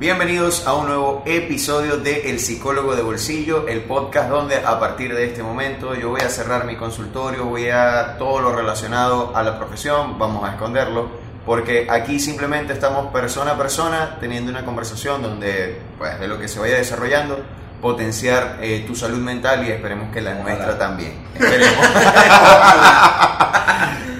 Bienvenidos 0.00 0.64
a 0.64 0.74
un 0.74 0.86
nuevo 0.86 1.24
episodio 1.26 1.96
de 1.96 2.30
El 2.30 2.38
Psicólogo 2.38 2.94
de 2.94 3.02
Bolsillo, 3.02 3.66
el 3.66 3.80
podcast 3.80 4.30
donde 4.30 4.54
a 4.54 4.78
partir 4.78 5.12
de 5.12 5.24
este 5.24 5.42
momento 5.42 5.96
yo 5.96 6.10
voy 6.10 6.20
a 6.20 6.28
cerrar 6.28 6.66
mi 6.66 6.76
consultorio, 6.76 7.46
voy 7.46 7.68
a 7.68 8.14
todo 8.16 8.38
lo 8.38 8.54
relacionado 8.54 9.36
a 9.36 9.42
la 9.42 9.58
profesión, 9.58 10.16
vamos 10.16 10.48
a 10.48 10.52
esconderlo, 10.52 11.10
porque 11.44 11.88
aquí 11.90 12.20
simplemente 12.20 12.74
estamos 12.74 13.12
persona 13.12 13.50
a 13.50 13.58
persona 13.58 14.18
teniendo 14.20 14.52
una 14.52 14.64
conversación 14.64 15.20
donde, 15.20 15.80
pues, 15.98 16.20
de 16.20 16.28
lo 16.28 16.38
que 16.38 16.46
se 16.46 16.60
vaya 16.60 16.76
desarrollando, 16.76 17.40
potenciar 17.82 18.58
eh, 18.62 18.84
tu 18.86 18.94
salud 18.94 19.18
mental 19.18 19.66
y 19.66 19.72
esperemos 19.72 20.14
que 20.14 20.20
la 20.20 20.34
nuestra 20.34 20.78
también. 20.78 21.26
Esperemos. 21.34 21.74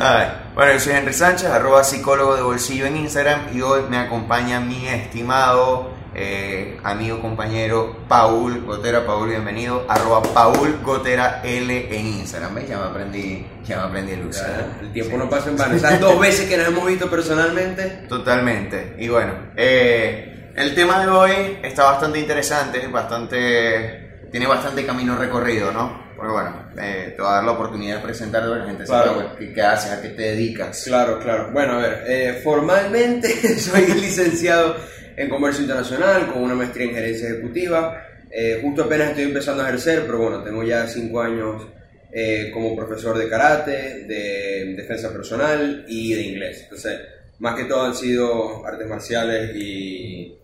Bueno, 0.58 0.72
yo 0.72 0.80
soy 0.80 0.94
Henry 0.94 1.12
Sánchez, 1.12 1.48
arroba 1.50 1.84
psicólogo 1.84 2.34
de 2.34 2.42
bolsillo 2.42 2.84
en 2.86 2.96
Instagram 2.96 3.56
y 3.56 3.60
hoy 3.60 3.82
me 3.88 3.96
acompaña 3.96 4.58
mi 4.58 4.88
estimado 4.88 5.92
eh, 6.16 6.80
amigo, 6.82 7.20
compañero 7.20 7.98
Paul 8.08 8.64
Gotera. 8.64 9.06
Paul, 9.06 9.28
bienvenido, 9.28 9.86
arroba 9.88 10.20
Paul 10.20 10.80
Gotera 10.82 11.42
L 11.44 11.96
en 11.96 12.06
Instagram. 12.08 12.56
¿Ves? 12.56 12.68
Ya 12.68 12.76
me 12.76 12.86
aprendí, 12.86 13.46
ya 13.64 13.76
me 13.76 13.82
aprendí 13.84 14.12
el 14.14 14.26
uso. 14.26 14.42
El 14.80 14.92
tiempo 14.92 15.16
no 15.16 15.30
pasa 15.30 15.48
en 15.48 15.58
vano. 15.58 15.74
Esas 15.76 16.00
dos 16.00 16.18
veces 16.18 16.48
que 16.48 16.56
nos 16.56 16.66
hemos 16.66 16.84
visto 16.88 17.08
personalmente. 17.08 18.06
Totalmente. 18.08 18.96
Y 18.98 19.06
bueno, 19.06 19.34
eh, 19.54 20.50
el 20.56 20.74
tema 20.74 20.98
de 20.98 21.08
hoy 21.08 21.58
está 21.62 21.84
bastante 21.84 22.18
interesante, 22.18 22.84
bastante, 22.88 24.26
tiene 24.32 24.48
bastante 24.48 24.84
camino 24.84 25.14
recorrido, 25.14 25.70
¿no? 25.70 26.07
Porque 26.18 26.32
bueno, 26.32 26.70
eh, 26.82 27.12
te 27.14 27.22
voy 27.22 27.30
a 27.30 27.34
dar 27.34 27.44
la 27.44 27.52
oportunidad 27.52 27.96
de 27.98 28.02
presentarte 28.02 28.52
a 28.52 28.56
la 28.56 28.66
gente 28.66 28.84
Claro. 28.84 29.14
pues, 29.14 29.26
qué, 29.38 29.54
qué 29.54 29.62
haces, 29.62 29.92
a 29.92 30.02
qué 30.02 30.08
te 30.08 30.22
dedicas. 30.22 30.82
Claro, 30.84 31.20
claro. 31.20 31.52
Bueno, 31.52 31.74
a 31.74 31.78
ver, 31.78 32.04
eh, 32.08 32.40
formalmente 32.42 33.28
soy 33.58 33.86
licenciado 33.86 34.76
en 35.16 35.28
Comercio 35.28 35.62
Internacional 35.62 36.32
con 36.32 36.42
una 36.42 36.54
maestría 36.54 36.86
en 36.86 36.94
Gerencia 36.94 37.28
Ejecutiva. 37.28 38.04
Eh, 38.30 38.58
justo 38.62 38.84
apenas 38.84 39.10
estoy 39.10 39.24
empezando 39.24 39.62
a 39.62 39.68
ejercer, 39.68 40.02
pero 40.06 40.18
bueno, 40.18 40.42
tengo 40.42 40.64
ya 40.64 40.86
cinco 40.88 41.20
años 41.20 41.62
eh, 42.12 42.50
como 42.52 42.74
profesor 42.74 43.16
de 43.16 43.28
karate, 43.28 44.04
de 44.04 44.74
defensa 44.76 45.12
personal 45.12 45.84
y 45.88 46.14
de 46.14 46.22
inglés. 46.22 46.62
Entonces, 46.64 46.98
más 47.38 47.54
que 47.54 47.64
todo 47.64 47.84
han 47.84 47.94
sido 47.94 48.66
artes 48.66 48.88
marciales 48.88 49.54
y 49.54 50.36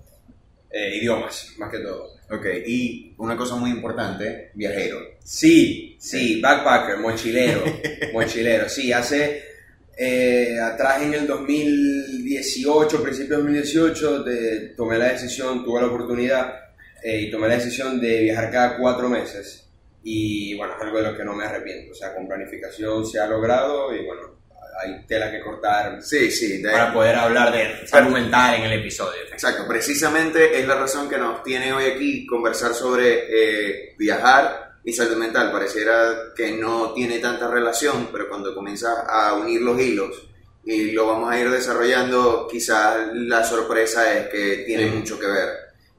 eh, 0.71 0.97
idiomas, 0.97 1.53
más 1.59 1.71
que 1.71 1.79
todo. 1.79 2.15
Ok, 2.31 2.47
y 2.67 3.15
una 3.19 3.37
cosa 3.37 3.57
muy 3.57 3.71
importante, 3.71 4.51
viajero. 4.55 4.99
Sí, 5.25 5.97
sí, 5.99 6.41
backpacker, 6.41 6.99
mochilero, 6.99 7.65
mochilero. 8.13 8.69
Sí, 8.69 8.93
hace 8.93 9.43
eh, 9.97 10.59
atrás 10.61 11.01
en 11.03 11.15
el 11.15 11.27
2018, 11.27 13.03
principio 13.03 13.37
de 13.39 13.43
2018, 13.43 14.23
de- 14.23 14.61
tomé 14.77 14.99
la 14.99 15.07
decisión, 15.13 15.65
tuve 15.65 15.81
la 15.81 15.87
oportunidad 15.87 16.55
eh, 17.03 17.23
y 17.23 17.31
tomé 17.31 17.49
la 17.49 17.55
decisión 17.55 18.01
de 18.01 18.21
viajar 18.21 18.51
cada 18.51 18.77
cuatro 18.77 19.09
meses. 19.09 19.67
Y 20.03 20.55
bueno, 20.57 20.75
es 20.77 20.83
algo 20.83 20.99
de 20.99 21.11
lo 21.13 21.17
que 21.17 21.25
no 21.25 21.33
me 21.35 21.45
arrepiento. 21.47 21.93
O 21.93 21.95
sea, 21.95 22.15
con 22.15 22.29
planificación 22.29 23.07
se 23.07 23.19
ha 23.19 23.27
logrado 23.27 23.95
y 23.97 24.05
bueno, 24.05 24.35
hay 24.83 25.07
tela 25.07 25.31
que 25.31 25.41
cortar 25.41 26.03
Sí, 26.03 26.31
sí, 26.31 26.61
de- 26.61 26.71
para 26.71 26.93
poder 26.93 27.15
hablar 27.17 27.51
de 27.51 27.87
salud 27.87 28.11
mental 28.13 28.57
en 28.57 28.65
el 28.65 28.81
episodio. 28.81 29.23
Exacto, 29.33 29.67
precisamente 29.67 30.59
es 30.61 30.67
la 30.69 30.75
razón 30.75 31.09
que 31.09 31.17
nos 31.17 31.43
tiene 31.43 31.73
hoy 31.73 31.85
aquí 31.87 32.27
conversar 32.27 32.75
sobre 32.75 33.25
eh, 33.31 33.95
viajar 33.97 34.64
y 34.85 34.93
salud 34.93 35.17
mental. 35.17 35.51
Pareciera 35.51 36.33
que 36.37 36.53
no 36.53 36.93
tiene 36.93 37.19
tanta 37.19 37.49
relación, 37.51 38.09
pero 38.13 38.29
cuando 38.29 38.55
comienzas 38.55 38.97
a 39.09 39.35
unir 39.35 39.61
los 39.63 39.81
hilos 39.81 40.29
y 40.65 40.93
lo 40.93 41.07
vamos 41.07 41.31
a 41.31 41.39
ir 41.39 41.51
desarrollando, 41.51 42.47
quizás 42.51 43.09
la 43.15 43.45
sorpresa 43.45 44.17
es 44.19 44.29
que 44.29 44.65
tiene 44.67 44.91
Sí. 44.91 44.97
mucho 44.97 45.19
que 45.19 45.27
ver. 45.27 45.49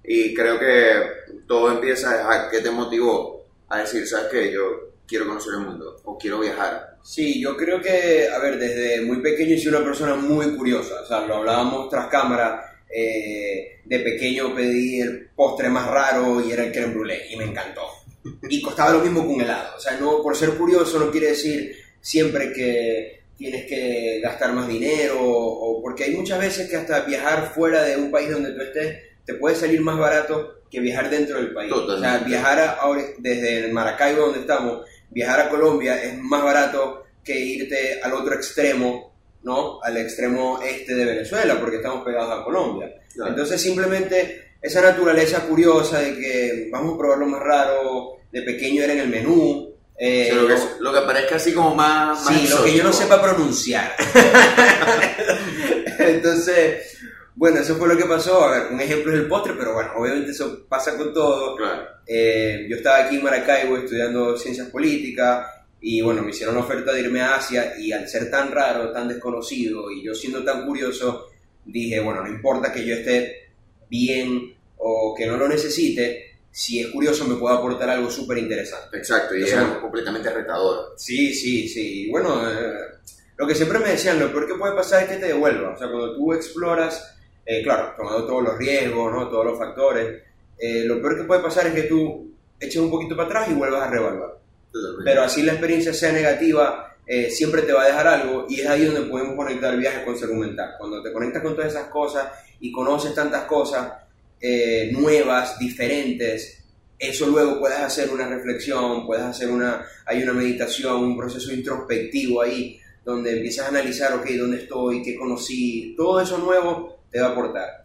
Y 0.04 0.34
creo 0.34 0.60
que 0.60 1.36
todo 1.48 1.72
empieza 1.72 2.32
a 2.32 2.50
qué 2.50 2.60
te 2.62 2.72
motivó 2.72 3.46
a 3.70 3.80
decir, 3.80 4.08
¿sabes 4.08 4.28
qué? 4.32 4.52
Yo 4.52 4.94
quiero 5.08 5.28
conocer 5.28 5.54
el 5.56 5.60
mundo 5.62 5.98
o 6.04 6.18
quiero 6.18 6.40
viajar. 6.40 6.98
Sí, 7.04 7.40
yo 7.40 7.56
creo 7.56 7.80
que, 7.82 8.28
a 8.30 8.40
ver, 8.40 8.58
desde 8.58 9.02
muy 9.02 9.18
pequeño 9.22 9.56
soy 9.58 9.68
una 9.68 9.84
persona 9.84 10.16
muy 10.16 10.56
curiosa, 10.58 11.02
o 11.04 11.06
sea, 11.08 11.22
lo 11.22 11.36
hablábamos 11.38 11.88
tras 11.90 12.08
cámara, 12.08 12.64
eh, 12.90 13.82
de 13.86 14.00
pequeño 14.00 14.56
pedí 14.56 15.02
el 15.02 15.30
postre 15.36 15.70
más 15.70 15.88
raro 15.88 16.42
y 16.42 16.52
era 16.52 16.64
el 16.64 16.72
creme 16.72 16.96
brûlée 16.96 17.28
y 17.30 17.36
me 17.36 17.46
encantó. 17.46 17.82
Y 18.50 18.62
costaba 18.62 18.94
lo 18.94 19.00
mismo 19.00 19.22
que 19.22 19.28
un 19.34 19.42
helado, 19.42 19.76
o 19.78 19.80
sea, 19.80 19.98
no, 20.00 20.22
por 20.24 20.36
ser 20.36 20.52
curioso 20.52 21.00
no 21.00 21.12
quiere 21.12 21.28
decir 21.28 21.76
siempre 22.02 22.52
que 22.54 23.24
tienes 23.38 23.66
que 23.66 24.20
gastar 24.24 24.54
más 24.54 24.68
dinero, 24.68 25.18
o 25.22 25.82
porque 25.82 26.06
hay 26.06 26.16
muchas 26.16 26.40
veces 26.40 26.70
que 26.70 26.76
hasta 26.78 27.02
viajar 27.02 27.52
fuera 27.54 27.84
de 27.84 27.98
un 27.98 28.10
país 28.10 28.32
donde 28.32 28.52
tú 28.54 28.62
estés 28.62 28.98
te 29.26 29.34
puede 29.36 29.56
salir 29.56 29.82
más 29.82 29.98
barato 29.98 30.62
que 30.72 30.80
viajar 30.80 31.10
dentro 31.10 31.38
del 31.38 31.54
país. 31.54 31.72
O 31.72 31.78
sea, 31.80 31.86
Totalmente. 31.96 32.30
viajar 32.30 32.60
a- 32.60 32.72
ahora, 32.74 33.04
desde 33.18 33.66
el 33.66 33.72
Maracaibo 33.74 34.22
donde 34.28 34.40
estamos, 34.42 34.86
viajar 35.10 35.40
a 35.42 35.50
Colombia 35.50 36.02
es 36.04 36.18
más 36.18 36.44
barato 36.44 37.04
que 37.24 37.38
irte 37.40 38.00
al 38.02 38.14
otro 38.14 38.36
extremo, 38.36 39.14
¿no? 39.44 39.82
Al 39.84 39.98
extremo 39.98 40.60
este 40.64 40.96
de 40.96 41.06
Venezuela, 41.06 41.60
porque 41.60 41.78
estamos 41.78 42.04
pegados 42.06 42.40
a 42.40 42.44
Colombia. 42.44 42.94
Claro. 43.14 43.32
Entonces 43.32 43.62
simplemente 43.62 44.45
esa 44.62 44.82
naturaleza 44.82 45.42
curiosa 45.48 46.00
de 46.00 46.16
que 46.18 46.70
vamos 46.72 46.96
a 46.96 46.98
probar 46.98 47.20
lo 47.20 47.28
más 47.28 47.42
raro, 47.42 48.18
de 48.32 48.42
pequeño 48.42 48.84
era 48.84 48.94
en 48.94 49.00
el 49.00 49.10
menú. 49.10 49.72
eh, 49.98 50.26
sea, 50.30 50.36
lo, 50.36 50.48
que, 50.48 50.56
lo 50.80 50.94
que 50.94 51.02
parezca 51.02 51.36
así 51.36 51.54
como 51.54 51.74
más... 51.74 52.24
más 52.26 52.36
Sí, 52.36 52.48
lo 52.48 52.64
que 52.64 52.74
yo 52.76 52.84
no 52.84 52.92
sepa 52.92 53.22
pronunciar. 53.22 53.96
Entonces, 56.00 56.98
bueno, 57.36 57.60
eso 57.60 57.76
fue 57.76 57.88
lo 57.88 57.98
que 57.98 58.06
pasó. 58.06 58.44
A 58.44 58.52
ver, 58.52 58.74
un 58.74 58.82
ejemplo 58.82 59.14
es 59.14 59.20
el 59.20 59.28
postre, 59.28 59.54
pero 59.58 59.74
bueno, 59.74 59.92
obviamente 59.96 60.32
eso 60.32 60.66
pasa 60.68 60.98
con 60.98 61.14
todo. 61.14 61.56
Claro. 61.56 61.84
Eh, 62.06 62.66
yo 62.70 62.78
estaba 62.78 63.06
aquí 63.06 63.18
en 63.18 63.24
Maracaibo 63.24 63.78
estudiando 63.78 64.38
ciencias 64.38 64.68
políticas 64.70 65.48
y 65.82 66.02
bueno, 66.02 66.22
me 66.24 66.32
hicieron 66.32 66.56
la 66.56 66.62
oferta 66.62 66.92
de 66.92 67.02
irme 67.02 67.22
a 67.22 67.36
Asia 67.36 67.74
y 67.80 67.92
al 67.92 68.08
ser 68.08 68.30
tan 68.30 68.52
raro, 68.52 68.92
tan 68.92 69.08
desconocido 69.08 69.92
y 69.92 70.04
yo 70.04 70.14
siendo 70.14 70.44
tan 70.44 70.66
curioso, 70.66 71.28
dije, 71.64 72.00
bueno, 72.00 72.22
no 72.22 72.30
importa 72.30 72.74
que 72.74 72.86
yo 72.86 72.96
esté 72.96 73.45
bien 73.90 74.56
o 74.78 75.16
que 75.18 75.26
no 75.26 75.38
lo 75.38 75.48
necesite, 75.48 76.36
si 76.52 76.80
es 76.80 76.88
curioso 76.88 77.26
me 77.26 77.36
puede 77.36 77.56
aportar 77.56 77.90
algo 77.90 78.10
súper 78.10 78.38
interesante. 78.38 78.98
Exacto, 78.98 79.36
y 79.36 79.44
es 79.44 79.54
algo 79.54 79.82
completamente 79.82 80.30
retador. 80.30 80.94
Sí, 80.96 81.34
sí, 81.34 81.68
sí. 81.68 82.10
Bueno, 82.10 82.50
eh, 82.50 82.96
lo 83.36 83.46
que 83.46 83.56
siempre 83.56 83.80
me 83.80 83.90
decían, 83.90 84.20
lo 84.20 84.32
peor 84.32 84.48
que 84.48 84.56
puede 84.56 84.74
pasar 84.74 85.04
es 85.04 85.10
que 85.10 85.18
te 85.18 85.28
devuelva. 85.28 85.72
O 85.72 85.78
sea, 85.78 85.90
cuando 85.90 86.16
tú 86.16 86.34
exploras, 86.34 87.18
eh, 87.46 87.62
claro, 87.62 87.94
tomando 87.98 88.26
todos 88.26 88.44
los 88.44 88.58
riesgos, 88.58 89.12
¿no? 89.12 89.28
todos 89.28 89.46
los 89.46 89.58
factores, 89.58 90.24
eh, 90.58 90.86
lo 90.86 91.02
peor 91.02 91.18
que 91.18 91.24
puede 91.26 91.42
pasar 91.42 91.68
es 91.68 91.74
que 91.74 91.84
tú 91.84 92.34
eches 92.60 92.78
un 92.78 92.90
poquito 92.90 93.16
para 93.16 93.28
atrás 93.28 93.50
y 93.50 93.54
vuelvas 93.54 93.84
a 93.84 93.90
revaluar. 93.90 94.40
Pero 95.04 95.24
así 95.24 95.42
la 95.44 95.54
experiencia 95.54 95.94
sea 95.94 96.12
negativa, 96.12 96.85
eh, 97.08 97.30
siempre 97.30 97.62
te 97.62 97.74
va 97.74 97.84
a 97.84 97.88
dejar 97.88 98.08
algo 98.08 98.46
y 98.50 98.62
es 98.62 98.68
ahí 98.68 98.86
donde 98.86 99.10
podemos 99.10 99.36
conectar 99.36 99.74
el 99.74 99.80
viaje 99.80 100.04
con 100.04 100.18
salud 100.18 100.36
mental. 100.36 100.76
Cuando 100.78 101.02
te 101.04 101.14
conectas 101.14 101.44
con 101.44 101.56
todas 101.56 101.72
esas 101.72 101.90
cosas 101.90 102.28
y 102.60 102.72
conoces 102.72 103.14
tantas 103.14 103.44
cosas 103.44 103.94
eh, 104.42 104.90
nuevas, 104.92 105.60
diferentes, 105.60 106.64
eso 106.98 107.28
luego 107.28 107.60
puedes 107.60 107.80
hacer 107.80 108.10
una 108.10 108.28
reflexión, 108.28 109.06
puedes 109.06 109.24
hacer 109.24 109.50
una, 109.50 109.86
hay 110.06 110.24
una 110.24 110.34
meditación, 110.34 111.04
un 111.04 111.18
proceso 111.18 111.54
introspectivo 111.54 112.42
ahí, 112.42 112.80
donde 113.04 113.34
empiezas 113.34 113.66
a 113.66 113.70
analizar, 113.70 114.14
ok, 114.14 114.28
¿dónde 114.32 114.64
estoy? 114.64 115.04
¿Qué 115.04 115.16
conocí? 115.16 115.94
Todo 115.96 116.22
eso 116.22 116.38
nuevo 116.40 116.98
te 117.12 117.20
va 117.20 117.28
a 117.28 117.32
aportar. 117.32 117.84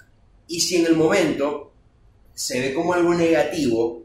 Y 0.48 0.60
si 0.60 0.76
en 0.76 0.86
el 0.86 0.96
momento 0.96 1.72
se 2.34 2.60
ve 2.60 2.74
como 2.74 2.94
algo 2.94 3.14
negativo, 3.14 4.02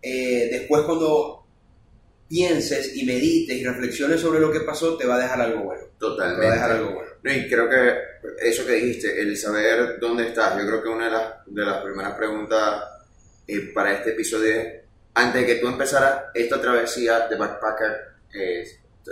eh, 0.00 0.48
después 0.50 0.82
cuando 0.82 1.41
pienses 2.32 2.96
y 2.96 3.04
medites 3.04 3.54
y 3.58 3.62
reflexiones 3.62 4.18
sobre 4.18 4.40
lo 4.40 4.50
que 4.50 4.60
pasó, 4.60 4.96
te 4.96 5.06
va 5.06 5.16
a 5.16 5.18
dejar 5.18 5.38
algo 5.42 5.64
bueno. 5.64 5.82
Te 5.82 6.06
va 6.06 6.12
a 6.12 6.16
Totalmente. 6.16 6.46
dejar 6.54 6.70
algo 6.72 6.90
bueno. 6.92 7.10
No, 7.22 7.30
y 7.30 7.46
creo 7.46 7.68
que 7.68 7.94
eso 8.48 8.64
que 8.64 8.72
dijiste, 8.72 9.20
el 9.20 9.36
saber 9.36 9.98
dónde 10.00 10.28
estás, 10.28 10.58
yo 10.58 10.66
creo 10.66 10.82
que 10.82 10.88
una 10.88 11.04
de 11.04 11.10
las, 11.12 11.32
de 11.44 11.62
las 11.62 11.82
primeras 11.82 12.14
preguntas 12.14 12.84
eh, 13.46 13.70
para 13.74 13.92
este 13.92 14.12
episodio 14.12 14.50
es, 14.50 14.66
antes 15.12 15.42
de 15.42 15.46
que 15.46 15.54
tú 15.60 15.68
empezaras 15.68 16.22
esta 16.32 16.58
travesía 16.58 17.28
de 17.28 17.36
backpacker, 17.36 17.90
eh, 18.34 18.64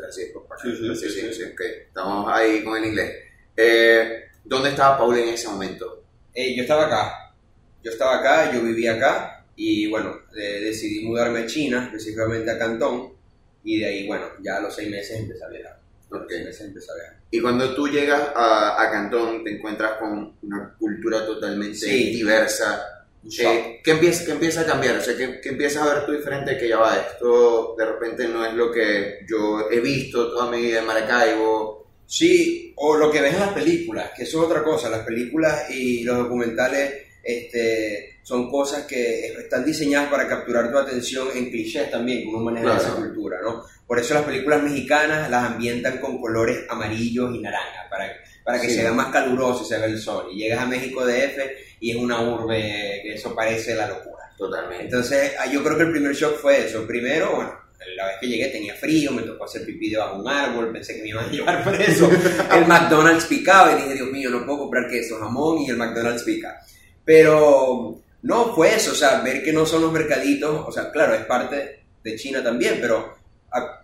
así 0.08 0.22
es, 0.22 0.34
backpacker, 0.34 0.76
Sí, 0.76 0.94
sí, 0.96 1.10
sí, 1.10 1.34
sí. 1.34 1.42
ok, 1.44 1.60
estamos 1.88 2.32
ahí 2.32 2.64
con 2.64 2.78
el 2.78 2.86
inglés. 2.86 3.16
Eh, 3.54 4.24
¿Dónde 4.42 4.70
estaba 4.70 4.96
Paul 4.96 5.18
en 5.18 5.28
ese 5.28 5.46
momento? 5.46 6.04
Eh, 6.32 6.56
yo 6.56 6.62
estaba 6.62 6.86
acá, 6.86 7.34
yo 7.84 7.90
estaba 7.90 8.18
acá, 8.20 8.50
yo 8.50 8.62
vivía 8.62 8.94
acá 8.94 9.44
y 9.56 9.86
bueno, 9.90 10.20
eh, 10.34 10.60
decidí 10.64 11.04
mudarme 11.04 11.40
a 11.40 11.46
China, 11.46 11.84
específicamente 11.84 12.50
a 12.50 12.58
Cantón, 12.58 13.19
y 13.64 13.80
de 13.80 13.86
ahí, 13.86 14.06
bueno, 14.06 14.26
ya 14.42 14.56
a 14.56 14.60
los 14.60 14.74
seis 14.74 14.90
meses 14.90 15.18
empecé 15.20 15.44
a 15.44 15.48
viajar. 15.48 15.72
A 15.72 16.14
los 16.14 16.22
Ok. 16.22 16.30
seis 16.30 16.44
meses 16.44 16.60
empecé 16.66 16.90
a 16.92 16.94
viajar. 16.94 17.16
Y 17.30 17.40
cuando 17.40 17.74
tú 17.74 17.88
llegas 17.88 18.20
a, 18.34 18.82
a 18.82 18.90
Cantón, 18.90 19.44
te 19.44 19.56
encuentras 19.56 19.92
con 19.98 20.34
una 20.42 20.74
cultura 20.78 21.24
totalmente 21.26 21.76
Sí. 21.78 22.10
diversa. 22.12 22.84
Eh. 23.38 23.80
¿qué, 23.84 23.90
empieza, 23.90 24.24
qué 24.24 24.32
empieza 24.32 24.62
a 24.62 24.66
cambiar? 24.66 24.96
O 24.96 25.00
sea, 25.02 25.14
¿qué, 25.14 25.40
qué 25.42 25.50
empiezas 25.50 25.82
a 25.86 25.94
ver 25.94 26.06
tú 26.06 26.12
diferente? 26.12 26.56
Que 26.56 26.68
ya 26.68 26.78
va, 26.78 26.96
esto 26.96 27.74
de 27.78 27.84
repente 27.84 28.26
no 28.28 28.44
es 28.46 28.54
lo 28.54 28.72
que 28.72 29.20
yo 29.28 29.68
he 29.70 29.78
visto 29.80 30.32
toda 30.32 30.50
mi 30.50 30.62
vida 30.62 30.80
en 30.80 30.86
Maracaibo. 30.86 31.86
Sí, 32.06 32.72
o 32.76 32.96
lo 32.96 33.10
que 33.12 33.20
ves 33.20 33.34
en 33.34 33.40
las 33.40 33.52
películas, 33.52 34.10
que 34.16 34.22
eso 34.24 34.38
es 34.40 34.46
otra 34.46 34.64
cosa. 34.64 34.88
Las 34.88 35.04
películas 35.04 35.70
y 35.70 36.02
los 36.02 36.16
documentales 36.16 36.94
este, 37.22 38.19
son 38.22 38.50
cosas 38.50 38.84
que 38.84 39.26
están 39.32 39.64
diseñadas 39.64 40.08
para 40.10 40.28
capturar 40.28 40.70
tu 40.70 40.78
atención 40.78 41.28
en 41.34 41.50
clichés 41.50 41.90
también, 41.90 42.24
como 42.24 42.44
maneja 42.44 42.76
esa 42.76 42.94
cultura, 42.94 43.38
¿no? 43.42 43.64
Por 43.86 43.98
eso 43.98 44.14
las 44.14 44.24
películas 44.24 44.62
mexicanas 44.62 45.28
las 45.30 45.52
ambientan 45.52 45.98
con 45.98 46.20
colores 46.20 46.64
amarillos 46.68 47.34
y 47.34 47.40
naranja, 47.40 47.88
para, 47.90 48.12
para 48.44 48.60
que 48.60 48.70
se 48.70 48.82
vea 48.82 48.92
más 48.92 49.08
caluroso 49.08 49.64
y 49.64 49.66
se 49.66 49.78
vea 49.78 49.86
el 49.86 49.98
sol. 49.98 50.28
Y 50.32 50.36
llegas 50.36 50.60
a 50.60 50.66
México 50.66 51.04
DF 51.04 51.38
y 51.80 51.90
es 51.90 51.96
una 51.96 52.22
urbe 52.22 53.00
que 53.02 53.14
eso 53.14 53.34
parece 53.34 53.74
la 53.74 53.88
locura. 53.88 54.30
Totalmente. 54.36 54.84
Entonces, 54.84 55.32
ah, 55.38 55.46
yo 55.46 55.62
creo 55.62 55.76
que 55.76 55.82
el 55.82 55.90
primer 55.90 56.14
shock 56.14 56.38
fue 56.38 56.64
eso. 56.66 56.86
Primero, 56.86 57.34
bueno, 57.34 57.52
la 57.96 58.06
vez 58.06 58.16
que 58.20 58.28
llegué 58.28 58.46
tenía 58.48 58.74
frío, 58.74 59.12
me 59.12 59.22
tocó 59.22 59.44
hacer 59.44 59.64
pipí 59.64 59.90
debajo 59.90 60.16
de 60.16 60.20
un 60.22 60.28
árbol, 60.28 60.72
pensé 60.72 60.96
que 60.96 61.02
me 61.02 61.08
iban 61.08 61.28
a 61.28 61.30
llevar 61.30 61.64
preso. 61.70 62.08
el 62.10 62.66
McDonald's 62.66 63.26
picaba 63.26 63.72
y 63.72 63.82
dije, 63.82 63.94
Dios 63.94 64.10
mío, 64.10 64.30
no 64.30 64.46
puedo 64.46 64.60
comprar 64.60 64.88
queso, 64.88 65.18
jamón 65.18 65.58
y 65.58 65.70
el 65.70 65.76
McDonald's 65.76 66.22
pica. 66.22 66.60
Pero 67.04 68.00
no 68.22 68.54
fue 68.54 68.74
eso, 68.74 68.92
o 68.92 68.94
sea, 68.94 69.20
ver 69.20 69.42
que 69.42 69.52
no 69.52 69.64
son 69.64 69.82
los 69.82 69.92
mercaditos, 69.92 70.64
o 70.66 70.72
sea, 70.72 70.90
claro, 70.90 71.14
es 71.14 71.24
parte 71.24 71.84
de 72.02 72.16
China 72.16 72.42
también, 72.42 72.78
pero 72.80 73.14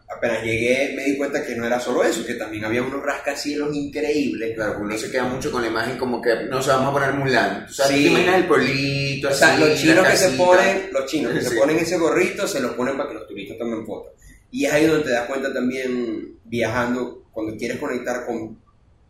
apenas 0.08 0.42
llegué 0.44 0.94
me 0.96 1.04
di 1.04 1.16
cuenta 1.16 1.44
que 1.44 1.56
no 1.56 1.66
era 1.66 1.80
solo 1.80 2.04
eso, 2.04 2.24
que 2.24 2.34
también 2.34 2.64
había 2.64 2.82
unos 2.82 3.02
rascacielos 3.02 3.74
increíbles. 3.74 4.54
Claro, 4.54 4.78
uno 4.80 4.96
se 4.96 5.10
queda 5.10 5.24
mucho 5.24 5.50
con 5.50 5.62
la 5.62 5.68
imagen 5.68 5.98
como 5.98 6.20
que 6.20 6.44
no 6.44 6.62
se 6.62 6.70
vamos 6.70 6.88
a 6.88 6.92
poner 6.92 7.14
Mulan. 7.14 7.64
O 7.64 7.68
sea, 7.68 7.86
sí. 7.86 8.14
te 8.14 8.36
el 8.36 8.46
pueblito, 8.46 9.28
O 9.28 9.34
sea, 9.34 9.58
los 9.58 9.78
chinos 9.78 10.06
que 10.06 10.16
se 10.16 10.30
ponen, 10.30 10.88
los 10.92 11.06
chinos 11.06 11.32
que 11.32 11.42
se 11.42 11.56
ponen 11.58 11.78
ese 11.78 11.98
gorrito 11.98 12.46
se 12.46 12.60
lo 12.60 12.76
ponen 12.76 12.96
para 12.96 13.08
que 13.08 13.14
los 13.16 13.26
turistas 13.26 13.58
tomen 13.58 13.84
fotos. 13.84 14.12
Y 14.50 14.64
es 14.64 14.72
ahí 14.72 14.86
donde 14.86 15.04
te 15.04 15.10
das 15.10 15.26
cuenta 15.26 15.52
también 15.52 16.38
viajando, 16.44 17.24
cuando 17.32 17.56
quieres 17.56 17.78
conectar 17.78 18.24
con, 18.24 18.58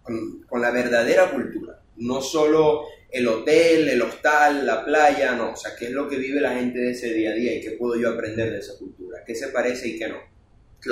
con, 0.02 0.42
con 0.48 0.60
la 0.60 0.70
verdadera 0.70 1.30
cultura. 1.30 1.78
No 1.96 2.20
solo 2.20 2.84
el 3.10 3.28
hotel, 3.28 3.88
el 3.88 4.02
hostal, 4.02 4.66
la 4.66 4.84
playa, 4.84 5.34
no. 5.34 5.52
O 5.52 5.56
sea, 5.56 5.74
qué 5.76 5.86
es 5.86 5.90
lo 5.92 6.08
que 6.08 6.16
vive 6.16 6.40
la 6.40 6.54
gente 6.54 6.78
de 6.78 6.90
ese 6.90 7.12
día 7.12 7.30
a 7.30 7.34
día 7.34 7.54
y 7.54 7.60
qué 7.60 7.72
puedo 7.72 8.00
yo 8.00 8.10
aprender 8.10 8.50
de 8.50 8.58
esa 8.58 8.76
cultura. 8.78 9.22
¿Qué 9.26 9.34
se 9.34 9.48
parece 9.48 9.88
y 9.88 9.98
qué 9.98 10.08
no? 10.08 10.16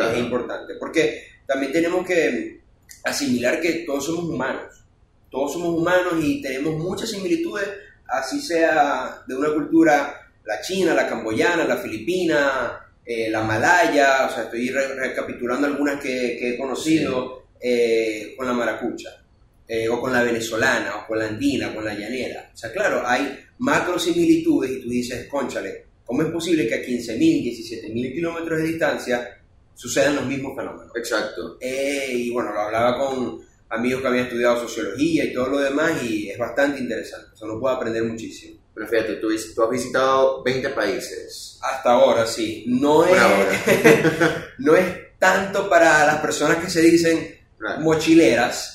es 0.02 0.18
importante. 0.18 0.74
Porque 0.78 1.22
también 1.46 1.72
tenemos 1.72 2.06
que 2.06 2.60
asimilar 3.04 3.60
que 3.60 3.84
todos 3.86 4.06
somos 4.06 4.24
humanos. 4.24 4.84
Todos 5.30 5.54
somos 5.54 5.78
humanos 5.80 6.14
y 6.22 6.40
tenemos 6.40 6.76
muchas 6.76 7.10
similitudes, 7.10 7.68
así 8.06 8.40
sea 8.40 9.22
de 9.26 9.34
una 9.34 9.52
cultura, 9.52 10.30
la 10.44 10.60
china, 10.60 10.94
la 10.94 11.08
camboyana, 11.08 11.64
la 11.64 11.76
filipina, 11.78 12.80
eh, 13.04 13.28
la 13.30 13.42
malaya, 13.42 14.26
o 14.26 14.30
sea, 14.32 14.44
estoy 14.44 14.70
recapitulando 14.70 15.66
algunas 15.66 16.00
que, 16.00 16.48
he 16.48 16.56
conocido 16.56 17.46
eh, 17.60 18.34
con 18.36 18.46
la 18.46 18.52
maracucha, 18.52 19.23
eh, 19.66 19.88
o 19.88 20.00
con 20.00 20.12
la 20.12 20.22
venezolana, 20.22 20.96
o 20.96 21.06
con 21.06 21.18
la 21.18 21.28
andina, 21.28 21.74
con 21.74 21.84
la 21.84 21.94
llanera. 21.94 22.50
O 22.52 22.56
sea, 22.56 22.72
claro, 22.72 23.02
hay 23.06 23.38
macro 23.58 23.98
similitudes 23.98 24.70
y 24.70 24.82
tú 24.82 24.88
dices, 24.88 25.26
conchale, 25.28 25.86
¿cómo 26.04 26.22
es 26.22 26.28
posible 26.28 26.68
que 26.68 26.74
a 26.74 26.82
15.000, 26.82 27.18
17.000 27.18 28.12
kilómetros 28.14 28.58
de 28.58 28.68
distancia 28.68 29.40
suceden 29.74 30.16
los 30.16 30.26
mismos 30.26 30.56
fenómenos. 30.56 30.92
Exacto. 30.96 31.56
Eh, 31.60 32.08
y 32.12 32.30
bueno, 32.30 32.52
lo 32.52 32.60
hablaba 32.60 32.98
con 32.98 33.40
amigos 33.70 34.02
que 34.02 34.08
habían 34.08 34.26
estudiado 34.26 34.60
sociología 34.60 35.24
y 35.24 35.32
todo 35.32 35.48
lo 35.48 35.58
demás 35.58 36.02
y 36.02 36.30
es 36.30 36.38
bastante 36.38 36.80
interesante. 36.80 37.30
O 37.32 37.36
sea, 37.36 37.48
uno 37.48 37.60
puede 37.60 37.76
aprender 37.76 38.04
muchísimo. 38.04 38.60
Pero 38.74 38.88
fíjate, 38.88 39.14
tú, 39.16 39.28
has 39.30 39.70
visitado 39.70 40.42
20 40.42 40.68
países. 40.70 41.58
Hasta 41.62 41.92
ahora, 41.92 42.26
sí. 42.26 42.64
No 42.66 43.04
es, 43.04 43.14
no 44.58 44.74
es 44.74 45.18
tanto 45.18 45.68
para 45.68 46.06
las 46.06 46.18
personas 46.18 46.58
que 46.58 46.70
se 46.70 46.82
dicen 46.82 47.38
mochileras. 47.80 48.73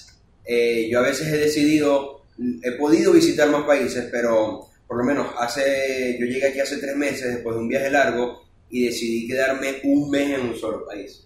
Eh, 0.51 0.90
yo 0.90 0.98
a 0.98 1.04
veces 1.04 1.28
he 1.28 1.38
decidido, 1.38 2.24
he 2.63 2.72
podido 2.72 3.13
visitar 3.13 3.48
más 3.51 3.66
países, 3.66 4.07
pero 4.12 4.68
por 4.88 4.98
lo 4.98 5.04
menos 5.04 5.28
hace, 5.38 6.18
yo 6.19 6.25
llegué 6.25 6.48
aquí 6.48 6.60
hace 6.60 6.78
tres 6.78 6.96
meses 6.96 7.36
después 7.36 7.56
de 7.56 7.62
un 7.62 7.69
viaje 7.69 7.92
largo 7.92 8.42
y 8.68 8.88
decidí 8.88 9.28
quedarme 9.28 9.80
un 9.84 10.10
mes 10.10 10.40
en 10.40 10.48
un 10.48 10.56
solo 10.56 10.84
país. 10.88 11.24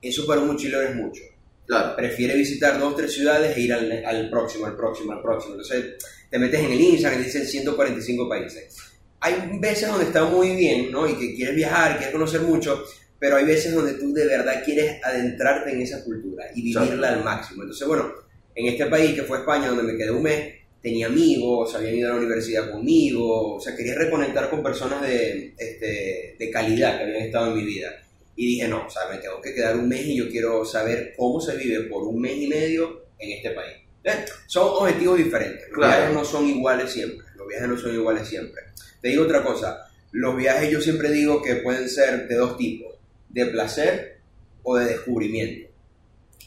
Eso 0.00 0.24
para 0.24 0.42
un 0.42 0.46
mochilero 0.46 0.80
es 0.80 0.94
mucho. 0.94 1.22
Claro. 1.66 1.96
Prefiere 1.96 2.36
visitar 2.36 2.78
dos 2.78 2.94
tres 2.94 3.12
ciudades 3.12 3.56
e 3.56 3.62
ir 3.62 3.72
al, 3.72 4.04
al, 4.04 4.30
próximo, 4.30 4.66
al 4.66 4.76
próximo, 4.76 5.10
al 5.10 5.22
próximo. 5.22 5.54
Entonces 5.54 5.96
te 6.30 6.38
metes 6.38 6.60
en 6.60 6.70
el 6.70 6.80
Instagram 6.80 7.20
y 7.20 7.24
dicen 7.24 7.44
145 7.44 8.28
países. 8.28 8.76
Hay 9.18 9.58
veces 9.58 9.88
donde 9.88 10.04
está 10.04 10.24
muy 10.24 10.54
bien, 10.54 10.92
¿no? 10.92 11.08
Y 11.08 11.14
que 11.14 11.34
quieres 11.34 11.56
viajar, 11.56 11.96
quieres 11.96 12.12
conocer 12.12 12.42
mucho, 12.42 12.84
pero 13.18 13.34
hay 13.36 13.44
veces 13.44 13.74
donde 13.74 13.94
tú 13.94 14.12
de 14.12 14.24
verdad 14.24 14.62
quieres 14.64 15.02
adentrarte 15.02 15.72
en 15.72 15.80
esa 15.80 16.04
cultura 16.04 16.44
y 16.54 16.62
vivirla 16.62 17.08
al 17.08 17.24
máximo. 17.24 17.62
Entonces, 17.62 17.88
bueno, 17.88 18.21
en 18.54 18.66
este 18.66 18.86
país 18.86 19.14
que 19.14 19.22
fue 19.22 19.38
España, 19.38 19.68
donde 19.68 19.84
me 19.84 19.96
quedé 19.96 20.10
un 20.10 20.22
mes, 20.22 20.54
tenía 20.82 21.06
amigos, 21.06 21.74
habían 21.74 21.94
ido 21.94 22.10
a 22.10 22.14
la 22.14 22.20
universidad 22.20 22.70
conmigo, 22.70 23.54
o 23.54 23.60
sea, 23.60 23.76
quería 23.76 23.94
reconectar 23.94 24.50
con 24.50 24.62
personas 24.62 25.00
de, 25.02 25.54
este, 25.56 26.34
de 26.38 26.50
calidad 26.50 26.98
que 26.98 27.04
habían 27.04 27.22
estado 27.22 27.52
en 27.52 27.56
mi 27.56 27.64
vida. 27.64 27.90
Y 28.34 28.46
dije, 28.46 28.66
no, 28.66 28.86
o 28.86 28.90
sea, 28.90 29.02
me 29.10 29.18
tengo 29.18 29.40
que 29.40 29.54
quedar 29.54 29.76
un 29.76 29.88
mes 29.88 30.04
y 30.06 30.16
yo 30.16 30.28
quiero 30.28 30.64
saber 30.64 31.14
cómo 31.16 31.40
se 31.40 31.56
vive 31.56 31.84
por 31.84 32.02
un 32.02 32.20
mes 32.20 32.36
y 32.36 32.48
medio 32.48 33.06
en 33.18 33.30
este 33.30 33.50
país. 33.50 33.76
Eh, 34.04 34.24
son 34.46 34.68
objetivos 34.68 35.18
diferentes, 35.18 35.68
los 35.70 35.86
viajes 35.86 36.12
no 36.12 36.24
son 36.24 36.48
iguales 36.48 36.90
siempre, 36.90 37.24
los 37.36 37.46
viajes 37.46 37.68
no 37.68 37.78
son 37.78 37.94
iguales 37.94 38.26
siempre. 38.26 38.62
Te 39.00 39.08
digo 39.08 39.24
otra 39.24 39.44
cosa, 39.44 39.86
los 40.10 40.36
viajes 40.36 40.70
yo 40.70 40.80
siempre 40.80 41.10
digo 41.10 41.40
que 41.40 41.56
pueden 41.56 41.88
ser 41.88 42.26
de 42.26 42.34
dos 42.34 42.56
tipos, 42.56 42.96
de 43.28 43.46
placer 43.46 44.18
o 44.64 44.76
de 44.76 44.86
descubrimiento. 44.86 45.71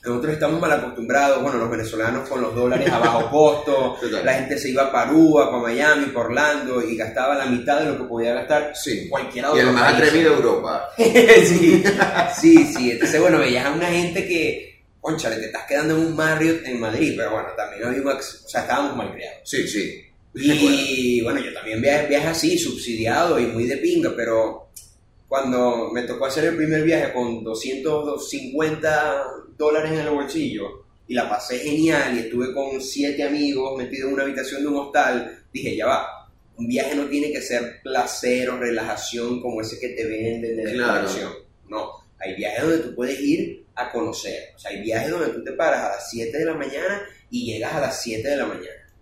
Nosotros 0.06 0.34
estamos 0.34 0.62
mal 0.62 0.72
acostumbrados, 0.72 1.42
bueno, 1.42 1.58
los 1.58 1.70
venezolanos 1.70 2.30
con 2.30 2.40
los 2.40 2.54
dólares 2.54 2.88
a 2.92 3.00
bajo 3.00 3.30
costo, 3.30 3.98
la 4.24 4.34
gente 4.36 4.58
se 4.58 4.70
iba 4.70 4.92
para 4.92 5.10
Aruba, 5.10 5.50
para 5.50 5.64
Miami, 5.64 6.06
para 6.08 6.28
Orlando 6.28 6.84
y 6.84 6.96
gastaba 6.96 7.34
la 7.36 7.48
mitad 7.48 7.80
de 7.80 7.88
lo 7.88 7.98
que 7.98 8.04
podía 8.04 8.36
gastar 8.36 8.72
sí. 8.76 9.10
cualquiera 9.10 9.50
Y 9.56 9.60
el 9.60 9.72
más 9.72 9.96
atrevido 9.96 10.36
Europa. 10.36 10.90
sí, 10.98 11.84
sí, 12.40 12.74
sí. 12.74 12.92
Entonces, 12.92 13.20
bueno, 13.20 13.40
veías 13.40 13.66
a 13.66 13.72
una 13.72 13.88
gente 13.88 14.28
que, 14.28 14.84
conchale, 15.02 15.38
te 15.38 15.48
estás 15.48 15.66
quedando 15.66 15.96
en 15.96 16.02
un 16.02 16.16
Marriott 16.16 16.66
en 16.66 16.80
Madrid, 16.80 17.16
pero 17.18 17.32
bueno, 17.32 17.50
también 17.58 17.86
había 17.86 18.16
o 18.16 18.22
sea, 18.22 18.62
estábamos 18.62 18.96
mal 18.96 19.12
criados. 19.12 19.40
Sí, 19.44 19.68
sí. 19.68 20.02
Y 20.36 21.22
bueno, 21.22 21.40
yo 21.40 21.52
también 21.54 21.82
viajé 21.82 22.28
así, 22.28 22.60
subsidiado 22.60 23.40
y 23.40 23.48
muy 23.48 23.66
de 23.66 23.78
pinga, 23.78 24.12
pero 24.16 24.70
cuando 25.28 25.90
me 25.92 26.04
tocó 26.04 26.26
hacer 26.26 26.46
el 26.46 26.56
primer 26.58 26.84
viaje 26.84 27.12
con 27.12 27.44
250 27.44 29.24
dólares 29.58 29.92
en 29.92 30.00
el 30.00 30.10
bolsillo 30.10 30.86
y 31.08 31.14
la 31.14 31.30
pasé 31.30 31.60
genial 31.60 32.16
y 32.16 32.20
estuve 32.20 32.54
con 32.54 32.82
siete 32.82 33.24
amigos 33.24 33.78
metidos 33.78 34.08
en 34.08 34.14
una 34.14 34.24
habitación 34.24 34.62
de 34.62 34.68
un 34.68 34.78
hostal, 34.78 35.44
dije, 35.54 35.76
ya 35.76 35.86
va, 35.86 36.30
un 36.58 36.68
viaje 36.68 36.96
no 36.96 37.06
tiene 37.08 37.32
que 37.32 37.42
ser 37.42 37.82
placer 37.84 38.50
o 38.50 38.58
relajación 38.58 39.42
como 39.42 39.62
ese 39.62 39.80
que 39.80 39.90
te 39.90 40.06
venden 40.06 40.58
de 40.58 40.74
claro. 40.74 41.10
No, 41.68 41.92
hay 42.20 42.36
viajes 42.36 42.62
donde 42.62 42.78
tú 42.80 42.96
puedes 42.96 43.20
ir 43.20 43.66
a 43.76 43.92
conocer. 43.92 44.54
O 44.56 44.60
sea, 44.60 44.72
hay 44.72 44.82
viajes 44.82 45.12
donde 45.12 45.30
tú 45.30 45.44
te 45.44 45.52
paras 45.52 45.82
a 45.82 45.96
las 45.96 46.10
7 46.10 46.38
de 46.38 46.46
la 46.46 46.54
mañana 46.54 47.02
y 47.30 47.46
llegas 47.46 47.74
a 47.74 47.82
las 47.82 48.02
7 48.02 48.28
de 48.28 48.38
la 48.38 48.46
mañana. 48.46 48.94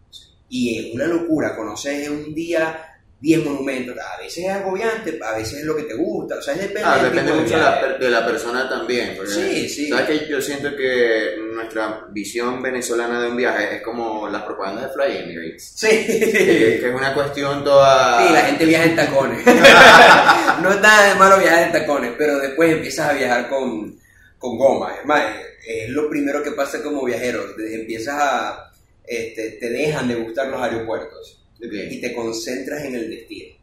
Y 0.49 0.77
es 0.77 0.93
una 0.93 1.07
locura, 1.07 1.55
conoces 1.55 2.07
en 2.07 2.13
un 2.13 2.33
día 2.33 2.92
10 3.23 3.45
monumentos. 3.45 3.95
A 3.97 4.21
veces 4.21 4.43
es 4.43 4.49
agobiante, 4.49 5.17
a 5.23 5.37
veces 5.37 5.59
es 5.59 5.63
lo 5.63 5.77
que 5.77 5.83
te 5.83 5.93
gusta. 5.93 6.35
O 6.35 6.41
sea, 6.41 6.55
depende, 6.55 6.81
ah, 6.83 7.01
depende 7.01 7.31
mucho 7.31 7.55
de 7.55 8.09
la, 8.09 8.25
persona 8.25 8.67
también. 8.67 9.17
sí, 9.25 9.69
sí. 9.69 9.87
¿Sabes 9.87 10.19
que 10.19 10.27
yo 10.27 10.41
siento 10.41 10.75
que 10.75 11.37
nuestra 11.53 12.05
visión 12.09 12.61
venezolana 12.61 13.21
de 13.21 13.29
un 13.29 13.37
viaje 13.37 13.77
es 13.77 13.81
como 13.81 14.27
las 14.27 14.43
propagandas 14.43 14.87
de 14.87 14.93
Fly 14.93 15.17
Emirates? 15.19 15.71
Sí. 15.73 15.87
Que, 15.87 16.85
es 16.85 16.93
una 16.93 17.13
cuestión 17.13 17.63
toda. 17.63 18.27
Sí, 18.27 18.33
la 18.33 18.41
gente 18.41 18.65
viaja 18.65 18.85
en 18.85 18.95
tacones. 18.97 19.45
no 20.61 20.73
es 20.73 20.81
nada 20.81 21.13
de 21.13 21.15
malo 21.15 21.39
viajar 21.39 21.63
en 21.63 21.71
tacones, 21.71 22.11
pero 22.17 22.39
después 22.39 22.73
empiezas 22.73 23.09
a 23.09 23.13
viajar 23.13 23.47
con, 23.47 23.97
con 24.37 24.57
goma. 24.57 24.95
Es 24.99 25.05
más, 25.05 25.23
es 25.65 25.87
lo 25.87 26.09
primero 26.09 26.43
que 26.43 26.51
pasa 26.51 26.83
como 26.83 27.05
viajero. 27.05 27.41
Empiezas 27.57 28.15
a. 28.19 28.69
Este, 29.05 29.51
te 29.51 29.69
dejan 29.69 30.09
de 30.09 30.15
gustar 30.15 30.47
los 30.47 30.61
aeropuertos 30.61 31.42
y 31.71 32.01
te 32.01 32.13
concentras 32.13 32.83
en 32.83 32.95
el 32.95 33.09
destino. 33.09 33.55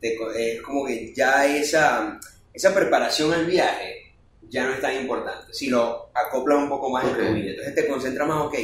es 0.00 0.60
como 0.62 0.84
que 0.84 1.12
ya 1.14 1.46
esa, 1.46 2.18
esa 2.52 2.74
preparación 2.74 3.32
al 3.32 3.46
viaje 3.46 4.14
ya 4.48 4.64
no 4.64 4.74
es 4.74 4.80
tan 4.80 4.96
importante. 4.96 5.52
Si 5.52 5.68
lo 5.68 6.10
acoplas 6.14 6.58
un 6.58 6.68
poco 6.68 6.90
más 6.90 7.04
en 7.04 7.14
tu 7.14 7.34
vida, 7.34 7.50
entonces 7.50 7.74
te 7.74 7.86
concentras 7.86 8.28
más, 8.28 8.46
ok, 8.46 8.54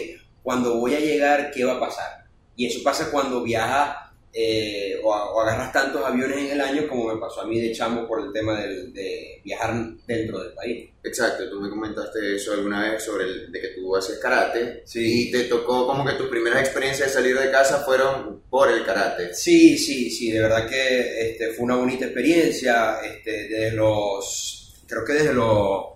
cuando 0.42 0.78
voy 0.78 0.94
a 0.94 1.00
llegar, 1.00 1.50
¿qué 1.50 1.64
va 1.64 1.74
a 1.74 1.80
pasar? 1.80 2.24
Y 2.56 2.66
eso 2.66 2.80
pasa 2.82 3.10
cuando 3.10 3.42
viajas 3.42 4.09
eh, 4.32 5.00
o, 5.02 5.12
agarras 5.12 5.72
tantos 5.72 6.04
aviones 6.04 6.38
en 6.38 6.50
el 6.52 6.60
año 6.60 6.86
como 6.88 7.12
me 7.12 7.20
pasó 7.20 7.40
a 7.40 7.46
mí 7.46 7.60
de 7.60 7.72
chamo 7.72 8.06
por 8.06 8.20
el 8.24 8.32
tema 8.32 8.60
de, 8.60 9.40
viajar 9.42 9.74
dentro 10.06 10.38
del 10.38 10.52
país. 10.52 10.88
Exacto, 11.02 11.48
tú 11.50 11.60
me 11.60 11.70
comentaste 11.70 12.36
eso 12.36 12.52
alguna 12.52 12.92
vez 12.92 13.02
sobre 13.02 13.24
el, 13.24 13.50
de 13.50 13.60
que 13.60 13.68
tú 13.68 13.96
haces 13.96 14.18
karate 14.18 14.82
sí. 14.84 15.28
y 15.28 15.32
te 15.32 15.44
tocó 15.44 15.86
como 15.86 16.04
que 16.04 16.12
tus 16.12 16.28
primeras 16.28 16.60
experiencias 16.60 17.08
de 17.08 17.14
salir 17.14 17.38
de 17.38 17.50
casa 17.50 17.82
fueron 17.84 18.42
por 18.48 18.70
el 18.70 18.84
karate. 18.84 19.34
Sí, 19.34 19.76
sí, 19.76 20.10
sí, 20.10 20.30
de 20.30 20.40
verdad 20.40 20.68
que 20.68 21.30
este, 21.30 21.52
fue 21.52 21.64
una 21.64 21.76
bonita 21.76 22.04
experiencia, 22.04 23.00
este, 23.00 23.48
desde 23.48 23.72
los, 23.72 24.84
creo 24.86 25.04
que 25.04 25.14
desde 25.14 25.34
los, 25.34 25.86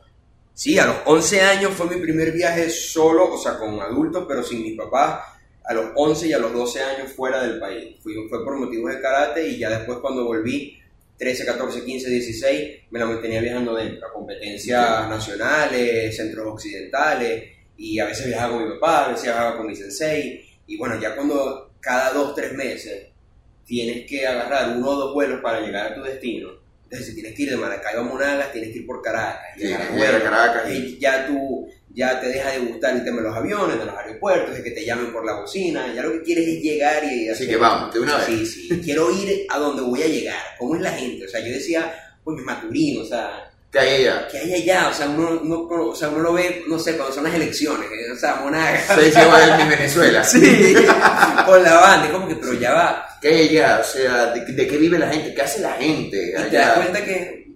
sí, 0.54 0.76
a 0.78 0.86
los 0.86 0.96
11 1.04 1.40
años 1.42 1.72
fue 1.74 1.86
mi 1.86 2.02
primer 2.02 2.32
viaje 2.32 2.68
solo, 2.68 3.34
o 3.34 3.38
sea, 3.38 3.58
con 3.58 3.80
adultos, 3.80 4.24
pero 4.26 4.42
sin 4.42 4.62
mis 4.62 4.76
papás 4.76 5.33
a 5.64 5.74
los 5.74 5.86
11 5.94 6.28
y 6.28 6.32
a 6.32 6.38
los 6.38 6.52
12 6.52 6.82
años 6.82 7.12
fuera 7.12 7.42
del 7.42 7.58
país. 7.58 7.96
Fui, 8.02 8.14
fue 8.28 8.44
por 8.44 8.58
motivos 8.58 8.92
de 8.92 9.00
karate 9.00 9.48
y 9.48 9.58
ya 9.58 9.70
después 9.70 9.98
cuando 9.98 10.24
volví, 10.24 10.78
13, 11.16 11.46
14, 11.46 11.84
15, 11.84 12.10
16, 12.10 12.78
me 12.90 12.98
la 12.98 13.06
mantenía 13.06 13.40
viajando 13.40 13.74
dentro, 13.74 14.06
a 14.06 14.12
competencias 14.12 15.08
nacionales, 15.08 16.16
centros 16.16 16.46
occidentales, 16.46 17.44
y 17.76 17.98
a 17.98 18.06
veces 18.06 18.26
viajaba 18.26 18.54
con 18.54 18.64
mi 18.64 18.74
papá, 18.74 19.04
a 19.04 19.08
veces 19.08 19.24
viajaba 19.24 19.56
con 19.56 19.66
mi 19.66 19.76
sensei, 19.76 20.44
y 20.66 20.76
bueno, 20.76 21.00
ya 21.00 21.14
cuando 21.14 21.72
cada 21.80 22.12
dos, 22.12 22.34
tres 22.34 22.52
meses 22.52 23.08
tienes 23.64 24.06
que 24.06 24.26
agarrar 24.26 24.76
uno 24.76 24.88
o 24.88 24.96
dos 24.96 25.14
vuelos 25.14 25.40
para 25.40 25.60
llegar 25.60 25.92
a 25.92 25.94
tu 25.94 26.02
destino, 26.02 26.50
entonces 26.84 27.08
si 27.08 27.14
tienes 27.14 27.34
que 27.34 27.42
ir 27.44 27.50
de 27.50 27.56
Maracaibo 27.56 28.00
a 28.00 28.04
Monagas, 28.04 28.52
tienes 28.52 28.72
que 28.72 28.78
ir 28.80 28.86
por 28.86 29.00
Caracas, 29.00 29.56
y 29.56 29.60
Sí, 29.66 29.72
a 29.72 29.90
vuelo, 29.96 30.22
Caracas. 30.22 30.70
y 30.70 30.98
ya 30.98 31.26
tú 31.26 31.68
ya 31.94 32.20
te 32.20 32.26
deja 32.28 32.50
de 32.50 32.58
gustar 32.58 32.96
el 32.96 33.04
tema 33.04 33.18
de 33.18 33.28
los 33.28 33.36
aviones, 33.36 33.78
de 33.78 33.84
los 33.84 33.94
aeropuertos, 33.96 34.54
de 34.56 34.62
que 34.62 34.70
te 34.72 34.84
llamen 34.84 35.12
por 35.12 35.24
la 35.24 35.34
bocina, 35.40 35.92
ya 35.94 36.02
lo 36.02 36.12
que 36.12 36.22
quieres 36.22 36.48
es 36.48 36.60
llegar 36.62 37.04
y 37.04 37.28
Así 37.28 37.46
que 37.46 37.56
vamos, 37.56 37.94
de 37.94 38.00
una 38.00 38.16
vez. 38.18 38.26
Sí, 38.26 38.44
sí, 38.46 38.80
quiero 38.82 39.10
ir 39.10 39.46
a 39.48 39.58
donde 39.58 39.82
voy 39.82 40.02
a 40.02 40.06
llegar, 40.08 40.42
cómo 40.58 40.74
es 40.76 40.82
la 40.82 40.90
gente, 40.92 41.24
o 41.24 41.28
sea, 41.28 41.40
yo 41.40 41.52
decía, 41.52 41.94
pues 42.24 42.36
mi 42.36 42.42
Maturín, 42.42 43.00
o 43.00 43.04
sea, 43.04 43.48
Que 43.70 43.78
ahí 43.78 44.02
ella. 44.02 44.26
que 44.28 44.38
hay 44.38 44.54
allá, 44.54 44.88
o 44.88 44.94
sea, 44.94 45.08
uno, 45.08 45.40
uno- 45.42 45.68
o 45.90 45.94
sea, 45.94 46.08
uno 46.08 46.18
lo 46.20 46.32
ve, 46.32 46.64
no 46.68 46.78
sé, 46.78 46.96
cuando 46.96 47.14
son 47.14 47.24
las 47.24 47.34
elecciones, 47.34 47.86
eh, 47.90 48.12
o 48.12 48.16
sea, 48.16 48.36
Monagas, 48.36 48.86
Se 48.86 49.10
lleva 49.10 49.60
en 49.60 49.68
Venezuela. 49.68 50.24
sí, 50.24 50.74
con 51.46 51.62
la 51.62 51.74
banda, 51.74 52.10
como 52.12 52.26
que, 52.28 52.36
pero 52.36 52.54
ya 52.54 52.72
va, 52.72 53.06
Que 53.20 53.28
hay 53.28 53.48
allá, 53.50 53.80
o 53.80 53.84
sea, 53.84 54.26
de, 54.32 54.40
de 54.52 54.66
qué 54.66 54.76
vive 54.78 54.98
la 54.98 55.08
gente, 55.10 55.32
qué 55.34 55.42
hace 55.42 55.60
la 55.60 55.72
gente 55.74 56.16
y 56.16 56.32
te 56.32 56.32
das 56.32 56.44
allá. 56.46 56.74
cuenta 56.74 57.04
que 57.04 57.48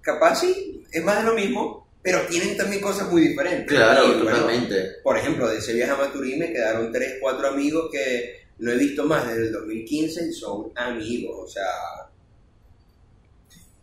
capaz 0.00 0.40
sí, 0.40 0.84
es 0.92 1.02
más 1.04 1.18
de 1.18 1.24
lo 1.24 1.34
mismo, 1.34 1.83
pero 2.04 2.20
tienen 2.26 2.54
también 2.54 2.82
cosas 2.82 3.10
muy 3.10 3.28
diferentes. 3.28 3.66
Claro, 3.66 4.04
Y, 4.04 4.22
bueno, 4.22 4.38
totalmente. 4.38 4.96
por 5.02 5.16
ejemplo, 5.16 5.48
de 5.48 5.56
ese 5.56 5.72
viaje 5.72 5.90
a 5.90 5.96
Maturín 5.96 6.38
me 6.38 6.52
quedaron 6.52 6.92
tres, 6.92 7.14
cuatro 7.18 7.48
amigos 7.48 7.88
que 7.90 8.44
no 8.58 8.72
he 8.72 8.76
visto 8.76 9.04
más 9.04 9.26
desde 9.26 9.46
el 9.46 9.52
2015 9.52 10.28
y 10.28 10.32
son 10.34 10.70
amigos, 10.74 11.34
o 11.44 11.48
sea, 11.48 11.64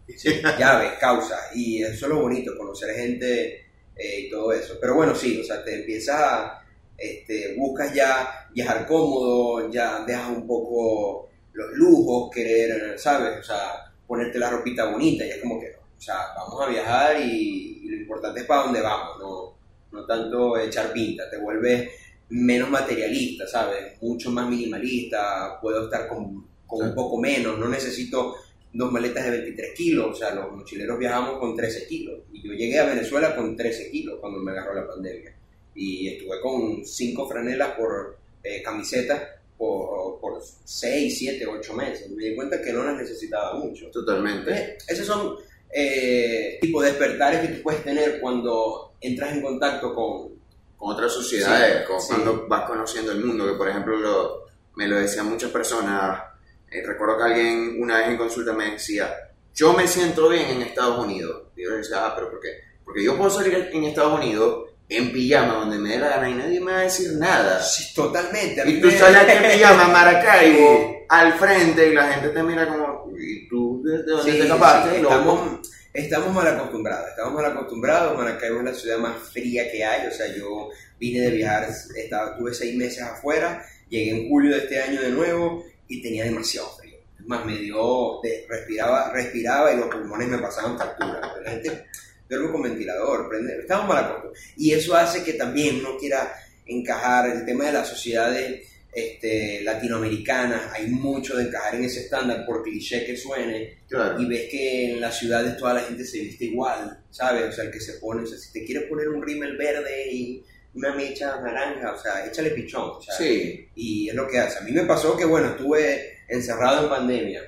llaves, 0.60 0.92
causas, 1.00 1.56
y 1.56 1.82
eso 1.82 2.06
es 2.06 2.12
lo 2.12 2.22
bonito, 2.22 2.56
conocer 2.56 2.96
gente 2.96 3.66
eh, 3.96 4.20
y 4.20 4.30
todo 4.30 4.54
eso. 4.54 4.78
Pero 4.80 4.94
bueno, 4.94 5.16
sí, 5.16 5.42
o 5.42 5.44
sea, 5.44 5.64
te 5.64 5.80
empiezas 5.80 6.22
a, 6.22 6.64
este, 6.96 7.56
buscas 7.58 7.92
ya 7.92 8.48
viajar 8.54 8.86
cómodo, 8.86 9.72
ya 9.72 10.06
dejas 10.06 10.30
un 10.30 10.46
poco 10.46 11.28
los 11.54 11.72
lujos, 11.74 12.30
querer, 12.32 13.00
¿sabes? 13.00 13.40
O 13.40 13.44
sea, 13.44 13.92
ponerte 14.06 14.38
la 14.38 14.52
ropita 14.52 14.92
bonita, 14.92 15.26
ya 15.26 15.34
es 15.34 15.42
como 15.42 15.60
que, 15.60 15.72
o 15.76 16.00
sea, 16.00 16.18
vamos 16.36 16.62
a 16.62 16.70
viajar 16.70 17.20
y, 17.20 17.71
y 17.71 17.71
importante 18.12 18.42
es 18.42 18.46
para 18.46 18.64
dónde 18.64 18.82
vamos, 18.82 19.20
no, 19.20 19.58
no 19.98 20.06
tanto 20.06 20.58
echar 20.58 20.92
pinta, 20.92 21.30
te 21.30 21.38
vuelves 21.38 21.90
menos 22.30 22.70
materialista, 22.70 23.48
¿sabes? 23.48 24.02
Mucho 24.02 24.32
más 24.32 24.50
minimalista, 24.50 25.58
puedo 25.62 25.86
estar 25.86 26.08
con, 26.08 26.46
con 26.68 26.80
Sí. 26.80 26.86
un 26.90 26.96
poco 26.96 27.18
menos, 27.18 27.58
no 27.58 27.68
necesito 27.70 28.36
dos 28.74 28.92
maletas 28.92 29.26
de 29.26 29.32
23 29.32 29.74
kilos, 29.76 30.12
o 30.12 30.16
sea, 30.16 30.34
los 30.36 30.52
mochileros 30.52 30.98
viajamos 31.00 31.40
con 31.40 31.56
13 31.56 31.88
kilos, 31.88 32.20
y 32.32 32.42
yo 32.46 32.54
llegué 32.54 32.80
a 32.80 32.86
Venezuela 32.86 33.36
con 33.36 33.56
13 33.56 33.92
kilos 33.92 34.20
cuando 34.20 34.40
me 34.40 34.52
agarró 34.52 34.74
la 34.74 34.88
pandemia, 34.88 35.34
y 35.76 36.08
estuve 36.08 36.40
con 36.42 36.86
cinco 36.86 37.28
franelas 37.30 37.72
por 37.78 38.18
eh, 38.44 38.62
camisetas 38.62 39.22
por, 39.58 40.20
por 40.20 40.42
6, 40.42 41.18
7, 41.18 41.46
8 41.46 41.74
meses, 41.74 42.10
me 42.10 42.26
di 42.26 42.36
cuenta 42.36 42.62
que 42.62 42.74
no 42.74 42.84
las 42.84 42.96
necesitaba 42.98 43.54
mucho. 43.60 43.92
Totalmente. 43.92 44.50
Entonces, 44.50 44.86
esos 44.88 45.06
son 45.06 45.36
eh, 45.74 46.58
tipo 46.62 46.82
de 46.82 46.90
despertares 46.90 47.42
que 47.42 47.48
tú 47.56 47.62
puedes 47.64 47.84
tener 47.84 48.20
cuando 48.20 48.94
entras 49.02 49.34
en 49.34 49.42
contacto 49.42 49.94
con... 49.94 50.32
Con 50.78 50.96
otras 50.96 51.14
sociedades, 51.14 51.82
Sí, 51.82 51.88
con- 51.88 52.02
sí. 52.02 52.08
cuando 52.10 52.48
vas 52.48 52.64
conociendo 52.68 53.12
el 53.12 53.24
mundo, 53.24 53.46
que 53.46 53.54
por 53.54 53.70
ejemplo 53.70 53.98
lo- 53.98 54.46
me 54.78 54.88
lo 54.88 54.96
decían 55.00 55.28
muchas 55.30 55.52
personas. 55.52 56.24
Eh, 56.72 56.82
recuerdo 56.84 57.18
que 57.20 57.24
alguien 57.24 57.76
una 57.80 58.00
vez 58.00 58.08
en 58.08 58.18
consulta 58.18 58.52
me 58.54 58.72
decía, 58.72 59.14
yo 59.54 59.74
me 59.74 59.88
siento 59.88 60.28
bien 60.28 60.48
en 60.48 60.64
Estados 60.64 61.06
Unidos. 61.06 61.44
Y 61.56 61.62
yo 61.66 61.70
le 61.70 61.78
decía, 61.78 61.98
ah, 62.08 62.14
pero 62.16 62.32
¿por 62.32 62.40
qué? 62.40 62.50
Porque 62.84 63.04
yo 63.04 63.16
puedo 63.16 63.30
salir 63.30 63.70
en 63.72 63.84
Estados 63.84 64.20
Unidos 64.20 64.70
en 64.90 65.14
pijama 65.14 65.54
donde 65.54 65.78
me 65.78 65.90
dé 65.90 66.00
la 66.00 66.10
gana 66.10 66.30
y 66.32 66.34
nadie 66.34 66.60
me 66.60 66.72
va 66.72 66.80
a 66.80 66.82
decir 66.82 67.12
nada. 67.20 67.62
Sí, 67.62 67.94
totalmente. 67.94 68.62
a 68.62 68.66
mí 68.66 68.72
Y 68.72 68.82
tú 68.82 68.88
me- 68.88 68.98
sales 68.98 69.22
en 69.38 69.52
pijama 69.52 69.86
a 69.86 69.88
Maracaibo 69.90 71.06
al 71.10 71.34
frente 71.34 71.90
y 71.90 71.94
la 71.94 72.12
gente 72.12 72.30
te 72.30 72.42
mira 72.42 72.68
como, 72.68 73.08
¿y 73.20 73.48
tú 73.48 73.71
de 73.84 73.98
de 73.98 74.04
dónde 74.04 74.32
Sí, 74.32 74.38
te 74.38 74.44
escapaste? 74.44 74.96
sí, 74.96 75.02
loco?" 75.02 75.14
estamos, 75.16 75.60
estamos 75.94 76.34
mal 76.34 76.48
acostumbrados, 76.48 77.10
estamos 77.10 77.34
mal 77.34 77.46
acostumbrados. 77.46 78.18
Maracaibo 78.18 78.60
es 78.60 78.66
la 78.66 78.74
ciudad 78.74 78.98
más 79.00 79.16
fría 79.32 79.70
que 79.72 79.84
hay. 79.84 80.08
O 80.08 80.12
sea, 80.12 80.28
yo 80.36 80.70
vine 81.00 81.22
de 81.22 81.32
viajar, 81.32 81.68
estaba, 81.96 82.38
tuve 82.38 82.54
seis 82.54 82.76
meses 82.76 83.02
afuera, 83.04 83.66
llegué 83.90 84.12
en 84.12 84.30
julio 84.30 84.56
de 84.56 84.64
este 84.64 84.82
año 84.82 85.02
de 85.02 85.10
nuevo 85.10 85.66
y 85.88 86.02
tenía 86.02 86.24
demasiado 86.26 86.70
frío. 86.78 86.98
Es 87.20 87.26
más, 87.28 87.46
me 87.46 87.58
dio, 87.58 88.20
de- 88.24 88.46
respiraba, 88.50 89.12
respiraba 89.12 89.74
y 89.74 89.78
los 89.78 89.88
pulmones 89.88 90.28
me 90.28 90.38
pasaban 90.40 90.78
factura. 90.78 91.20
La 91.44 91.52
gente 91.52 91.86
duerme 92.30 92.52
con 92.52 92.62
ventilador, 92.62 93.28
prende, 93.30 93.60
estamos 93.60 93.88
mal 93.88 93.98
acostumbrados. 94.06 94.40
Y 94.58 94.72
eso 94.74 94.96
hace 94.96 95.24
que 95.24 95.34
también 95.34 95.78
uno 95.86 95.98
quiera 96.00 96.34
encajar 96.66 97.30
el 97.30 97.46
tema 97.46 97.66
de 97.66 97.74
las 97.74 97.88
sociedades 97.90 98.68
este, 98.94 99.62
latinoamericanas, 99.64 100.72
hay 100.74 100.88
mucho 100.88 101.38
de 101.38 101.44
encajar 101.46 101.76
en 101.76 101.86
ese 101.86 102.02
estándar, 102.02 102.46
por 102.46 102.64
cliché 102.64 103.06
que 103.06 103.16
suene, 103.16 103.78
Claro. 103.88 104.22
y 104.22 104.26
ves 104.26 104.50
que 104.50 104.92
en 104.92 105.02
las 105.02 105.18
ciudades 105.18 105.58
toda 105.58 105.76
la 105.76 105.82
gente 105.82 106.04
se 106.06 106.20
viste 106.20 106.46
igual, 106.46 107.00
¿sabes? 107.10 107.44
O 107.50 107.52
sea, 107.52 107.64
el 107.66 107.72
que 107.72 107.80
se 107.80 107.94
pone, 107.94 108.24
o 108.24 108.26
sea, 108.26 108.38
si 108.38 108.52
te 108.52 108.66
quieres 108.66 108.90
poner 108.90 109.08
un 109.10 109.22
rímel 109.26 109.56
verde 109.58 110.12
y 110.12 110.44
una 110.74 110.94
mecha 110.96 111.40
naranja, 111.42 111.94
o 111.94 111.98
sea, 112.02 112.26
échale 112.26 112.52
pichón, 112.52 112.92
o 112.98 113.02
sea, 113.02 113.14
Sí, 113.16 113.68
y 113.76 114.10
es 114.10 114.16
lo 114.16 114.28
que 114.28 114.38
hace. 114.40 114.60
A 114.60 114.62
mí 114.62 114.72
me 114.72 114.84
pasó 114.86 115.18
que, 115.18 115.26
bueno, 115.26 115.50
estuve 115.50 116.20
encerrado 116.30 116.84
en 116.84 116.90
pandemia 116.90 117.42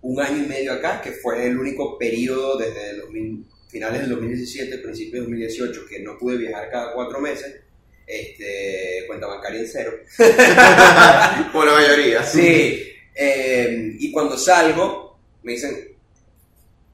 un 0.00 0.20
año 0.20 0.44
y 0.44 0.46
medio 0.46 0.72
acá, 0.72 1.00
que 1.02 1.12
fue 1.12 1.46
el 1.46 1.58
único 1.58 1.98
periodo 1.98 2.56
desde 2.56 3.02
finales 3.68 4.00
del 4.02 4.10
2017, 4.10 4.78
principios 4.78 5.12
del 5.12 5.22
2018, 5.24 5.80
que 5.90 6.00
no 6.00 6.16
pude 6.16 6.36
viajar 6.38 6.70
cada 6.70 6.92
cuatro 6.94 7.20
meses, 7.20 7.54
este, 8.08 9.04
cuenta 9.06 9.26
bancaria 9.26 9.60
en 9.60 9.68
cero. 9.68 9.92
por 11.52 11.66
la 11.66 11.72
mayoría. 11.74 12.22
Sí, 12.22 12.82
eh, 13.14 13.96
y 13.98 14.10
cuando 14.10 14.36
salgo, 14.38 15.18
me 15.42 15.52
dicen, 15.52 15.76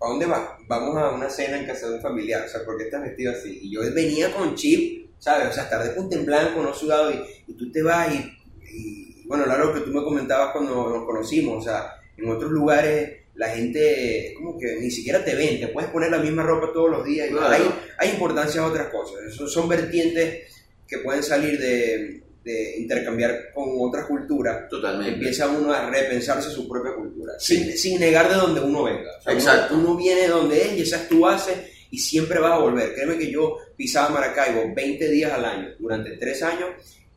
¿a 0.01 0.09
dónde 0.09 0.27
vas? 0.27 0.43
Vamos 0.67 0.97
a 0.97 1.11
una 1.11 1.31
cena 1.31 1.59
en 1.59 1.67
casa 1.67 1.89
de 1.89 1.95
un 1.97 2.03
familiar, 2.03 2.45
o 2.45 2.49
sea, 2.49 2.65
¿por 2.65 2.77
qué 2.77 2.85
estás 2.85 3.03
vestido 3.03 3.33
así? 3.33 3.61
Y 3.63 3.71
yo 3.75 3.81
venía 3.95 4.33
con 4.35 4.55
chip, 4.55 5.11
¿sabes? 5.19 5.49
O 5.49 5.53
sea, 5.53 5.65
estar 5.65 5.83
de 5.83 5.91
punta 5.91 6.17
en 6.17 6.27
blanco, 6.27 6.63
no 6.63 6.75
sudado, 6.75 7.11
y, 7.13 7.21
y 7.47 7.55
tú 7.55 7.71
te 7.71 7.83
vas 7.83 8.13
y, 8.13 8.33
y, 8.77 9.27
bueno, 9.27 9.45
claro, 9.45 9.67
lo 9.67 9.75
que 9.75 9.81
tú 9.81 9.91
me 9.91 10.03
comentabas 10.03 10.53
cuando 10.53 10.89
nos 10.91 11.05
conocimos, 11.07 11.59
o 11.59 11.63
sea, 11.63 11.93
en 12.17 12.29
otros 12.29 12.51
lugares 12.51 13.21
la 13.37 13.49
gente 13.49 14.33
como 14.37 14.57
que 14.57 14.77
ni 14.81 14.91
siquiera 14.93 15.25
te 15.25 15.35
ven, 15.35 15.59
te 15.59 15.67
puedes 15.69 15.91
poner 15.91 16.09
la 16.11 16.19
misma 16.19 16.45
ropa 16.45 16.73
todos 16.73 16.89
los 16.91 17.05
días, 17.05 17.29
y 17.29 17.33
Claro. 17.33 17.49
hay, 17.53 17.63
hay 17.99 18.11
importancia 18.11 18.61
a 18.61 18.67
otras 18.67 18.89
cosas, 18.89 19.23
Eso 19.27 19.49
son 19.49 19.69
vertientes 19.69 20.54
que 20.97 21.03
pueden 21.05 21.23
salir 21.23 21.59
de, 21.59 22.23
de 22.45 22.77
intercambiar 22.79 23.53
con 23.55 23.69
otras 23.81 24.07
culturas 24.07 24.69
Totalmente. 24.69 25.15
empieza 25.15 25.49
uno 25.49 25.73
a 25.73 25.89
repensarse 25.91 26.51
su 26.51 26.69
propia 26.69 26.95
cultura, 26.95 27.33
sin, 27.39 27.77
sin 27.77 27.99
negar 28.01 28.29
de 28.29 28.35
donde 28.35 28.61
uno 28.61 28.85
venga. 28.85 29.11
O 29.19 29.23
sea, 29.23 29.33
uno- 29.33 29.41
Exacto. 29.41 29.75
Uno, 29.77 29.97
viene 29.97 30.23
de 30.23 30.29
donde 30.29 30.61
es 30.63 30.73
y 30.79 30.83
esa 30.83 30.97
es 31.03 31.09
tu 31.09 31.21
base 31.21 31.71
y 31.91 31.99
siempre 31.99 32.39
vas 32.41 32.53
a 32.53 32.59
volver. 32.59 32.95
Créeme 32.95 33.19
que 33.19 33.31
yo 33.31 33.57
pisaba 33.77 34.11
Maracaibo 34.11 34.73
20 34.75 35.09
días 35.11 35.33
al 35.33 35.45
año 35.45 35.69
durante 35.79 36.11
3 36.17 36.43
años 36.43 36.69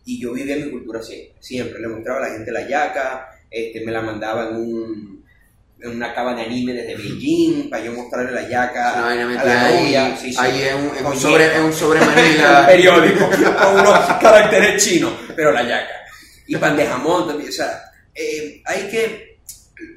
y 0.06 0.20
yo 0.22 0.34
vivía 0.34 0.56
mi 0.56 0.70
cultura 0.72 1.02
siempre. 1.02 1.34
Siempre 1.42 1.80
le 1.82 1.88
mostraba 1.90 2.20
a 2.26 2.30
la 2.30 2.36
gente 2.36 2.52
la 2.52 2.68
yaca, 2.68 3.28
este, 3.52 3.82
me 3.86 3.92
la 3.92 4.02
mandaba 4.02 4.50
en, 4.50 4.56
un, 4.56 5.26
en 5.80 5.92
una 5.92 6.14
cava 6.14 6.34
de 6.34 6.44
anime 6.44 6.74
desde 6.74 6.96
Beijing 6.96 7.70
para 7.70 7.84
yo 7.84 7.94
mostrarle 7.94 8.32
la 8.32 8.48
yaca 8.50 9.02
vaina 9.02 9.42
a 9.42 9.46
la 9.46 9.66
ahí, 9.66 9.84
novia. 9.84 10.18
Sí, 10.18 10.32
sí. 10.32 10.38
ahí 10.40 10.62
es 10.62 10.74
un, 10.74 10.96
es 10.96 11.02
un 11.04 11.20
sobre, 11.20 11.46
es 11.46 11.60
un 11.60 11.74
sobre 11.74 12.00
un 12.02 12.08
manila. 12.08 12.66
periódico 12.66 13.30
con 13.30 13.80
unos 13.80 14.00
caracteres 14.20 14.84
chinos, 14.84 15.14
pero 15.36 15.52
la 15.52 15.64
yaca. 15.64 15.94
Y 16.48 16.56
pan 16.56 16.76
de 16.76 16.86
jamón 16.86 17.28
también, 17.28 17.50
o 17.50 17.54
sea, 17.54 17.92
eh, 18.16 18.62
hay 18.66 18.88
que, 18.90 19.40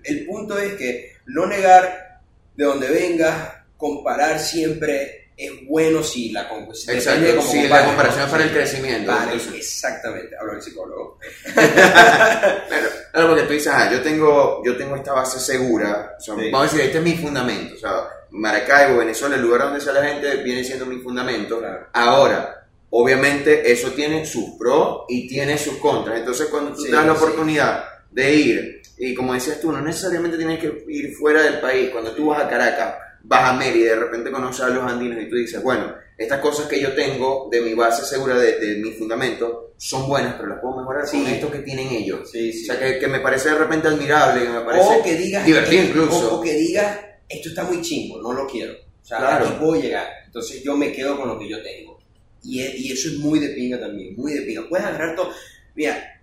el 0.05 0.27
punto 0.27 0.59
es 0.59 0.75
que 0.75 1.13
no 1.27 1.47
negar 1.47 2.21
de 2.57 2.65
dónde 2.65 2.89
vengas, 2.89 3.35
comparar 3.77 4.39
siempre 4.39 5.30
es 5.45 5.67
bueno 5.67 6.03
si 6.03 6.31
la 6.33 6.49
si 6.75 6.87
de 6.87 6.95
Exacto, 6.95 7.43
sí, 7.43 7.67
la 7.69 7.85
comparación 7.87 8.25
es 8.25 8.31
para 8.31 8.43
el 8.45 8.51
Sí. 8.51 8.55
crecimiento. 8.55 9.11
Vale, 9.13 9.33
exactamente, 9.57 10.37
hablo 10.39 10.53
del 10.53 10.63
psicólogo. 10.63 11.19
Claro, 11.55 12.89
claro, 13.13 13.29
porque 13.29 13.43
tú 13.45 13.53
dices, 13.53 13.73
ah, 13.75 13.91
yo 13.91 14.01
tengo, 14.03 14.63
yo 14.65 14.77
tengo 14.77 14.97
esta 14.97 15.13
base 15.13 15.41
segura, 15.41 16.15
o 16.19 16.21
sea, 16.21 16.35
Sí. 16.37 16.51
vamos 16.51 16.61
a 16.69 16.71
decir, 16.73 16.81
este 16.87 16.99
es 16.99 17.05
mi 17.05 17.17
fundamento, 17.17 17.75
o 17.75 17.79
sea, 17.79 18.05
Maracaibo, 18.31 18.99
Venezuela, 18.99 19.37
el 19.37 19.43
lugar 19.43 19.63
donde 19.63 19.81
sale 19.81 20.01
la 20.01 20.07
gente, 20.09 20.37
viene 20.43 20.63
siendo 20.63 20.87
mi 20.87 20.99
fundamento. 20.99 21.59
Claro. 21.59 21.87
Ahora, 21.93 22.67
obviamente, 22.91 23.71
eso 23.73 23.91
tiene 23.91 24.25
sus 24.27 24.51
pros 24.59 25.03
y 25.09 25.27
tiene 25.29 25.59
sus 25.59 25.77
contras, 25.79 26.19
entonces 26.19 26.47
cuando 26.49 26.73
tú 26.75 26.83
Sí, 26.83 26.91
te 26.91 26.97
das 26.97 27.07
la 27.07 27.15
sí. 27.15 27.19
oportunidad 27.23 27.85
de 28.11 28.33
ir, 28.35 28.83
y 28.99 29.15
como 29.15 29.35
decías 29.35 29.61
tú, 29.61 29.73
no 29.73 29.81
necesariamente 29.81 30.37
tienes 30.37 30.59
que 30.61 30.85
ir 30.89 31.15
fuera 31.17 31.43
del 31.43 31.61
país, 31.61 31.91
cuando 31.91 32.13
tú 32.13 32.27
vas 32.27 32.43
a 32.45 32.49
Caracas, 32.49 32.95
vas 33.23 33.51
a 33.51 33.53
Mérida 33.55 33.85
y 33.85 33.89
de 33.89 33.97
repente 33.97 34.31
conoces 34.31 34.65
a 34.65 34.69
los 34.71 34.85
andinos 34.85 35.23
y 35.23 35.29
tú 35.29 35.37
dices, 35.37 35.63
bueno, 35.63 35.95
estas 36.17 36.41
cosas 36.41 36.67
que 36.67 36.81
yo 36.81 36.95
tengo 36.95 37.49
de 37.51 37.61
mi 37.61 37.75
base 37.75 38.05
segura, 38.05 38.37
de, 38.39 38.59
de 38.59 38.77
mi 38.77 38.93
fundamento, 38.93 39.73
son 39.77 40.07
buenas, 40.09 40.35
pero 40.35 40.49
las 40.49 40.61
puedo 40.61 40.77
mejorar 40.79 41.07
Sí. 41.07 41.23
con 41.23 41.33
esto 41.33 41.51
que 41.51 41.59
tienen 41.61 41.89
ellos. 41.89 42.31
Sí, 42.31 42.53
sí. 42.53 42.63
O 42.65 42.67
sea, 42.75 42.79
que, 42.79 42.99
que 42.99 43.07
me 43.09 43.21
parece 43.21 43.49
de 43.51 43.55
repente 43.57 43.89
admirable, 43.89 44.43
que 44.45 44.49
me 44.51 44.61
parece 44.61 44.99
o 44.99 45.03
que 45.03 45.15
digas 45.17 45.47
divertido 45.47 45.83
incluso. 45.85 46.37
O, 46.37 46.41
que 46.41 46.53
digas 46.55 46.99
esto 47.29 47.49
está 47.51 47.63
muy 47.65 47.81
chingo 47.81 48.21
no 48.21 48.33
lo 48.33 48.45
quiero 48.49 48.73
o 48.73 49.05
sea 49.07 49.19
Claro. 49.19 49.47
aquí 49.47 49.55
puedo 49.61 49.81
llegar 49.81 50.09
entonces 50.27 50.63
yo 50.65 50.77
me 50.77 50.93
quedo 50.93 51.17
con 51.17 51.29
lo 51.29 51.39
que 51.39 51.49
yo 51.49 51.63
tengo 51.63 51.97
y, 52.43 52.61
y 52.61 52.91
eso 52.93 53.09
es 53.09 53.19
muy 53.19 53.39
de 53.39 53.51
pinga 53.51 53.79
también 53.79 54.17
muy 54.17 54.33
de 54.35 54.41
pinga 54.43 54.63
puedes 54.69 54.85
agarrar 54.85 55.15
todo 55.15 55.31
mira 55.77 56.21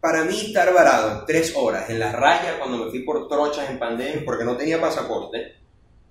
para 0.00 0.24
mí 0.24 0.36
estar 0.46 0.74
varado 0.74 1.24
tres 1.28 1.52
horas 1.56 1.88
en 1.90 2.00
la 2.00 2.10
raya 2.10 2.58
cuando 2.58 2.84
me 2.84 2.90
fui 2.90 3.04
por 3.04 3.28
trochas 3.28 3.70
en 3.70 3.78
pandemia 3.78 4.22
porque 4.24 4.44
no 4.44 4.56
tenía 4.56 4.80
pasaporte 4.80 5.54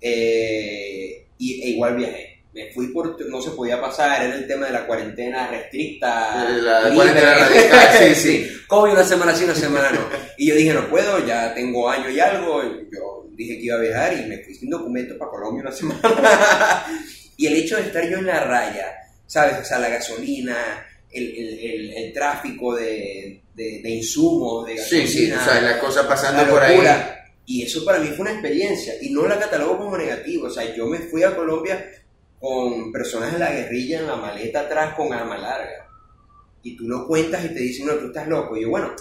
eh, 0.00 1.26
y, 1.38 1.62
e 1.62 1.68
igual 1.70 1.96
viajé 1.96 2.38
me 2.52 2.72
fui 2.72 2.88
por 2.88 3.24
no 3.28 3.42
se 3.42 3.50
podía 3.50 3.80
pasar 3.80 4.24
era 4.24 4.34
el 4.34 4.46
tema 4.46 4.66
de 4.66 4.72
la 4.72 4.86
cuarentena 4.86 5.48
restricta 5.48 6.48
la 6.48 6.90
cuarentena 6.94 7.34
radical, 7.34 7.88
sí, 7.98 8.14
sí. 8.14 8.50
COVID 8.66 8.92
una 8.92 9.04
semana 9.04 9.34
sí, 9.34 9.44
una 9.44 9.54
semana 9.54 9.90
no. 9.90 10.00
Y 10.36 10.48
yo 10.48 10.54
dije, 10.54 10.74
no 10.74 10.88
puedo, 10.90 11.24
ya 11.26 11.54
tengo 11.54 11.88
año 11.88 12.10
y 12.10 12.20
algo. 12.20 12.62
Yo 12.62 13.26
dije 13.32 13.56
que 13.56 13.64
iba 13.64 13.76
a 13.76 13.80
viajar 13.80 14.12
y 14.12 14.26
me 14.26 14.38
fui 14.44 14.54
sin 14.54 14.68
documento 14.68 15.16
para 15.16 15.30
Colombia 15.30 15.62
una 15.62 15.72
semana. 15.72 16.00
y 17.38 17.46
el 17.46 17.56
hecho 17.56 17.76
de 17.76 17.82
estar 17.84 18.06
yo 18.08 18.18
en 18.18 18.26
la 18.26 18.40
raya, 18.44 18.92
¿sabes? 19.26 19.54
O 19.60 19.64
sea, 19.64 19.78
la 19.78 19.88
gasolina, 19.88 20.86
el, 21.10 21.34
el, 21.34 21.58
el, 21.60 21.92
el 21.96 22.12
tráfico 22.12 22.74
de, 22.74 23.40
de, 23.54 23.80
de 23.82 23.90
insumos, 23.90 24.66
de 24.66 24.76
Sí, 24.76 25.00
gasolina. 25.00 25.06
sí, 25.06 25.32
o 25.32 25.50
sea, 25.50 25.60
las 25.62 25.76
cosas 25.78 26.06
pasando 26.06 26.42
la 26.42 26.50
por 26.50 26.62
ahí. 26.62 26.78
Y 27.50 27.62
eso 27.62 27.82
para 27.82 27.98
mí 27.98 28.08
fue 28.08 28.20
una 28.20 28.32
experiencia 28.32 28.92
y 29.00 29.08
no 29.08 29.26
la 29.26 29.38
catalogo 29.38 29.78
como 29.78 29.96
negativo. 29.96 30.48
O 30.48 30.50
sea, 30.50 30.76
yo 30.76 30.86
me 30.86 30.98
fui 30.98 31.22
a 31.22 31.34
Colombia 31.34 31.82
con 32.38 32.92
personas 32.92 33.32
de 33.32 33.38
la 33.38 33.50
guerrilla 33.50 34.00
en 34.00 34.06
la 34.06 34.16
maleta 34.16 34.60
atrás 34.60 34.94
con 34.94 35.14
arma 35.14 35.38
larga. 35.38 35.88
Y 36.62 36.76
tú 36.76 36.86
lo 36.86 37.06
cuentas 37.06 37.42
y 37.46 37.48
te 37.48 37.60
dicen, 37.60 37.86
no, 37.86 37.94
tú 37.94 38.08
estás 38.08 38.28
loco. 38.28 38.54
Y 38.54 38.62
yo, 38.64 38.68
bueno, 38.68 38.92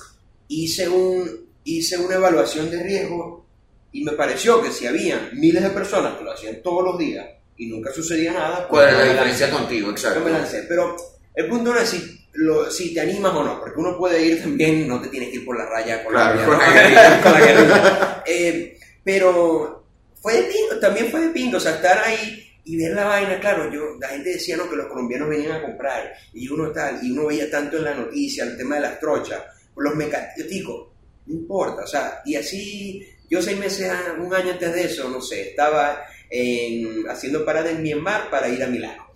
hice, 0.47 0.87
un, 0.87 1.45
hice 1.65 1.97
una 1.97 2.15
evaluación 2.15 2.71
de 2.71 2.81
riesgo 2.83 3.45
y 3.91 4.05
me 4.05 4.13
pareció 4.13 4.61
que 4.61 4.71
si 4.71 4.87
había 4.87 5.29
miles 5.33 5.61
de 5.61 5.69
personas 5.71 6.17
que 6.17 6.23
lo 6.23 6.31
hacían 6.31 6.61
todos 6.63 6.85
los 6.85 6.97
días 6.97 7.27
y 7.57 7.65
nunca 7.67 7.91
sucedía 7.91 8.31
nada, 8.31 8.69
¿Cuál 8.69 8.87
es 8.87 8.93
yo 8.93 8.97
la 8.99 9.11
diferencia 9.11 9.47
lancé. 9.47 9.59
contigo? 9.61 9.87
Yo 9.87 9.91
Exacto. 9.91 10.21
me 10.21 10.31
lancé. 10.31 10.63
Pero 10.69 10.95
el 11.35 11.47
punto 11.49 11.73
no 11.73 11.79
es 11.81 11.89
si, 11.89 12.16
lo, 12.33 12.69
si 12.69 12.93
te 12.93 13.01
animas 13.01 13.33
o 13.33 13.43
no, 13.43 13.59
porque 13.59 13.79
uno 13.79 13.97
puede 13.97 14.23
ir 14.23 14.41
también, 14.41 14.87
no 14.87 15.01
te 15.01 15.07
tienes 15.09 15.29
que 15.29 15.35
ir 15.37 15.45
por 15.45 15.57
la 15.57 15.65
raya 15.65 16.03
con 16.03 16.13
Claro, 16.13 16.39
la 16.39 16.45
con 16.45 16.57
la 16.59 16.71
guerrilla. 16.71 17.21
con 17.23 17.31
la 17.33 17.39
guerrilla. 17.39 18.23
Eh, 18.27 18.77
pero 19.03 19.85
fue 20.21 20.33
de 20.33 20.43
pingo, 20.43 20.79
también 20.79 21.07
fue 21.09 21.21
de 21.21 21.29
pingo, 21.29 21.57
o 21.57 21.59
sea, 21.59 21.75
estar 21.75 21.97
ahí 21.99 22.43
y 22.65 22.75
ver 22.77 22.91
la 22.93 23.05
vaina, 23.05 23.39
claro, 23.39 23.71
yo, 23.71 23.95
la 23.99 24.09
gente 24.09 24.31
decía 24.31 24.57
no, 24.57 24.69
que 24.69 24.75
los 24.75 24.87
colombianos 24.87 25.29
venían 25.29 25.53
a 25.53 25.61
comprar, 25.61 26.11
y 26.33 26.47
uno 26.49 26.71
tal, 26.71 26.99
y 27.01 27.11
uno 27.11 27.27
veía 27.27 27.49
tanto 27.49 27.77
en 27.77 27.85
la 27.85 27.93
noticia 27.93 28.43
el 28.43 28.57
tema 28.57 28.75
de 28.75 28.81
las 28.81 28.99
trochas, 28.99 29.41
los 29.77 29.95
mecaticos, 29.95 30.89
no 31.27 31.33
importa, 31.33 31.83
o 31.83 31.87
sea, 31.87 32.21
y 32.25 32.35
así, 32.35 33.07
yo 33.29 33.41
seis 33.41 33.57
meses, 33.57 33.89
a- 33.89 34.13
un 34.21 34.33
año 34.33 34.51
antes 34.51 34.73
de 34.73 34.83
eso, 34.83 35.07
no 35.09 35.21
sé, 35.21 35.49
estaba 35.51 36.01
en- 36.29 37.07
haciendo 37.09 37.45
parada 37.45 37.69
en 37.71 37.81
Myanmar 37.81 38.29
para 38.29 38.49
ir 38.49 38.61
a 38.63 38.67
Milano. 38.67 39.07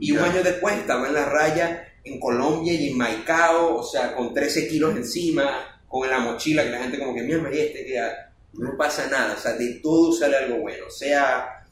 Y 0.00 0.12
un 0.12 0.20
año 0.20 0.42
después 0.42 0.74
estaba 0.76 1.06
en 1.06 1.12
la 1.14 1.26
raya 1.26 1.86
en 2.04 2.20
Colombia 2.20 2.72
y 2.72 2.90
en 2.90 2.98
Maicao, 2.98 3.76
o 3.76 3.82
sea, 3.82 4.14
con 4.14 4.34
13 4.34 4.68
kilos 4.68 4.94
encima, 4.94 5.82
con 5.88 6.08
la 6.08 6.18
mochila, 6.18 6.62
que 6.62 6.70
la 6.70 6.82
gente 6.82 6.98
como 6.98 7.14
que, 7.14 7.22
mira, 7.22 7.38
María, 7.38 7.64
este 7.64 7.84
no 8.54 8.76
pasa 8.76 9.08
nada, 9.08 9.34
o 9.34 9.40
sea, 9.40 9.54
de 9.54 9.80
todo 9.82 10.12
sale 10.12 10.36
algo 10.36 10.58
bueno, 10.58 10.88
sea, 10.90 11.66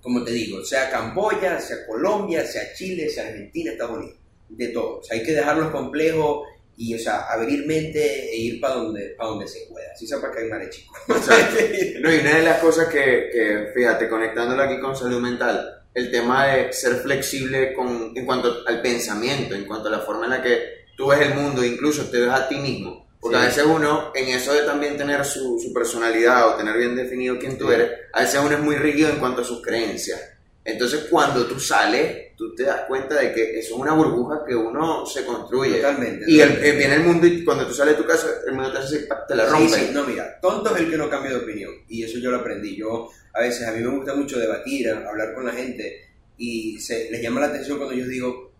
como 0.00 0.24
te 0.24 0.32
digo, 0.32 0.64
sea 0.64 0.90
Camboya, 0.90 1.60
sea 1.60 1.86
Colombia, 1.86 2.44
sea 2.46 2.72
Chile, 2.74 3.08
sea 3.08 3.28
Argentina, 3.28 3.72
Estados 3.72 3.98
Unidos, 3.98 4.18
de 4.48 4.68
todo, 4.68 4.98
o 4.98 5.02
sea, 5.02 5.16
hay 5.16 5.24
que 5.24 5.34
dejarlos 5.34 5.70
complejos 5.70 6.48
y, 6.78 6.94
o 6.94 6.98
sea, 6.98 7.22
abrir 7.22 7.66
mente 7.66 8.30
e 8.30 8.36
ir 8.36 8.60
para 8.60 8.74
donde, 8.74 9.14
para 9.16 9.30
donde 9.30 9.48
se 9.48 9.66
pueda, 9.68 9.86
así 9.92 10.06
sea 10.06 10.20
para 10.20 10.32
que 10.32 10.40
hay 10.40 10.48
mare. 10.48 10.70
No, 12.00 12.12
y 12.12 12.18
una 12.18 12.36
de 12.36 12.42
las 12.42 12.60
cosas 12.60 12.88
que, 12.88 13.28
que, 13.32 13.68
fíjate, 13.74 14.08
conectándolo 14.08 14.62
aquí 14.62 14.80
con 14.80 14.96
salud 14.96 15.20
mental, 15.20 15.75
el 15.96 16.10
tema 16.10 16.46
de 16.46 16.72
ser 16.72 16.96
flexible 16.96 17.72
con, 17.74 18.12
en 18.14 18.26
cuanto 18.26 18.62
al 18.66 18.82
pensamiento, 18.82 19.54
en 19.54 19.64
cuanto 19.64 19.88
a 19.88 19.92
la 19.92 20.00
forma 20.00 20.24
en 20.26 20.30
la 20.30 20.42
que 20.42 20.86
tú 20.96 21.08
ves 21.08 21.20
el 21.20 21.34
mundo, 21.34 21.64
incluso 21.64 22.04
te 22.10 22.20
ves 22.20 22.30
a 22.30 22.46
ti 22.48 22.56
mismo. 22.56 23.06
Porque 23.18 23.38
Sí. 23.38 23.42
a 23.42 23.46
veces 23.46 23.64
uno, 23.64 24.12
en 24.14 24.28
eso 24.28 24.52
de 24.52 24.60
también 24.60 24.96
tener 24.98 25.24
su, 25.24 25.58
su 25.58 25.72
personalidad 25.72 26.48
o 26.50 26.54
tener 26.56 26.76
bien 26.76 26.94
definido 26.94 27.38
quién 27.38 27.56
tú 27.58 27.68
Sí. 27.68 27.74
eres, 27.74 27.90
a 28.12 28.20
veces 28.20 28.40
uno 28.44 28.52
es 28.54 28.60
muy 28.60 28.76
rígido 28.76 29.08
en 29.08 29.16
cuanto 29.16 29.40
a 29.40 29.44
sus 29.44 29.62
creencias. 29.62 30.20
Entonces, 30.68 31.06
cuando 31.08 31.46
tú 31.46 31.60
sales, 31.60 32.34
tú 32.36 32.52
te 32.54 32.64
das 32.64 32.82
cuenta 32.88 33.14
de 33.20 33.32
que 33.32 33.58
eso 33.60 33.74
es 33.76 33.80
una 33.80 33.92
burbuja 33.92 34.42
que 34.46 34.54
uno 34.54 35.06
se 35.06 35.24
construye. 35.24 35.76
Totalmente. 35.76 36.24
Y 36.28 36.40
el, 36.40 36.50
eh, 36.64 36.72
viene 36.76 36.96
el 36.96 37.04
mundo 37.04 37.26
y 37.26 37.44
cuando 37.44 37.66
tú 37.68 37.72
sales 37.72 37.96
de 37.96 38.02
tu 38.02 38.08
casa, 38.08 38.26
el 38.46 38.52
mundo 38.52 38.72
te 38.72 38.78
hace 38.78 39.06
te 39.28 39.34
la 39.36 39.44
Sí, 39.46 39.50
rompe. 39.52 39.76
sí, 39.78 39.90
no, 39.92 40.04
mira, 40.04 40.40
tonto 40.40 40.74
es 40.74 40.82
el 40.82 40.90
que 40.90 40.96
no 40.98 41.08
cambia 41.08 41.30
de 41.30 41.36
opinión. 41.38 41.72
Y 41.88 42.02
eso 42.02 42.18
yo 42.18 42.30
lo 42.32 42.38
aprendí. 42.38 42.76
Yo, 42.76 43.08
a 43.32 43.40
veces, 43.40 43.66
a 43.66 43.72
mí 43.72 43.80
me 43.80 43.96
gusta 43.96 44.14
mucho 44.14 44.38
debatir, 44.40 44.88
hablar 44.90 45.34
con 45.34 45.46
la 45.46 45.52
gente. 45.52 46.02
Y 46.36 46.78
se, 46.80 47.10
les 47.10 47.22
llama 47.22 47.40
la 47.40 47.46
atención 47.46 47.78
cuando 47.78 47.94
yo 47.94 48.06
digo, 48.06 48.52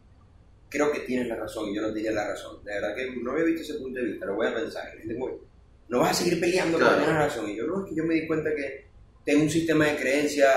creo 0.69 0.93
que 0.93 1.01
tienes 1.01 1.27
la 1.29 1.37
razón 1.37 1.69
y 1.71 1.75
yo 1.75 1.83
no 1.83 1.93
tenía 1.93 2.13
la 2.13 2.29
razón. 2.29 2.63
De 2.65 2.73
verdad 2.73 2.95
que 2.95 3.11
no 3.21 3.33
había 3.33 3.45
visto 3.45 3.63
ese 3.63 3.75
punto 3.81 3.99
de 4.01 4.07
vista, 4.07 4.27
lo 4.27 4.37
voy 4.37 4.47
a 4.47 4.55
pensar. 4.55 4.85
Y 5.05 5.09
digo, 5.09 5.41
no 5.89 5.99
vas 6.01 6.13
a 6.13 6.23
seguir 6.25 6.39
peleando 6.41 6.79
Claro. 6.79 6.93
porque 6.95 7.05
tienes 7.07 7.25
razón. 7.25 7.51
Y 7.51 7.57
yo, 7.57 7.67
no, 7.67 7.85
es 7.85 7.91
que 7.91 7.97
yo 7.97 8.05
me 8.05 8.15
di 8.15 8.27
cuenta 8.29 8.51
que 8.55 8.87
tengo 9.25 9.43
un 9.43 9.51
sistema 9.51 9.87
de 9.87 9.97
creencias 9.97 10.55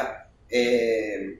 eh, 0.49 1.37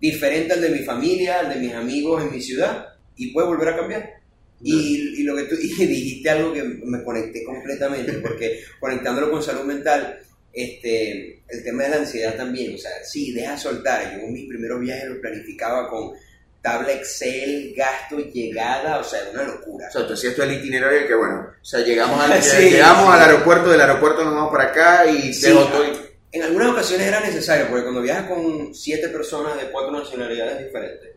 diferente 0.00 0.54
al 0.54 0.60
de 0.60 0.70
mi 0.70 0.80
familia, 0.80 1.40
al 1.40 1.50
de 1.50 1.60
mis 1.60 1.74
amigos 1.74 2.22
en 2.22 2.32
mi 2.32 2.40
ciudad. 2.40 2.86
Y 3.16 3.32
puede 3.32 3.48
volver 3.48 3.68
a 3.68 3.76
cambiar. 3.76 4.18
Y, 4.62 5.20
y 5.20 5.22
lo 5.22 5.36
que 5.36 5.44
tú 5.44 5.56
y 5.60 5.86
dijiste 5.86 6.30
algo 6.30 6.52
que 6.52 6.62
me 6.62 7.02
conecté 7.04 7.44
completamente, 7.44 8.12
porque 8.14 8.60
conectándolo 8.80 9.30
con 9.30 9.42
salud 9.42 9.64
mental, 9.64 10.18
este, 10.52 11.42
el 11.48 11.64
tema 11.64 11.84
de 11.84 11.90
la 11.90 11.96
ansiedad 11.96 12.36
también, 12.36 12.74
o 12.74 12.78
sea, 12.78 12.90
sí, 13.04 13.32
deja 13.32 13.56
soltar. 13.56 14.16
Yo 14.16 14.24
en 14.24 14.32
mis 14.32 14.48
primeros 14.48 14.80
viajes 14.80 15.08
los 15.08 15.18
planificaba 15.18 15.88
con 15.88 16.12
tabla 16.60 16.92
Excel, 16.92 17.72
gasto, 17.76 18.18
llegada, 18.18 18.98
o 18.98 19.04
sea, 19.04 19.20
una 19.32 19.44
locura. 19.44 19.86
O 19.88 19.92
sea, 19.92 20.06
tú 20.06 20.14
hacías 20.14 20.34
todo 20.34 20.46
el 20.46 20.58
itinerario 20.58 21.06
que 21.06 21.14
bueno, 21.14 21.46
o 21.60 21.64
sea, 21.64 21.80
llegamos 21.80 22.20
al, 22.20 22.42
Sí, 22.42 22.70
llegamos 22.70 23.06
sí. 23.06 23.12
al 23.12 23.28
aeropuerto, 23.28 23.70
del 23.70 23.80
aeropuerto 23.80 24.24
nos 24.24 24.34
vamos 24.34 24.52
para 24.52 24.64
acá 24.64 25.06
y 25.06 25.32
Sí, 25.32 25.46
dejo 25.46 25.66
todo. 25.66 26.07
En 26.32 26.42
algunas 26.42 26.68
ocasiones 26.70 27.06
era 27.06 27.20
necesario, 27.20 27.68
porque 27.68 27.84
cuando 27.84 28.02
viajas 28.02 28.28
con 28.28 28.74
siete 28.74 29.08
personas 29.08 29.56
de 29.56 29.70
cuatro 29.70 29.92
nacionalidades 29.92 30.66
diferentes, 30.66 31.10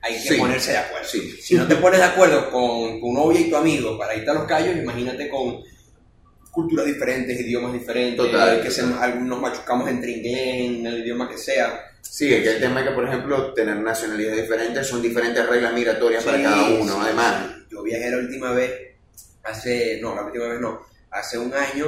hay 0.00 0.14
que 0.14 0.28
Sí. 0.30 0.36
ponerse 0.36 0.72
de 0.72 0.78
acuerdo. 0.78 1.06
Sí. 1.08 1.30
Si 1.40 1.54
no 1.54 1.68
te 1.68 1.76
pones 1.76 2.00
de 2.00 2.06
acuerdo 2.06 2.50
con 2.50 3.00
tu 3.00 3.12
novia 3.12 3.40
y 3.40 3.48
tu 3.50 3.56
amigo 3.56 3.96
para 3.96 4.16
irte 4.16 4.30
a 4.30 4.34
los 4.34 4.44
callos, 4.46 4.76
imagínate 4.76 5.28
con 5.28 5.62
culturas 6.50 6.86
diferentes, 6.86 7.40
idiomas 7.40 7.72
diferentes, 7.72 8.16
Total, 8.16 8.60
que 8.60 8.70
se- 8.70 8.82
algunos 8.82 9.40
machucamos 9.40 9.88
entre 9.88 10.10
inglés, 10.10 10.48
en 10.66 10.86
el 10.86 10.98
idioma 10.98 11.28
que 11.28 11.38
sea. 11.38 11.80
Sí, 12.02 12.34
es 12.34 12.42
que 12.42 12.50
el 12.56 12.60
tema 12.60 12.80
es 12.80 12.88
que, 12.88 12.94
por 12.94 13.06
ejemplo, 13.08 13.54
tener 13.54 13.76
nacionalidades 13.76 14.42
diferentes 14.42 14.86
son 14.86 15.00
diferentes 15.00 15.48
reglas 15.48 15.72
migratorias 15.72 16.24
para 16.24 16.42
cada 16.42 16.68
uno, 16.70 17.00
además. 17.00 17.52
Yo 17.70 17.82
viajé 17.84 18.10
la 18.10 18.18
última 18.18 18.52
vez, 18.52 18.72
hace, 19.44 19.98
no, 20.02 20.14
la 20.14 20.24
última 20.24 20.48
vez 20.48 20.60
no, 20.60 20.82
hace 21.10 21.38
un 21.38 21.54
año, 21.54 21.86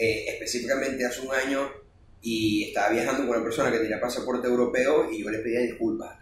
eh, 0.00 0.24
específicamente 0.28 1.04
hace 1.04 1.20
un 1.20 1.34
año, 1.34 1.70
y 2.22 2.64
estaba 2.68 2.90
viajando 2.90 3.22
con 3.26 3.36
una 3.36 3.42
persona 3.44 3.70
que 3.72 3.78
tenía 3.78 4.00
pasaporte 4.00 4.46
europeo 4.48 5.10
y 5.10 5.22
yo 5.22 5.30
le 5.30 5.38
pedía 5.38 5.60
disculpas. 5.60 6.18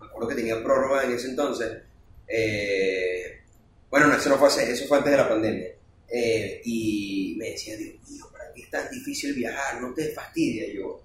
Me 0.00 0.06
acuerdo 0.06 0.28
que 0.28 0.34
tenía 0.36 0.62
prórroga 0.62 1.04
en 1.04 1.12
ese 1.12 1.28
entonces. 1.28 1.70
eh, 2.30 3.38
bueno, 3.90 4.06
no, 4.08 4.14
eso 4.16 4.28
no 4.28 4.36
fue, 4.38 4.48
hace- 4.48 4.70
eso 4.70 4.86
fue 4.86 4.98
antes 4.98 5.12
de 5.12 5.16
la 5.18 5.28
pandemia. 5.28 5.68
Eh, 6.10 6.60
y 6.64 7.34
me 7.38 7.50
decía, 7.52 7.76
Dios 7.76 7.94
mío, 8.08 8.26
¿para 8.30 8.52
qué 8.54 8.62
es 8.62 8.70
tan 8.70 8.90
difícil 8.90 9.32
viajar? 9.34 9.80
No 9.80 9.94
te 9.94 10.08
fastidia. 10.10 10.66
Yo, 10.72 11.02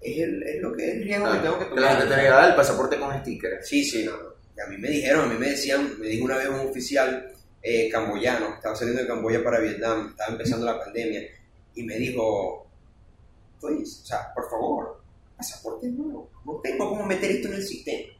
es, 0.00 0.18
el- 0.18 0.42
es 0.42 0.60
lo 0.62 0.72
que 0.74 0.84
es 0.88 0.94
el 0.96 1.04
riesgo 1.04 1.32
que 1.32 1.38
tengo 1.38 1.58
que 1.58 1.64
Ah, 1.64 1.68
que 1.74 1.80
la 1.80 1.88
gente 1.88 2.04
tomar. 2.04 2.20
te 2.20 2.28
"Ah, 2.28 2.48
el 2.48 2.54
pasaporte 2.54 2.98
con 2.98 3.18
sticker. 3.20 3.58
Sí, 3.62 3.82
sí, 3.84 4.04
no. 4.04 4.12
Y 4.56 4.60
a 4.60 4.66
mí 4.66 4.76
me 4.78 4.90
dijeron, 4.90 5.30
a 5.30 5.32
mí 5.32 5.38
me 5.38 5.50
decían, 5.50 5.98
me 5.98 6.06
dijo 6.08 6.24
una 6.26 6.36
vez 6.36 6.48
un 6.48 6.60
oficial 6.68 7.32
eh, 7.62 7.88
camboyano, 7.90 8.54
estaba 8.54 8.74
saliendo 8.74 9.02
de 9.02 9.08
Camboya 9.08 9.42
para 9.42 9.60
Vietnam, 9.60 10.08
estaba 10.10 10.32
empezando 10.32 10.66
la 10.66 10.80
pandemia, 10.80 11.22
y 11.74 11.82
me 11.84 11.96
dijo, 11.96 12.66
pues, 13.60 14.00
o 14.02 14.06
sea, 14.06 14.32
por 14.34 14.50
favor, 14.50 15.00
pasaporte 15.36 15.86
nuevo, 15.88 16.30
no 16.44 16.60
tengo 16.62 16.88
cómo 16.88 17.06
meter 17.06 17.30
esto 17.30 17.48
en 17.48 17.54
el 17.54 17.64
sistema. 17.64 18.12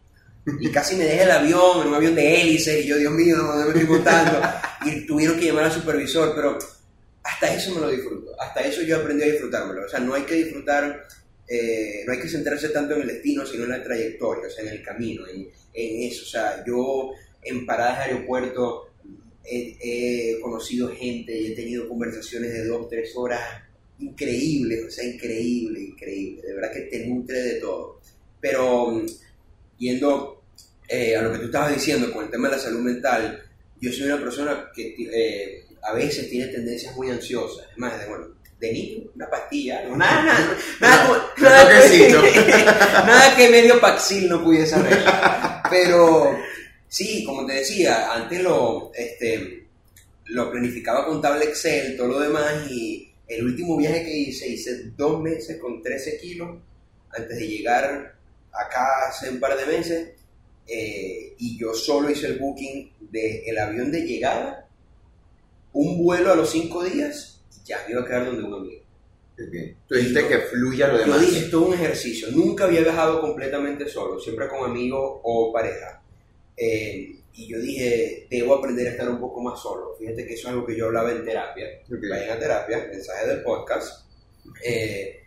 Y 0.61 0.70
casi 0.72 0.96
me 0.96 1.05
dejé 1.05 1.22
el 1.22 1.31
avión, 1.31 1.83
en 1.83 1.88
un 1.88 1.94
avión 1.94 2.14
de 2.14 2.40
hélice, 2.40 2.81
y 2.81 2.87
yo, 2.87 2.96
Dios 2.96 3.12
mío, 3.12 3.37
no 3.37 3.55
me 3.55 3.68
estoy 3.68 3.87
montando. 3.87 4.40
Y 4.85 5.07
tuvieron 5.07 5.38
que 5.38 5.46
llamar 5.46 5.64
al 5.64 5.72
supervisor, 5.72 6.35
pero 6.35 6.59
hasta 7.22 7.55
eso 7.55 7.74
me 7.74 7.81
lo 7.81 7.88
disfruto. 7.88 8.33
Hasta 8.40 8.61
eso 8.62 8.83
yo 8.83 8.96
aprendí 8.96 9.22
a 9.22 9.26
disfrutármelo. 9.26 9.87
O 9.87 9.88
sea, 9.88 10.00
no 10.00 10.14
hay 10.14 10.22
que 10.22 10.35
disfrutar, 10.35 11.07
eh, 11.46 12.02
no 12.05 12.12
hay 12.12 12.18
que 12.18 12.28
centrarse 12.28 12.70
tanto 12.70 12.94
en 12.94 13.02
el 13.02 13.07
destino, 13.07 13.46
sino 13.46 13.64
en 13.64 13.70
la 13.70 13.85
trayectoria, 13.85 14.48
o 14.48 14.50
sea, 14.50 14.64
en 14.64 14.70
el 14.70 14.83
camino, 14.83 15.28
en, 15.28 15.48
en 15.74 16.11
eso. 16.11 16.24
O 16.24 16.28
sea, 16.28 16.64
yo 16.66 17.12
en 17.42 17.64
paradas 17.64 17.98
de 17.98 18.05
aeropuerto 18.05 18.91
he, 19.44 19.76
he 19.81 20.40
conocido 20.40 20.88
gente 20.88 21.37
y 21.38 21.52
he 21.52 21.57
tenido 21.57 21.88
conversaciones 21.88 22.52
de 22.52 22.66
dos, 22.66 22.88
tres 22.88 23.12
horas 23.16 23.40
increíbles, 23.98 24.85
o 24.87 24.90
sea, 24.90 25.05
increíble, 25.05 25.81
increíble. 25.81 26.42
De 26.42 26.55
verdad 26.55 26.72
que 26.72 26.81
te 26.83 27.07
nutre 27.07 27.40
de 27.40 27.55
todo. 27.61 28.00
Pero 28.40 28.90
mm, 28.90 29.07
yendo 29.78 30.42
eh, 30.88 31.16
a 31.16 31.22
lo 31.22 31.33
que 31.33 31.38
tú 31.38 31.44
estabas 31.46 31.74
diciendo 31.74 32.12
con 32.12 32.24
el 32.24 32.31
tema 32.31 32.48
de 32.48 32.57
la 32.57 32.62
salud 32.62 32.81
mental, 32.81 33.42
yo 33.81 33.92
soy 33.92 34.07
una 34.07 34.20
persona 34.20 34.70
que 34.74 34.94
eh, 34.98 35.64
a 35.83 35.92
veces 35.94 36.28
tiene 36.28 36.52
tendencias 36.52 36.94
muy 36.96 37.11
ansiosas. 37.11 37.66
Es 37.70 37.78
más, 37.78 37.98
de, 37.98 38.07
bueno, 38.07 38.28
de 38.59 38.72
niño, 38.72 39.11
una 39.14 39.28
pastilla, 39.28 39.83
no, 39.88 39.96
nada, 39.96 40.22
nada, 40.22 40.57
nada, 40.81 41.33
nada, 41.38 41.88
que, 41.88 42.09
nada 43.07 43.37
que 43.37 43.48
medio 43.48 43.81
paxil 43.81 44.28
no 44.28 44.42
pudiese 44.42 44.76
arreglar. 44.76 45.62
Pero 45.70 46.37
sí, 46.92 47.24
como 47.24 47.46
te 47.46 47.55
decía, 47.55 48.12
antes 48.12 48.42
lo, 48.42 48.92
este, 48.94 49.66
lo 50.26 50.50
planificaba 50.50 51.07
con 51.07 51.22
tabla 51.22 51.44
Excel, 51.44 51.96
todo 51.96 52.09
lo 52.09 52.20
demás, 52.20 52.70
y 52.70 53.11
el 53.26 53.46
último 53.46 53.78
viaje 53.78 54.05
que 54.05 54.14
hice, 54.14 54.46
hice 54.46 54.90
dos 54.94 55.22
meses 55.22 55.59
con 55.59 55.83
13 55.83 56.18
kilos 56.18 56.59
antes 57.09 57.38
de 57.38 57.48
llegar 57.48 58.14
acá 58.52 59.09
hace 59.09 59.31
un 59.31 59.40
par 59.40 59.57
de 59.57 59.64
meses, 59.64 60.11
eh, 60.66 61.35
y 61.38 61.59
yo 61.59 61.72
solo 61.72 62.11
hice 62.11 62.26
el 62.26 62.38
booking 62.38 62.92
del 63.11 63.59
avión 63.59 63.90
de 63.90 64.02
llegada, 64.02 64.68
un 65.72 65.96
vuelo 65.96 66.31
a 66.31 66.37
los 66.37 66.50
cinco 66.50 66.85
días, 66.85 67.40
y 67.57 67.68
ya 67.68 67.83
me 67.87 67.92
iba 67.92 68.02
a 68.02 68.07
quedar 68.07 68.26
donde 68.26 68.42
un 68.42 68.52
amigo. 68.52 68.83
Tú 69.88 69.94
dijiste 69.94 70.28
que 70.28 70.38
fluya 70.40 70.88
lo 70.88 70.98
demás. 70.98 71.20
Yo 71.22 71.26
dije, 71.26 71.38
esto 71.46 71.62
es 71.62 71.68
un 71.68 71.74
ejercicio. 71.74 72.28
Nunca 72.33 72.64
había 72.64 72.83
viajado 72.83 73.18
completamente 73.22 73.88
solo, 73.88 74.20
siempre 74.20 74.46
con 74.46 74.70
amigos 74.70 75.20
o 75.22 75.50
pareja. 75.50 76.01
Eh, 76.56 77.16
y 77.34 77.48
yo 77.48 77.58
dije, 77.60 78.26
debo 78.30 78.54
aprender 78.54 78.86
a 78.88 78.90
estar 78.90 79.08
un 79.08 79.18
poco 79.18 79.40
más 79.40 79.60
solo. 79.60 79.94
Fíjate 79.98 80.26
que 80.26 80.34
eso 80.34 80.48
es 80.48 80.54
algo 80.54 80.66
que 80.66 80.76
yo 80.76 80.86
hablaba 80.86 81.12
en 81.12 81.24
terapia. 81.24 81.66
Okay. 81.86 82.08
Vayan 82.08 82.36
a 82.36 82.38
terapia, 82.38 82.88
mensaje 82.90 83.26
del 83.26 83.42
podcast. 83.42 84.06
Eh, 84.64 85.22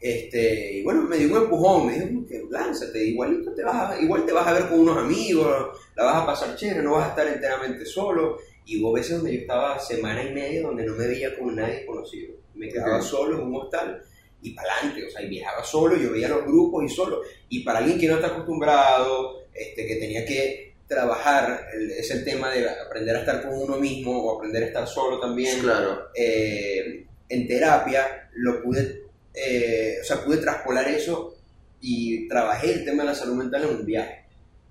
este, 0.00 0.78
y 0.78 0.82
bueno, 0.82 1.02
me 1.02 1.18
dio 1.18 1.30
un 1.30 1.42
empujón, 1.42 1.86
me 1.86 1.98
dijo, 1.98 2.26
que 2.26 2.42
lánzate, 2.50 3.04
igualito 3.04 3.52
te 3.52 3.62
vas 3.62 3.90
a, 3.90 4.00
igual 4.00 4.24
te 4.24 4.32
vas 4.32 4.46
a 4.46 4.54
ver 4.54 4.68
con 4.68 4.80
unos 4.80 4.96
amigos, 4.96 5.78
la 5.94 6.04
vas 6.04 6.22
a 6.22 6.26
pasar 6.26 6.56
chévere, 6.56 6.82
no 6.82 6.92
vas 6.92 7.06
a 7.06 7.10
estar 7.10 7.26
enteramente 7.26 7.84
solo. 7.84 8.38
Y 8.64 8.80
hubo 8.80 8.92
veces 8.92 9.16
donde 9.16 9.34
yo 9.34 9.40
estaba 9.40 9.78
semana 9.78 10.22
y 10.22 10.32
media 10.32 10.62
donde 10.62 10.84
no 10.84 10.94
me 10.94 11.06
veía 11.06 11.38
con 11.38 11.54
nadie 11.56 11.84
conocido. 11.86 12.34
Me 12.54 12.68
quedaba 12.68 13.00
solo 13.00 13.40
en 13.40 13.48
un 13.48 13.56
hostal 13.56 14.02
y 14.42 14.50
para 14.50 14.72
adelante, 14.74 15.06
o 15.06 15.10
sea, 15.10 15.22
y 15.22 15.28
viajaba 15.28 15.64
solo, 15.64 15.96
yo 15.96 16.12
veía 16.12 16.28
los 16.28 16.44
grupos 16.44 16.84
y 16.84 16.88
solo. 16.88 17.22
Y 17.48 17.60
para 17.60 17.80
alguien 17.80 17.98
que 17.98 18.08
no 18.08 18.14
está 18.14 18.28
acostumbrado, 18.28 19.44
este, 19.52 19.86
que 19.86 19.96
tenía 19.96 20.24
que 20.24 20.74
trabajar, 20.86 21.68
es 21.96 22.10
el 22.10 22.24
tema 22.24 22.50
de 22.50 22.68
aprender 22.68 23.16
a 23.16 23.20
estar 23.20 23.42
con 23.42 23.54
uno 23.54 23.76
mismo 23.76 24.24
o 24.24 24.36
aprender 24.36 24.64
a 24.64 24.66
estar 24.66 24.88
solo 24.88 25.20
también. 25.20 25.60
Claro. 25.60 26.08
Eh, 26.14 27.06
en 27.28 27.46
terapia 27.46 28.28
lo 28.34 28.62
pude, 28.62 29.04
eh, 29.34 29.98
o 30.00 30.04
sea, 30.04 30.24
pude 30.24 30.38
traspolar 30.38 30.88
eso 30.88 31.36
y 31.80 32.26
trabajé 32.28 32.72
el 32.72 32.84
tema 32.84 33.04
de 33.04 33.10
la 33.10 33.14
salud 33.14 33.34
mental 33.34 33.64
en 33.64 33.70
un 33.70 33.86
viaje. 33.86 34.24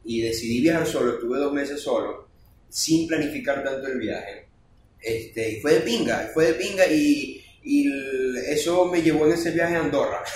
Y 0.04 0.22
decidí 0.22 0.62
viajar 0.62 0.86
solo, 0.88 1.14
estuve 1.14 1.38
dos 1.38 1.54
meses 1.54 1.82
solo, 1.82 2.28
sin 2.68 3.08
planificar 3.08 3.64
tanto 3.64 3.88
el 3.88 4.00
viaje. 4.00 4.48
Este, 5.00 5.52
y 5.52 5.62
fue 5.62 5.76
de 5.76 5.80
pinga, 5.82 6.30
fue 6.34 6.48
de 6.48 6.54
pinga 6.56 6.86
y, 6.88 7.39
y 7.64 7.92
eso 8.48 8.86
me 8.86 9.02
llevó 9.02 9.26
en 9.26 9.34
ese 9.34 9.52
viaje 9.52 9.76
a 9.76 9.82
Andorra. 9.82 10.24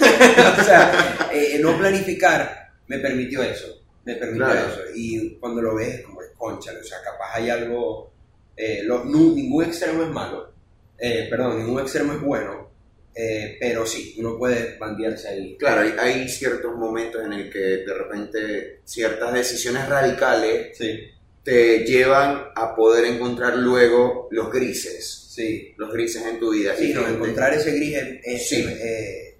o 0.59 0.63
sea, 0.63 1.29
eh, 1.31 1.59
no 1.61 1.77
planificar 1.77 2.71
me 2.87 2.99
permitió 2.99 3.41
eso 3.41 3.83
me 4.05 4.15
permite 4.15 4.45
claro. 4.45 4.69
eso. 4.69 4.81
Y 4.95 5.35
cuando 5.35 5.61
lo 5.61 5.75
ves, 5.75 6.01
como 6.01 6.21
es 6.21 6.29
concha, 6.37 6.71
o 6.79 6.83
sea, 6.83 6.99
capaz 7.03 7.35
hay 7.35 7.49
algo. 7.49 8.11
Eh, 8.55 8.81
lo, 8.83 9.03
ningún 9.05 9.63
extremo 9.63 10.03
es 10.03 10.09
malo, 10.09 10.53
eh, 10.97 11.27
perdón, 11.29 11.57
ningún 11.57 11.81
extremo 11.81 12.13
es 12.13 12.21
bueno, 12.21 12.69
eh, 13.15 13.57
pero 13.59 13.83
sí, 13.83 14.15
uno 14.19 14.37
puede 14.37 14.77
bandearse 14.77 15.27
ahí. 15.27 15.57
Claro, 15.57 15.81
hay, 15.81 15.93
hay, 15.97 16.29
ciertos 16.29 16.75
momentos 16.75 17.25
en 17.25 17.33
el 17.33 17.49
que 17.49 17.59
de 17.59 17.93
repente 17.93 18.81
ciertas 18.83 19.33
decisiones 19.33 19.89
radicales 19.89 20.77
sí. 20.77 20.99
te 21.43 21.79
llevan 21.79 22.43
a 22.55 22.75
poder 22.75 23.05
encontrar 23.05 23.57
luego 23.57 24.27
los 24.29 24.51
grises. 24.51 25.22
Sí. 25.33 25.73
Los 25.77 25.91
grises 25.91 26.23
en 26.25 26.39
tu 26.39 26.51
vida. 26.51 26.75
Sí, 26.75 26.93
no, 26.93 27.07
encontrar 27.07 27.53
ese 27.53 27.71
gris 27.71 27.97
es, 27.97 28.19
es 28.23 28.49
sí. 28.49 28.67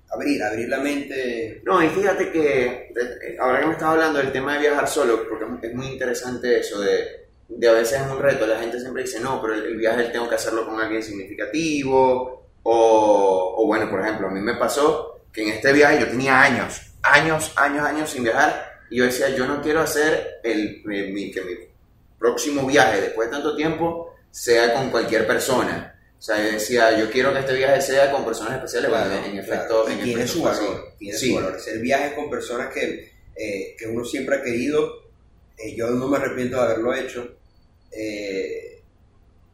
abrir, 0.10 0.42
abrir 0.42 0.68
la 0.68 0.80
mente. 0.80 1.62
No, 1.64 1.84
y 1.84 1.90
fíjate 1.90 2.32
que 2.32 2.94
ahora 3.40 3.60
que 3.60 3.68
me 3.68 3.74
estás 3.74 3.90
hablando 3.90 4.18
del 4.18 4.32
tema 4.32 4.54
de 4.54 4.62
viajar 4.62 4.88
solo, 4.88 5.28
porque 5.30 5.68
es 5.68 5.76
muy 5.76 5.88
interesante 5.88 6.60
eso 6.60 6.82
de, 6.82 7.28
de 7.48 7.68
a 7.68 7.74
veces 7.74 8.02
es 8.02 8.08
un 8.12 8.20
reto, 8.20 8.48
la 8.48 8.60
gente 8.60 8.80
siempre 8.80 9.04
dice, 9.04 9.20
no, 9.20 9.40
pero 9.40 9.54
el, 9.54 9.66
el 9.66 9.78
viaje 9.78 10.06
tengo 10.06 10.28
que 10.28 10.36
hacerlo 10.36 10.66
con 10.66 10.82
alguien 10.82 11.04
significativo, 11.04 12.44
o, 12.64 13.56
o, 13.58 13.68
bueno, 13.68 13.90
por 13.90 14.02
ejemplo, 14.02 14.28
a 14.28 14.32
mí 14.32 14.40
me 14.40 14.56
pasó 14.56 15.26
que 15.32 15.44
en 15.44 15.50
este 15.50 15.74
viaje 15.74 16.00
yo 16.00 16.08
tenía 16.08 16.42
años, 16.42 16.82
años, 17.04 17.52
años, 17.56 17.86
años 17.86 18.10
sin 18.10 18.24
viajar, 18.24 18.82
y 18.90 18.98
yo 18.98 19.06
decía, 19.06 19.30
yo 19.30 19.46
no 19.46 19.62
quiero 19.62 19.82
hacer 19.82 20.40
el, 20.44 20.82
mi, 20.86 21.32
que 21.32 21.42
mi 21.42 21.54
próximo 22.18 22.66
viaje 22.66 23.02
después 23.02 23.30
de 23.30 23.36
tanto 23.36 23.56
tiempo 23.56 24.13
sea 24.34 24.74
con 24.74 24.90
cualquier 24.90 25.28
persona. 25.28 25.96
O 26.18 26.22
sea, 26.22 26.44
yo 26.44 26.54
decía, 26.54 26.98
yo 26.98 27.12
quiero 27.12 27.32
que 27.32 27.40
este 27.40 27.54
viaje 27.54 27.82
sea 27.82 28.12
con 28.12 28.26
personas 28.26 28.56
especiales. 28.56 28.90
Claro, 28.90 29.10
bueno, 29.10 29.26
en 29.28 29.38
efecto, 29.38 29.84
claro. 29.84 29.90
en 29.90 30.04
tiene 30.04 30.24
efecto 30.24 30.34
su 30.34 30.44
valor. 30.44 30.94
Tiene 30.98 31.18
sí. 31.18 31.30
su 31.30 31.36
valor. 31.36 31.56
Hacer 31.56 31.80
viajes 31.80 32.14
con 32.14 32.30
personas 32.30 32.74
que, 32.74 33.12
eh, 33.36 33.76
que 33.78 33.88
uno 33.88 34.04
siempre 34.04 34.38
ha 34.38 34.42
querido. 34.42 35.04
Eh, 35.58 35.76
yo 35.76 35.92
no 35.92 36.08
me 36.08 36.18
arrepiento 36.18 36.58
de 36.58 36.64
haberlo 36.64 36.96
hecho. 36.96 37.36
Eh, 37.92 38.82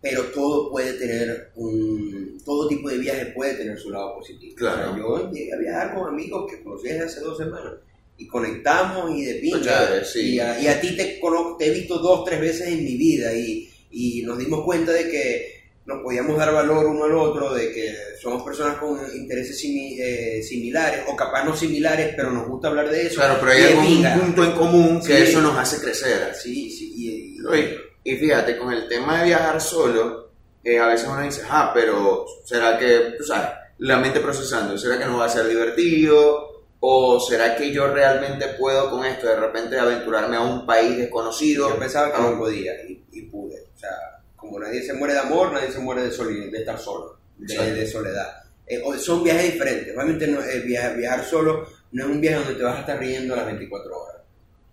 pero 0.01 0.23
todo 0.25 0.71
puede 0.71 0.93
tener 0.93 1.51
un. 1.55 2.41
Todo 2.45 2.69
tipo 2.69 2.89
de 2.89 2.99
viaje 2.99 3.25
puede 3.27 3.55
tener 3.55 3.77
su 3.77 3.89
lado 3.89 4.15
positivo. 4.15 4.55
Claro. 4.55 4.91
O 4.91 4.95
sea, 4.95 4.97
yo 4.97 5.31
llegué 5.31 5.53
a 5.53 5.57
viajar 5.57 5.93
con 5.93 6.07
amigos 6.07 6.49
que 6.49 6.63
conocí 6.63 6.87
desde 6.87 7.03
hace 7.03 7.19
dos 7.19 7.37
semanas. 7.37 7.73
Y 8.15 8.27
conectamos 8.27 9.11
y 9.11 9.25
de 9.25 10.05
sí. 10.05 10.35
y, 10.35 10.39
a, 10.39 10.59
y, 10.61 10.67
a, 10.67 10.79
ti 10.79 10.95
te, 10.95 11.19
te 11.57 11.65
he 11.65 11.69
visto 11.71 11.97
dos, 11.99 12.23
tres 12.25 12.39
veces 12.39 12.67
en 12.67 12.83
mi 12.85 12.95
vida. 12.95 13.33
Y, 13.33 13.69
y 13.91 14.21
nos 14.23 14.37
dimos 14.37 14.63
cuenta 14.63 14.91
de 14.91 15.09
que 15.09 15.59
nos 15.85 16.03
podíamos 16.03 16.37
dar 16.37 16.53
valor 16.53 16.85
uno 16.85 17.05
al 17.05 17.15
otro, 17.15 17.53
de 17.53 17.71
que 17.71 17.95
somos 18.21 18.43
personas 18.43 18.77
con 18.77 18.99
intereses 19.15 19.59
simi 19.59 19.99
eh, 19.99 20.43
similares, 20.43 21.01
o 21.07 21.15
capaz 21.15 21.43
no 21.43 21.55
similares, 21.55 22.13
pero 22.15 22.31
nos 22.31 22.47
gusta 22.47 22.67
hablar 22.67 22.89
de 22.89 23.07
eso. 23.07 23.15
Claro, 23.15 23.37
pero 23.39 23.51
hay 23.51 23.63
algún 23.63 24.21
punto 24.21 24.43
en 24.43 24.51
común 24.51 25.01
que 25.01 25.17
sí. 25.17 25.23
eso 25.23 25.41
nos 25.41 25.57
hace 25.57 25.81
crecer. 25.81 26.35
Sí, 26.35 26.69
sí. 26.69 26.93
Y, 26.95 27.37
y, 27.41 28.13
y 28.13 28.15
fíjate, 28.17 28.57
con 28.57 28.71
el 28.71 28.87
tema 28.87 29.19
de 29.19 29.25
viajar 29.25 29.59
solo, 29.59 30.29
eh, 30.63 30.77
a 30.77 30.87
veces 30.87 31.07
uno 31.07 31.21
dice, 31.23 31.41
ah, 31.49 31.71
pero 31.73 32.25
¿será 32.45 32.77
que, 32.77 33.15
tú 33.17 33.23
sabes, 33.23 33.49
la 33.79 33.97
mente 33.97 34.19
procesando, 34.19 34.77
¿será 34.77 34.99
que 34.99 35.05
no 35.05 35.17
va 35.17 35.25
a 35.25 35.29
ser 35.29 35.47
divertido? 35.47 36.49
¿O 36.81 37.19
será 37.19 37.55
que 37.55 37.71
yo 37.71 37.87
realmente 37.87 38.47
puedo 38.59 38.89
con 38.89 39.05
esto 39.05 39.27
de 39.27 39.35
repente 39.35 39.77
aventurarme 39.77 40.37
a 40.37 40.41
un 40.41 40.65
país 40.65 40.97
desconocido? 40.97 41.69
Yo 41.69 41.79
pensaba 41.79 42.13
que 42.13 42.21
no 42.21 42.37
podía 42.37 42.73
y, 42.87 43.03
y 43.11 43.21
pude. 43.23 43.68
O 43.79 43.81
sea, 43.81 44.19
como 44.35 44.59
nadie 44.59 44.83
se 44.83 44.93
muere 44.93 45.13
de 45.13 45.21
amor, 45.21 45.53
nadie 45.53 45.71
se 45.71 45.79
muere 45.79 46.01
de, 46.01 46.09
de 46.09 46.59
estar 46.59 46.77
solo, 46.77 47.17
de, 47.37 47.73
de 47.73 47.87
soledad. 47.87 48.43
Eh, 48.67 48.81
son 48.99 49.23
viajes 49.23 49.53
diferentes. 49.53 49.95
Realmente 49.95 50.27
no, 50.27 50.43
eh, 50.43 50.59
viajar, 50.59 50.97
viajar, 50.97 51.23
solo 51.23 51.65
no 51.93 52.03
es 52.03 52.09
un 52.09 52.19
viaje 52.19 52.39
donde 52.39 52.55
te 52.55 52.63
vas 52.63 52.75
a 52.75 52.79
estar 52.81 52.99
riendo 52.99 53.33
a 53.35 53.37
las 53.37 53.45
24 53.45 53.97
horas, 53.97 54.21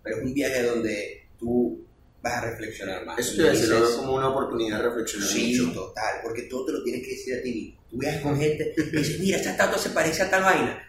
pero 0.03 0.17
es 0.17 0.23
un 0.23 0.33
viaje 0.33 0.61
donde 0.61 1.27
tú 1.39 1.85
vas 2.21 2.33
a 2.33 2.41
reflexionar 2.41 3.05
más. 3.05 3.17
Eso 3.17 3.37
te 3.37 3.67
lo 3.67 3.79
veo 3.79 3.95
como 3.95 4.15
una 4.15 4.27
oportunidad 4.27 4.79
de 4.79 4.89
reflexionar 4.89 5.29
sí, 5.29 5.57
mucho. 5.57 5.71
total, 5.71 6.19
porque 6.21 6.41
todo 6.43 6.65
te 6.65 6.71
lo 6.73 6.83
tienes 6.83 7.01
que 7.01 7.11
decir 7.11 7.35
a 7.35 7.41
ti 7.41 7.53
mismo. 7.53 7.83
Tú 7.89 7.97
viajas 7.97 8.21
con 8.23 8.37
gente 8.37 8.73
y 8.75 8.97
dices, 8.97 9.19
mira, 9.21 9.37
esta 9.37 9.51
estatua 9.51 9.77
se 9.77 9.91
parece 9.91 10.23
a 10.23 10.29
tal 10.29 10.43
vaina. 10.43 10.83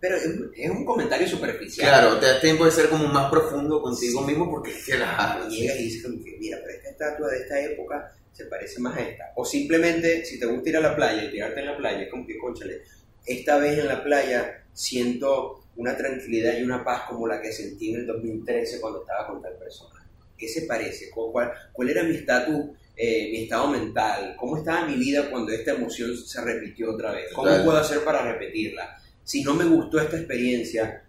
Pero 0.00 0.16
es, 0.16 0.26
es 0.56 0.70
un 0.70 0.84
comentario 0.84 1.26
superficial. 1.26 1.88
Claro, 1.88 2.18
te 2.18 2.26
das 2.26 2.40
tiempo 2.40 2.64
de 2.64 2.70
ser 2.70 2.88
como 2.88 3.08
más 3.08 3.30
profundo 3.30 3.80
contigo 3.80 4.20
sí. 4.20 4.26
mismo 4.26 4.50
porque 4.50 4.70
es 4.70 4.84
que 4.84 4.98
la... 4.98 5.46
Y 5.50 5.62
llegas 5.62 5.80
y 5.80 5.84
dices 5.84 6.02
como 6.02 6.22
que, 6.22 6.36
mira, 6.38 6.58
pero 6.62 6.76
esta 6.76 6.90
estatua 6.90 7.28
de 7.28 7.38
esta 7.38 7.60
época 7.60 8.12
se 8.32 8.44
parece 8.44 8.80
más 8.80 8.96
a 8.96 9.00
esta. 9.00 9.32
O 9.36 9.44
simplemente, 9.44 10.24
si 10.24 10.38
te 10.38 10.46
gusta 10.46 10.68
ir 10.68 10.76
a 10.76 10.80
la 10.80 10.94
playa 10.94 11.24
y 11.24 11.30
tirarte 11.30 11.60
en 11.60 11.66
la 11.66 11.76
playa, 11.76 12.02
es 12.02 12.10
como 12.10 12.26
que, 12.26 12.36
conchale, 12.36 12.82
esta 13.24 13.56
vez 13.58 13.78
en 13.78 13.88
la 13.88 14.04
playa 14.04 14.64
siento 14.72 15.64
una 15.76 15.96
tranquilidad 15.96 16.58
y 16.58 16.62
una 16.62 16.84
paz 16.84 17.02
como 17.08 17.26
la 17.26 17.40
que 17.40 17.52
sentí 17.52 17.90
en 17.90 18.00
el 18.00 18.06
2013 18.06 18.80
cuando 18.80 19.00
estaba 19.00 19.26
con 19.26 19.42
tal 19.42 19.54
persona. 19.54 20.06
¿Qué 20.36 20.48
se 20.48 20.62
parece? 20.62 21.10
¿Cuál, 21.10 21.50
cuál 21.72 21.88
era 21.88 22.02
mi 22.02 22.16
estatus, 22.16 22.76
eh, 22.94 23.30
mi 23.30 23.44
estado 23.44 23.68
mental? 23.68 24.36
¿Cómo 24.38 24.58
estaba 24.58 24.86
mi 24.86 24.96
vida 24.96 25.30
cuando 25.30 25.52
esta 25.52 25.72
emoción 25.72 26.16
se 26.16 26.40
repitió 26.42 26.92
otra 26.92 27.12
vez? 27.12 27.32
¿Cómo 27.32 27.50
puedo 27.64 27.78
hacer 27.78 28.04
para 28.04 28.32
repetirla? 28.32 28.98
Si 29.26 29.42
no 29.42 29.54
me 29.54 29.64
gustó 29.64 29.98
esta 29.98 30.16
experiencia, 30.16 31.02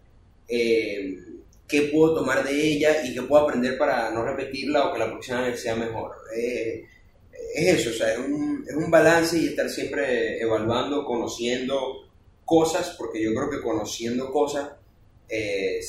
eh, 0.47 1.19
¿qué 1.67 1.81
puedo 1.93 2.15
tomar 2.15 2.43
de 2.43 2.51
ella 2.51 3.05
y 3.05 3.13
qué 3.13 3.21
puedo 3.21 3.43
aprender 3.43 3.77
para 3.77 4.09
no 4.09 4.25
repetirla 4.25 4.87
o 4.87 4.93
que 4.93 4.99
la 4.99 5.05
próxima 5.11 5.41
vez 5.41 5.61
sea 5.61 5.75
mejor? 5.75 6.15
Eh, 6.35 6.83
es 7.53 7.79
eso, 7.79 7.91
o 7.91 7.93
sea, 7.93 8.13
es 8.13 8.17
un, 8.17 8.65
es 8.67 8.75
un 8.75 8.89
balance 8.89 9.37
y 9.37 9.49
estar 9.49 9.69
siempre 9.69 10.41
evaluando, 10.41 11.05
conociendo 11.05 12.09
cosas, 12.43 12.95
porque 12.97 13.21
yo 13.21 13.35
creo 13.35 13.51
que 13.51 13.61
conociendo 13.61 14.31
cosas 14.31 14.71
eh, 15.29 15.79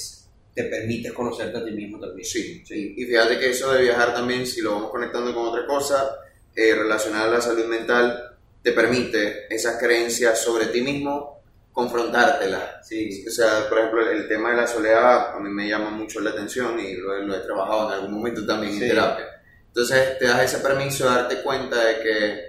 te 0.55 0.65
permite 0.65 1.15
conocerte 1.15 1.57
a 1.57 1.65
ti 1.65 1.71
mismo 1.71 1.99
también. 1.99 2.27
Sí, 2.27 2.63
sí. 2.67 2.95
Y 2.95 3.07
fíjate 3.07 3.39
que 3.39 3.49
eso 3.49 3.73
de 3.73 3.85
viajar 3.85 4.13
también, 4.13 4.47
si 4.47 4.61
lo 4.61 4.73
vamos 4.73 4.91
conectando 4.91 5.33
con 5.33 5.47
otra 5.47 5.67
cosa 5.67 6.15
eh, 6.55 6.75
relacionada 6.75 7.25
a 7.25 7.31
la 7.31 7.41
salud 7.41 7.65
mental, 7.65 8.37
te 8.63 8.73
permite 8.73 9.47
esas 9.49 9.79
creencias 9.79 10.43
sobre 10.43 10.67
ti 10.67 10.83
mismo 10.83 11.38
confrontártela. 11.73 12.81
Sí. 12.83 13.25
O 13.27 13.31
sea, 13.31 13.69
por 13.69 13.79
ejemplo, 13.79 14.11
el 14.11 14.29
tema 14.29 14.51
de 14.51 14.57
la 14.57 14.67
soledad 14.67 15.37
a 15.37 15.41
mí 15.41 15.49
me 15.51 15.69
llama 15.69 15.91
mucho 15.91 16.21
la 16.21 16.31
atención 16.31 16.79
y 16.81 16.95
lo, 16.97 17.19
lo 17.23 17.35
he 17.37 17.41
trabajado 17.41 17.89
en 17.89 17.95
algún 17.95 18.15
momento 18.15 18.45
también 18.47 18.73
Sí. 18.75 18.83
en 18.83 18.89
terapia. 18.91 19.27
Entonces 19.69 20.19
te 20.19 20.27
das 20.27 20.43
ese 20.43 20.59
permiso 20.59 21.09
de 21.09 21.15
darte 21.15 21.43
cuenta 21.43 21.83
de 21.85 22.01
que 22.01 22.49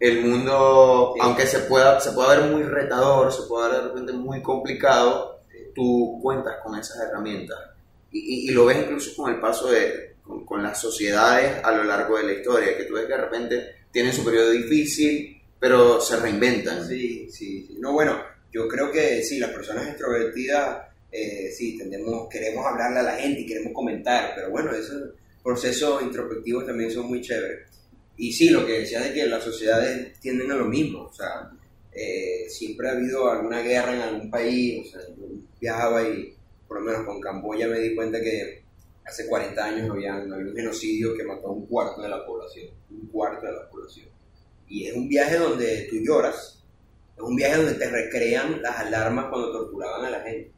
el 0.00 0.22
mundo, 0.24 1.12
Sí. 1.14 1.20
aunque 1.22 1.46
se 1.46 1.60
pueda, 1.60 2.00
se 2.00 2.12
pueda 2.12 2.36
ver 2.36 2.50
muy 2.50 2.62
retador, 2.64 3.32
se 3.32 3.42
pueda 3.42 3.68
ver 3.68 3.76
de 3.82 3.88
repente 3.88 4.12
muy 4.12 4.42
complicado, 4.42 5.40
tú 5.74 6.18
cuentas 6.22 6.56
con 6.62 6.78
esas 6.78 6.98
herramientas. 7.00 7.58
Y, 8.10 8.18
y- 8.18 8.48
y 8.48 8.52
lo 8.52 8.66
ves 8.66 8.78
incluso 8.78 9.10
con 9.16 9.32
el 9.32 9.40
paso 9.40 9.70
de, 9.70 10.16
con, 10.22 10.44
con 10.44 10.62
las 10.62 10.80
sociedades 10.80 11.64
a 11.64 11.72
lo 11.72 11.84
largo 11.84 12.16
de 12.18 12.24
la 12.24 12.32
historia, 12.32 12.76
que 12.76 12.84
tú 12.84 12.94
ves 12.94 13.04
que 13.06 13.12
de 13.12 13.18
repente 13.20 13.74
tienen 13.92 14.12
su 14.12 14.24
periodo 14.24 14.50
difícil, 14.50 15.40
pero 15.58 16.00
se 16.00 16.16
reinventan. 16.16 16.86
Sí, 16.86 17.28
sí, 17.30 17.66
sí. 17.66 17.76
No, 17.80 17.92
bueno, 17.92 18.18
yo 18.54 18.68
creo 18.68 18.92
que 18.92 19.20
sí, 19.24 19.40
las 19.40 19.50
personas 19.50 19.88
extrovertidas, 19.88 20.86
eh, 21.10 21.50
sí, 21.50 21.76
tendemos, 21.76 22.28
queremos 22.30 22.64
hablarle 22.64 23.00
a 23.00 23.02
la 23.02 23.16
gente 23.16 23.40
y 23.40 23.46
queremos 23.46 23.72
comentar, 23.72 24.32
pero 24.36 24.50
bueno, 24.50 24.70
esos 24.72 25.12
procesos 25.42 26.00
introspectivos 26.02 26.64
también 26.64 26.90
son 26.90 27.06
muy 27.08 27.20
chéveres. 27.20 27.68
Y 28.16 28.32
sí, 28.32 28.50
lo 28.50 28.64
que 28.64 28.80
decías 28.80 29.02
de 29.02 29.12
que 29.12 29.26
las 29.26 29.42
sociedades 29.42 30.20
tienden 30.20 30.52
a 30.52 30.54
lo 30.54 30.66
mismo, 30.66 31.02
o 31.02 31.12
sea, 31.12 31.50
eh, 31.92 32.48
siempre 32.48 32.88
ha 32.88 32.92
habido 32.92 33.28
alguna 33.28 33.60
guerra 33.60 33.92
en 33.92 34.00
algún 34.02 34.30
país, 34.30 34.86
o 34.86 34.90
sea, 34.92 35.00
yo 35.16 35.24
viajaba 35.60 36.08
y 36.08 36.32
por 36.68 36.78
lo 36.78 36.84
menos 36.84 37.04
con 37.04 37.20
Camboya 37.20 37.66
me 37.66 37.80
di 37.80 37.96
cuenta 37.96 38.20
que 38.20 38.62
hace 39.04 39.26
40 39.26 39.64
años 39.64 39.90
había, 39.90 40.14
había 40.14 40.36
un 40.36 40.54
genocidio 40.54 41.12
que 41.16 41.24
mató 41.24 41.48
a 41.48 41.52
un 41.52 41.66
cuarto 41.66 42.02
de 42.02 42.08
la 42.08 42.24
población, 42.24 42.68
un 42.90 43.08
cuarto 43.08 43.46
de 43.46 43.52
la 43.52 43.68
población. 43.68 44.06
Y 44.68 44.86
es 44.86 44.94
un 44.94 45.08
viaje 45.08 45.38
donde 45.38 45.88
tú 45.90 45.96
lloras, 45.96 46.63
es 47.16 47.22
un 47.22 47.36
viaje 47.36 47.56
donde 47.56 47.74
te 47.74 47.88
recrean 47.90 48.60
las 48.62 48.78
alarmas 48.78 49.26
cuando 49.30 49.52
torturaban 49.52 50.04
a 50.06 50.10
la 50.10 50.20
gente. 50.20 50.50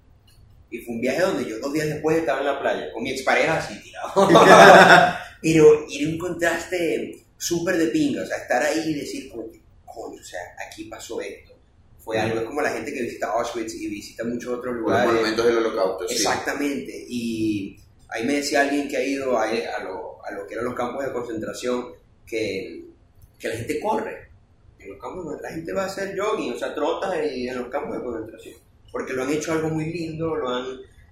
Y 0.70 0.78
fue 0.78 0.94
un 0.94 1.00
viaje 1.00 1.20
donde 1.22 1.48
yo 1.48 1.58
dos 1.60 1.72
días 1.72 1.86
después 1.86 2.16
estaba 2.18 2.40
en 2.40 2.46
la 2.46 2.60
playa, 2.60 2.92
con 2.92 3.02
mi 3.02 3.10
expareja 3.10 3.58
así 3.58 3.80
tirado. 3.82 4.28
Pero 5.42 5.86
era 5.90 6.08
un 6.08 6.18
contraste 6.18 7.24
súper 7.36 7.76
de 7.76 7.86
pinga, 7.88 8.22
o 8.22 8.26
sea, 8.26 8.38
estar 8.38 8.62
ahí 8.62 8.82
y 8.90 8.94
decir, 8.94 9.30
coño, 9.30 9.60
o 10.20 10.24
sea, 10.24 10.40
aquí 10.66 10.84
pasó 10.84 11.20
esto. 11.20 11.52
Fue 11.98 12.18
algo, 12.18 12.40
es 12.40 12.46
como 12.46 12.62
la 12.62 12.70
gente 12.70 12.92
que 12.92 13.02
visita 13.02 13.26
Auschwitz 13.26 13.74
y 13.74 13.88
visita 13.88 14.24
muchos 14.24 14.54
otros 14.58 14.74
Los 14.74 14.82
lugares. 14.82 15.06
monumentos 15.12 15.44
del 15.46 15.56
holocausto, 15.58 16.08
sí. 16.08 16.14
Exactamente. 16.14 17.04
Y 17.08 17.76
ahí 18.08 18.24
me 18.24 18.34
decía 18.34 18.60
alguien 18.62 18.88
que 18.88 18.96
ha 18.96 19.02
ido 19.04 19.36
a, 19.36 19.44
a 19.44 19.82
lo, 19.84 20.24
a 20.24 20.30
lo 20.30 20.46
que 20.46 20.54
eran 20.54 20.66
los 20.66 20.74
campos 20.74 21.04
de 21.04 21.12
concentración 21.12 21.86
que, 22.24 22.84
que 23.38 23.48
la 23.48 23.56
gente 23.56 23.80
corre. 23.80 24.25
En 24.86 24.92
los 24.92 25.00
campos 25.02 25.40
la 25.42 25.50
gente 25.50 25.72
va 25.72 25.82
a 25.82 25.86
hacer 25.86 26.18
jogging, 26.18 26.52
o 26.54 26.58
sea, 26.58 26.74
trota 26.74 27.24
y 27.24 27.48
en 27.48 27.58
los 27.58 27.68
campos 27.68 27.96
de 27.98 28.02
concentración. 28.04 28.54
Porque 28.90 29.12
lo 29.12 29.22
han 29.24 29.30
hecho 29.30 29.52
algo 29.52 29.68
muy 29.68 29.92
lindo, 29.92 30.34
lo 30.34 30.48
han... 30.48 30.64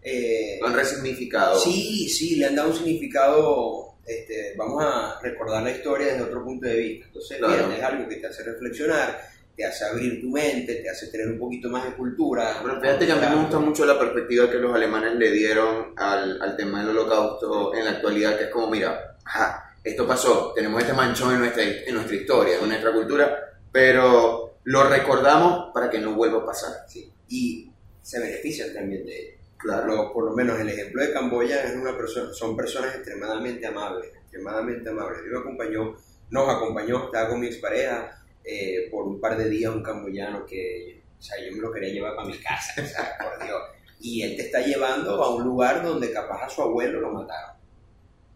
eh, 0.02 0.58
Lo 0.60 0.68
han 0.68 0.74
resignificado. 0.74 1.58
Sí, 1.58 2.08
sí, 2.08 2.36
le 2.36 2.46
han 2.46 2.54
dado 2.56 2.70
un 2.70 2.76
significado. 2.76 3.94
Este, 4.06 4.54
vamos 4.56 4.82
a 4.84 5.18
recordar 5.22 5.62
la 5.62 5.70
historia 5.70 6.08
desde 6.08 6.22
otro 6.22 6.44
punto 6.44 6.66
de 6.66 6.76
vista. 6.76 7.06
Entonces, 7.06 7.38
Claro. 7.38 7.68
bien, 7.68 7.78
es 7.78 7.82
algo 7.82 8.08
que 8.08 8.16
te 8.16 8.26
hace 8.26 8.42
reflexionar, 8.44 9.18
te 9.56 9.64
hace 9.64 9.84
abrir 9.84 10.20
tu 10.20 10.28
mente, 10.30 10.74
te 10.76 10.90
hace 10.90 11.06
tener 11.08 11.28
un 11.28 11.38
poquito 11.38 11.68
más 11.70 11.84
de 11.84 11.94
cultura. 11.94 12.58
Pero 12.62 12.80
fíjate 12.80 13.06
que 13.06 13.12
a 13.12 13.16
mí 13.16 13.26
me 13.36 13.42
gusta 13.42 13.58
mucho 13.58 13.84
la 13.86 13.98
perspectiva 13.98 14.50
que 14.50 14.58
los 14.58 14.74
alemanes 14.74 15.14
le 15.14 15.30
dieron 15.30 15.92
al, 15.96 16.40
al 16.42 16.56
tema 16.56 16.80
del 16.80 16.90
holocausto 16.96 17.74
en 17.74 17.84
la 17.84 17.92
actualidad, 17.92 18.36
que 18.36 18.44
es 18.44 18.50
como, 18.50 18.68
mira, 18.70 19.16
ajá, 19.24 19.74
esto 19.82 20.06
pasó, 20.06 20.52
tenemos 20.54 20.80
este 20.82 20.92
manchón 20.94 21.34
en 21.34 21.40
nuestra, 21.40 21.62
en 21.62 21.94
nuestra 21.94 22.16
historia, 22.16 22.56
en 22.60 22.68
nuestra 22.68 22.92
cultura, 22.92 23.53
pero 23.74 24.58
lo 24.62 24.88
recordamos 24.88 25.72
para 25.74 25.90
que 25.90 25.98
no 25.98 26.14
vuelva 26.14 26.42
a 26.42 26.46
pasar. 26.46 26.86
Y 27.28 27.68
se 28.00 28.20
benefician 28.20 28.72
también 28.72 29.04
de 29.04 29.18
ello. 29.18 29.38
Claro. 29.56 30.12
Por 30.12 30.26
lo 30.26 30.32
menos 30.36 30.60
el 30.60 30.68
ejemplo 30.68 31.02
de 31.02 31.12
Camboya 31.12 31.64
es 31.64 31.74
una 31.74 31.96
persona, 31.96 32.32
son 32.32 32.56
personas 32.56 32.94
extremadamente 32.94 33.66
amables, 33.66 34.14
extremadamente 34.14 34.88
amables. 34.90 35.22
Yo 35.26 35.32
me 35.32 35.38
acompañó, 35.40 35.96
nos 36.30 36.48
acompañó, 36.48 37.06
estaba 37.06 37.30
con 37.30 37.40
mi 37.40 37.48
expareja 37.48 38.24
eh, 38.44 38.86
por 38.92 39.08
un 39.08 39.20
par 39.20 39.36
de 39.36 39.48
días 39.48 39.74
un 39.74 39.82
camboyano 39.82 40.46
que, 40.46 41.02
o 41.18 41.20
sea, 41.22 41.36
yo 41.44 41.50
me 41.56 41.60
lo 41.60 41.72
quería 41.72 41.92
llevar 41.92 42.14
para 42.14 42.28
mi 42.28 42.38
casa, 42.38 42.74
por 43.18 43.44
Dios. 43.44 43.60
Y 43.98 44.22
él 44.22 44.36
te 44.36 44.42
está 44.42 44.60
llevando 44.60 45.20
a 45.20 45.34
un 45.34 45.42
lugar 45.42 45.82
donde 45.82 46.12
capaz 46.12 46.44
a 46.44 46.48
su 46.48 46.62
abuelo 46.62 47.00
lo 47.00 47.10
mataron. 47.10 47.56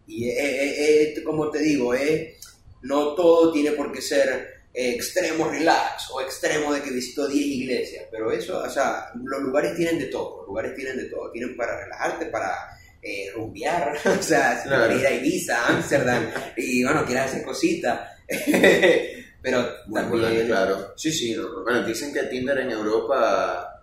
Y 0.09 0.31
es- 0.31 1.23
como 1.23 1.49
te 1.49 1.61
digo, 1.61 1.95
es, 1.95 2.37
no 2.83 3.15
todo 3.15 3.53
tiene 3.53 3.71
por 3.73 3.93
qué 3.93 4.03
ser 4.03 4.58
eh, 4.81 4.91
extremo 4.95 5.49
relax 5.49 6.09
o 6.13 6.21
extremo 6.21 6.73
de 6.73 6.81
que 6.81 6.91
visitó 6.91 7.27
10 7.27 7.45
iglesias, 7.47 8.05
pero 8.13 8.31
eso, 8.31 8.59
o 8.63 8.71
sea, 8.71 9.11
los 9.25 9.41
lugares 9.43 9.75
tienen 9.75 9.99
de 9.99 10.07
todo, 10.07 10.37
los 10.39 10.47
lugares 10.47 10.73
tienen 10.77 10.97
de 10.99 11.07
todo, 11.07 11.33
tienen 11.33 11.57
para 11.57 11.81
relajarte, 11.83 12.27
para 12.27 12.55
eh, 13.03 13.29
rumbear, 13.35 13.99
o 14.21 14.23
sea, 14.23 14.63
si 14.63 14.69
Claro. 14.69 14.97
ir 14.97 15.05
a 15.05 15.11
Ibiza, 15.11 15.57
a 15.65 15.69
Ámsterdam, 15.71 16.31
y 16.57 16.85
bueno, 16.85 17.05
quieres 17.05 17.25
hacer 17.25 17.43
cositas, 17.43 18.09
pero 19.43 19.67
Muy 19.87 20.01
también, 20.01 20.15
importante, 20.15 20.47
claro. 20.47 20.93
sí, 20.97 21.11
sí, 21.13 21.35
no, 21.35 21.43
no, 21.49 21.63
Bueno, 21.65 21.83
dicen 21.83 22.13
que 22.13 22.23
Tinder 22.25 22.59
en 22.59 22.71
Europa... 22.71 23.83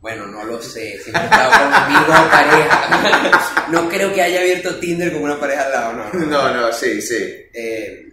bueno, 0.00 0.26
no 0.26 0.42
lo 0.44 0.60
sé, 0.60 0.98
siempre 0.98 1.22
he 1.22 1.24
estado 1.26 1.50
con 1.52 1.72
amigos 1.74 2.16
o 2.18 2.30
pareja, 2.30 3.66
no 3.70 3.88
creo 3.88 4.12
que 4.12 4.22
haya 4.22 4.40
abierto 4.40 4.74
Tinder 4.80 5.12
con 5.12 5.22
una 5.22 5.38
pareja 5.38 5.66
al 5.66 5.72
lado, 5.72 5.92
no, 5.92 6.12
no. 6.12 6.26
No, 6.26 6.54
no, 6.54 6.72
sí, 6.72 7.00
sí. 7.00 7.16
Eh, 7.54 8.06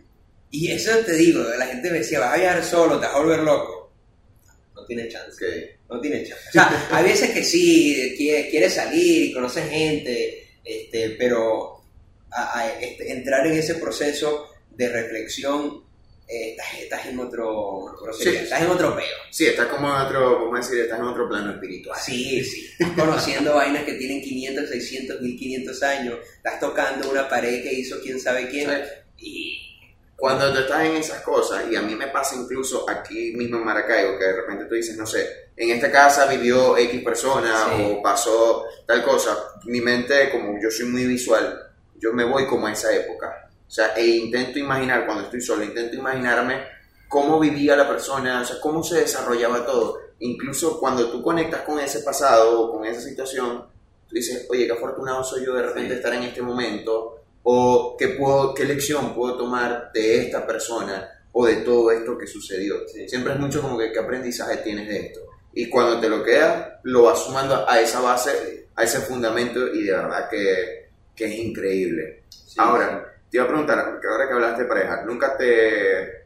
y 0.52 0.72
eso 0.72 0.92
te 1.06 1.14
digo, 1.14 1.44
la 1.58 1.68
gente 1.68 1.90
me 1.92 2.00
decía, 2.00 2.20
vas 2.20 2.34
a 2.34 2.38
viajar 2.38 2.64
solo, 2.64 3.00
te 3.00 3.06
vas 3.06 3.16
a 3.16 3.20
volver 3.20 3.40
loco. 3.40 3.92
No 4.76 4.86
tiene 4.86 5.08
chance, 5.10 5.78
no 5.90 6.00
tiene 6.00 6.24
chance. 6.24 6.50
O 6.50 6.52
sea, 6.52 6.88
hay 6.92 7.04
veces 7.04 7.32
que 7.32 7.44
sí, 7.44 8.14
quiere, 8.18 8.50
quiere 8.50 8.70
salir 8.70 9.26
y 9.26 9.34
conoce 9.34 9.62
gente, 9.64 10.48
este, 10.64 11.12
pero 11.12 11.82
a- 12.32 12.60
a- 12.60 12.80
este, 12.80 13.12
entrar 13.12 13.46
en 13.48 13.54
ese 13.58 13.76
proceso 13.76 14.50
de 14.76 14.90
reflexión, 14.90 15.84
eh, 16.30 16.52
estás, 16.52 16.68
estás 16.82 17.06
en 17.08 17.20
otro, 17.20 17.96
Sí. 18.20 18.30
estás 18.30 18.62
en 18.62 18.68
otro 18.68 18.96
peo. 18.96 19.06
Sí, 19.32 19.46
estás 19.48 19.68
como 19.68 19.88
en 19.88 19.94
otro, 20.06 20.54
a 20.54 20.58
decir, 20.60 20.80
estás 20.80 21.00
en 21.00 21.06
otro 21.06 21.28
plano 21.30 21.54
espiritual. 21.54 21.98
Sí, 22.04 22.44
sí. 22.44 22.68
Estás 22.78 22.92
conociendo 22.92 23.56
vainas 23.56 23.84
que 23.86 23.94
tienen 23.94 24.22
500, 24.22 24.70
600, 24.70 25.22
1500 25.22 25.84
años. 25.84 26.18
Estás 26.36 26.60
tocando 26.60 27.10
una 27.10 27.28
pared 27.30 27.64
que 27.64 27.74
hizo 27.74 28.00
quién 28.02 28.20
sabe 28.20 28.50
quién. 28.50 28.66
¿Sabes? 28.66 28.90
Y 29.18 29.77
Cuando 30.18 30.52
tú 30.52 30.60
estás 30.60 30.82
en 30.84 30.96
esas 30.96 31.22
cosas, 31.22 31.66
y 31.72 31.76
a 31.76 31.82
mí 31.84 31.94
me 31.96 32.08
pasa 32.08 32.36
incluso 32.36 32.90
aquí 32.90 33.34
mismo 33.36 33.58
en 33.58 33.66
Maracaibo, 33.66 34.18
que 34.18 34.26
de 34.26 34.34
repente 34.34 34.66
tú 34.66 34.74
dices, 34.74 34.98
no 34.98 35.06
sé, 35.06 35.52
en 35.56 35.70
esta 35.70 35.92
casa 35.92 36.26
vivió 36.26 36.76
X 36.76 37.04
persona 37.04 37.54
Sí. 37.76 37.84
o 38.00 38.02
pasó 38.02 38.66
tal 38.88 39.04
cosa, 39.04 39.38
mi 39.66 39.80
mente, 39.80 40.32
como 40.32 40.60
yo 40.62 40.72
soy 40.72 40.88
muy 40.88 41.06
visual, 41.06 41.70
yo 42.00 42.14
me 42.14 42.24
voy 42.26 42.48
como 42.48 42.66
a 42.66 42.74
esa 42.74 42.92
época. 42.96 43.48
O 43.68 43.70
sea, 43.70 43.94
e 43.96 44.06
intento 44.08 44.58
imaginar, 44.58 45.06
cuando 45.06 45.26
estoy 45.26 45.40
solo, 45.42 45.64
intento 45.64 45.96
imaginarme 45.96 46.64
cómo 47.08 47.40
vivía 47.40 47.76
la 47.76 47.88
persona, 47.88 48.42
o 48.42 48.46
sea, 48.46 48.60
cómo 48.60 48.82
se 48.84 49.02
desarrollaba 49.02 49.66
todo. 49.68 50.00
Incluso 50.20 50.80
cuando 50.80 51.12
tú 51.12 51.22
conectas 51.22 51.62
con 51.62 51.80
ese 51.80 52.00
pasado 52.00 52.60
o 52.62 52.72
con 52.72 52.86
esa 52.86 53.02
situación, 53.02 53.66
tú 54.08 54.16
dices, 54.16 54.48
oye, 54.50 54.66
qué 54.66 54.72
afortunado 54.74 55.24
soy 55.24 55.46
yo 55.46 55.54
de 55.54 55.62
repente 55.64 55.90
Sí. 55.94 55.98
estar 55.98 56.14
en 56.14 56.24
este 56.24 56.42
momento, 56.42 57.17
o 57.50 57.96
qué, 57.98 58.10
puedo, 58.10 58.54
qué 58.54 58.66
lección 58.66 59.16
puedo 59.16 59.38
tomar 59.38 59.90
de 59.94 60.18
esta 60.24 60.46
persona 60.46 61.10
o 61.32 61.46
de 61.46 61.56
todo 61.58 61.92
esto 61.92 62.18
que 62.18 62.28
sucedió. 62.28 62.86
Sí. 62.90 63.08
Siempre 63.08 63.32
es 63.32 63.40
mucho 63.40 63.62
como 63.62 63.78
que 63.78 63.90
qué 63.94 64.00
aprendizaje 64.00 64.58
tienes 64.58 64.90
de 64.90 64.98
esto. 64.98 65.22
Y 65.54 65.70
cuando 65.70 65.98
te 65.98 66.10
lo 66.10 66.26
quedas, 66.26 66.74
lo 66.84 67.04
vas 67.04 67.24
sumando 67.24 67.66
a 67.66 67.80
esa 67.80 68.02
base, 68.02 68.68
a 68.76 68.84
ese 68.84 69.00
fundamento 69.00 69.66
y 69.74 69.84
de 69.84 69.94
verdad 69.94 70.30
que, 70.30 70.90
que 71.16 71.24
es 71.24 71.36
increíble. 71.40 72.24
Sí, 72.28 72.56
Ahora, 72.58 73.16
te 73.32 73.38
iba 73.38 73.46
a 73.46 73.48
preguntar, 73.48 73.92
porque 73.92 74.08
ahora 74.08 74.28
que 74.28 74.34
hablaste 74.34 74.64
de 74.64 74.68
pareja, 74.68 75.04
¿nunca 75.06 75.38
te, 75.38 76.26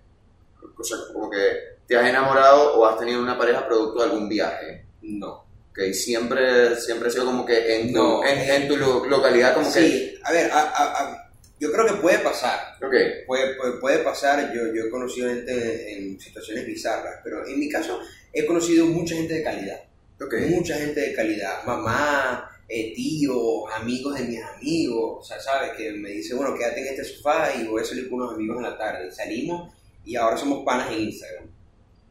o 0.76 0.84
sea, 0.84 0.98
como 1.14 1.30
que 1.30 1.38
te 1.86 1.98
has 1.98 2.10
enamorado 2.10 2.80
o 2.80 2.86
has 2.88 2.98
tenido 2.98 3.22
una 3.22 3.38
pareja 3.38 3.68
producto 3.68 4.00
de 4.00 4.06
algún 4.06 4.28
viaje? 4.28 4.88
no. 5.04 5.51
Que 5.74 5.94
siempre, 5.94 6.76
siempre 6.76 7.08
ha 7.08 7.12
sido 7.12 7.26
como 7.26 7.46
que 7.46 7.76
en 7.80 7.94
tu, 7.94 8.00
No. 8.00 8.26
en, 8.26 8.40
en 8.40 8.68
tu 8.68 8.76
lo- 8.78 9.06
localidad 9.06 9.54
como 9.54 9.70
Sí, 9.72 10.14
a 10.24 10.32
ver, 10.32 10.52
a- 10.52 10.60
a- 10.60 11.02
a- 11.04 11.32
yo 11.60 11.72
creo 11.72 11.86
que 11.88 11.94
puede 12.02 12.20
pasar. 12.20 12.60
que... 12.80 12.86
Ok, 12.86 12.94
Puede, 13.28 13.56
puede, 13.56 13.72
puede 13.80 13.98
pasar. 14.00 14.52
Yo, 14.54 14.74
yo 14.74 14.84
he 14.86 14.90
conocido 14.90 15.30
gente 15.30 15.94
en 15.94 16.20
situaciones 16.20 16.66
bizarras, 16.66 17.20
pero 17.24 17.48
en 17.48 17.58
mi 17.60 17.70
caso 17.70 18.00
he 18.34 18.46
conocido 18.46 18.86
mucha 18.88 19.16
gente 19.16 19.36
de 19.36 19.44
calidad. 19.44 19.80
ok. 20.20 20.34
Mucha 20.50 20.76
gente 20.76 21.00
de 21.00 21.14
calidad. 21.14 21.64
Mamá, 21.66 22.50
eh, 22.68 22.94
tíos, 22.96 23.64
amigos 23.74 24.16
de 24.20 24.26
mis 24.26 24.42
amigos. 24.44 25.20
O 25.20 25.24
sea, 25.24 25.40
¿sabes? 25.40 25.72
Que 25.78 25.92
me 25.94 26.10
dice, 26.10 26.34
bueno, 26.36 26.54
quédate 26.58 26.82
en 26.82 26.88
este 26.88 27.04
sofá 27.06 27.54
y 27.56 27.66
voy 27.66 27.82
a 27.82 27.86
salir 27.86 28.10
con 28.10 28.22
unos 28.22 28.34
amigos 28.36 28.58
en 28.58 28.64
la 28.64 28.78
tarde. 28.78 29.08
Y 29.08 29.12
salimos 29.12 29.72
y 30.04 30.16
ahora 30.16 30.38
somos 30.38 30.66
panas 30.66 30.92
en 30.92 31.00
Instagram. 31.02 31.46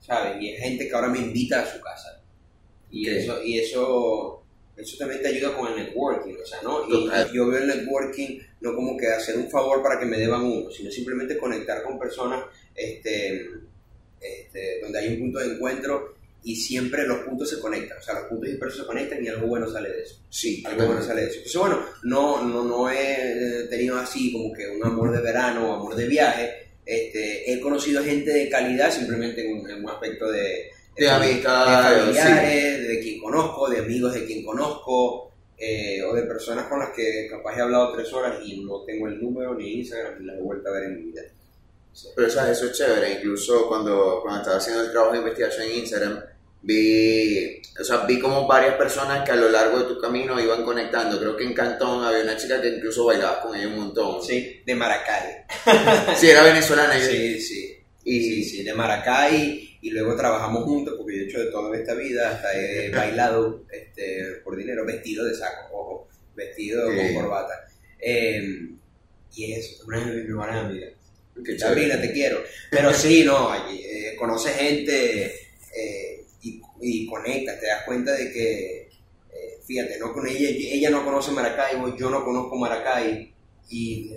¿Sabes? 0.01 0.41
Y 0.41 0.55
es 0.55 0.63
gente 0.63 0.89
que 0.89 0.95
ahora 0.95 1.09
me 1.09 1.19
invita 1.19 1.61
a 1.61 1.67
su 1.67 1.81
casa. 1.81 2.20
Y 2.91 3.09
eso, 3.09 3.43
y 3.43 3.59
eso, 3.59 4.43
eso 4.77 4.97
también 4.99 5.23
te 5.23 5.29
ayuda 5.29 5.57
con 5.57 5.73
el 5.73 5.85
networking, 5.85 6.35
o 6.43 6.47
sea, 6.47 6.61
¿no? 6.63 6.87
Y 6.89 7.05
Total. 7.05 7.33
yo 7.33 7.47
veo 7.47 7.59
el 7.59 7.69
networking 7.69 8.41
no 8.61 8.75
como 8.75 8.97
que 8.97 9.07
hacer 9.07 9.37
un 9.37 9.51
favor 9.51 9.83
para 9.83 9.99
que 9.99 10.07
me 10.07 10.19
deban 10.19 10.43
uno, 10.43 10.71
sino 10.71 10.91
simplemente 10.91 11.39
conectar 11.39 11.83
con 11.83 11.99
personas 11.99 12.45
este, 12.75 13.49
este, 14.21 14.81
donde 14.83 14.99
hay 14.99 15.15
un 15.15 15.21
punto 15.21 15.39
de 15.39 15.55
encuentro 15.55 16.15
y 16.43 16.57
siempre 16.57 17.07
los 17.07 17.19
puntos 17.21 17.51
se 17.51 17.61
conectan, 17.61 17.99
o 17.99 18.03
sea, 18.03 18.15
los 18.15 18.25
puntos 18.25 18.49
dispersos 18.49 18.81
se 18.81 18.87
conectan 18.87 19.23
y 19.23 19.29
algo 19.29 19.47
bueno 19.47 19.71
sale 19.71 19.91
de 19.91 20.03
eso. 20.03 20.23
Sí, 20.31 20.63
Algo 20.67 20.87
bueno 20.87 21.03
sale 21.03 21.23
de 21.23 21.27
eso. 21.29 21.37
Entonces, 21.37 21.61
bueno, 21.61 21.85
no, 22.05 22.43
no, 22.47 22.65
no 22.65 22.91
he 22.91 23.67
tenido 23.69 23.99
así 23.99 24.33
como 24.33 24.53
que 24.53 24.69
un 24.69 24.85
amor 24.85 25.13
de 25.13 25.21
verano 25.21 25.71
o 25.71 25.75
amor 25.75 25.95
de 25.95 26.07
viaje. 26.07 26.51
Este, 26.87 27.53
he 27.53 27.61
conocido 27.61 28.03
gente 28.03 28.33
de 28.33 28.49
calidad 28.49 28.91
simplemente 28.91 29.47
en 29.47 29.59
un, 29.59 29.71
en 29.71 29.85
un 29.85 29.91
aspecto 29.91 30.31
de, 30.31 30.71
De 31.01 31.11
amistad, 31.11 31.67
de 31.67 32.03
familiares, 32.03 32.89
de 32.89 33.01
quien 33.01 33.21
conozco, 33.21 33.71
de 33.71 33.79
amigos 33.79 34.13
de 34.13 34.27
quien 34.27 34.45
conozco, 34.45 35.33
eh, 35.57 36.03
o 36.03 36.15
de 36.15 36.25
personas 36.25 36.67
con 36.67 36.79
las 36.79 36.91
que 36.91 37.27
capaz 37.31 37.57
he 37.57 37.63
hablado 37.63 37.95
tres 37.95 38.13
horas 38.13 38.37
y 38.45 38.63
no 38.63 38.83
tengo 38.85 39.09
el 39.09 39.19
número 39.19 39.55
ni 39.55 39.79
Instagram 39.79 40.21
ni 40.21 40.27
las 40.27 40.37
he 40.37 40.41
vuelto 40.43 40.69
a 40.69 40.73
ver 40.73 40.85
en 40.85 40.97
mi 40.97 41.03
vida. 41.05 41.23
Pero 42.15 42.29
¿sabes? 42.29 42.59
eso 42.59 42.67
es 42.67 42.73
chévere. 42.77 43.13
Incluso 43.13 43.67
cuando, 43.67 44.21
cuando 44.23 44.41
estaba 44.41 44.59
haciendo 44.59 44.83
el 44.83 44.91
trabajo 44.91 45.13
de 45.13 45.19
investigación 45.21 45.69
en 45.69 45.79
Instagram, 45.79 46.21
vi, 46.61 47.63
o 47.81 47.85
sea, 47.85 48.05
vi 48.05 48.21
como 48.21 48.47
varias 48.47 48.75
personas 48.75 49.25
que 49.25 49.33
a 49.33 49.37
lo 49.37 49.49
largo 49.49 49.79
de 49.79 49.95
tu 49.95 49.99
camino 49.99 50.39
iban 50.39 50.65
conectando. 50.65 51.19
Creo 51.19 51.35
que 51.35 51.45
en 51.45 51.55
Cantón 51.55 52.05
había 52.05 52.25
una 52.25 52.37
chica 52.37 52.61
que 52.61 52.77
incluso 52.77 53.07
bailaba 53.07 53.41
con 53.41 53.57
ella 53.57 53.69
un 53.69 53.77
montón. 53.77 54.23
Sí, 54.23 54.61
de 54.67 54.75
Maracay. 54.75 55.45
Sí, 56.15 56.29
era 56.29 56.43
venezolana. 56.43 57.01
Sí, 57.01 57.41
sí. 57.41 57.77
Y, 58.05 58.23
Sí, 58.23 58.45
sí, 58.45 58.63
de 58.65 58.75
Maracay 58.75 59.70
y 59.83 59.91
luego 59.91 60.15
trabajamos 60.17 60.65
juntos 60.65 60.95
porque 60.99 61.17
yo 61.17 61.23
he 61.23 61.25
hecho 61.27 61.41
de 61.41 61.51
todo 61.51 61.73
en 61.75 61.81
esta 61.81 61.95
vida, 61.95 62.31
hasta 62.31 62.59
he 62.59 62.91
bailado 62.95 63.65
este, 63.73 64.41
por 64.45 64.57
dinero, 64.57 64.85
vestido 64.85 65.25
de 65.25 65.35
saco, 65.35 65.69
ojo, 65.73 66.09
vestido 66.35 66.91
Sí. 66.91 66.97
con 66.97 67.15
corbata. 67.23 67.55
Eh, 67.99 68.69
y 69.35 69.53
eso, 69.53 69.85
una 69.87 70.05
de 70.05 70.17
mis 70.17 70.29
mejores 70.29 70.57
amigas. 70.57 70.91
Sabrina, 71.59 72.01
te 72.01 72.13
quiero. 72.13 72.43
Pero 72.71 72.93
sí, 72.93 73.25
no, 73.25 73.55
eh, 73.71 74.15
conoces 74.19 74.55
gente 74.57 75.27
eh, 75.75 76.25
y, 76.43 76.61
y 76.83 77.07
conectas, 77.07 77.59
te 77.61 77.67
das 77.67 77.85
cuenta 77.87 78.13
de 78.13 78.31
que, 78.33 78.81
eh, 78.83 79.59
fíjate, 79.67 79.99
no 79.99 80.13
con 80.13 80.27
ella, 80.27 80.49
ella 80.51 80.91
no 80.91 81.05
conoce 81.05 81.31
Maracaibo, 81.31 81.97
yo 81.97 82.11
no 82.11 82.25
conozco 82.25 82.57
Maracay 82.57 83.33
y 83.71 84.11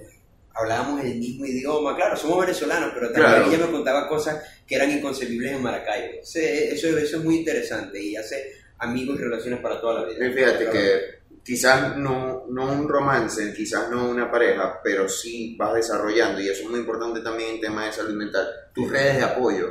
hablábamos 0.54 1.02
el 1.04 1.16
mismo 1.16 1.46
idioma, 1.46 1.96
claro, 1.96 2.16
somos 2.16 2.40
venezolanos, 2.42 2.92
pero 2.94 3.12
también 3.12 3.34
Claro. 3.34 3.52
ella 3.52 3.66
me 3.66 3.72
contaba 3.72 4.08
cosas 4.08 4.44
que 4.68 4.76
eran 4.76 4.92
inconcebibles 4.92 5.52
en 5.54 5.64
Maracaibo. 5.64 6.22
Eso, 6.22 6.40
eso, 6.40 6.98
eso 6.98 7.18
es 7.18 7.24
muy 7.24 7.38
interesante 7.38 8.02
y 8.02 8.16
hace 8.16 8.54
amigos 8.78 9.18
y 9.20 9.24
relaciones 9.24 9.60
para 9.60 9.80
toda 9.82 10.02
la 10.02 10.08
vida. 10.10 10.26
Y 10.28 10.34
fíjate 10.34 10.70
que 10.70 11.24
quizás 11.44 11.98
no, 11.98 12.46
no 12.50 12.72
un 12.72 12.88
romance, 12.88 13.54
quizás 13.54 13.90
no 13.90 14.10
una 14.10 14.32
pareja, 14.32 14.80
pero 14.84 15.10
sí 15.10 15.56
vas 15.58 15.74
desarrollando, 15.74 16.40
y 16.40 16.50
eso 16.50 16.64
es 16.64 16.70
muy 16.70 16.80
importante 16.80 17.22
también 17.22 17.56
en 17.56 17.62
tema 17.62 17.86
de 17.86 17.92
salud 17.94 18.14
mental, 18.14 18.48
tus 18.74 18.90
redes 18.90 19.18
de 19.18 19.24
apoyo. 19.24 19.68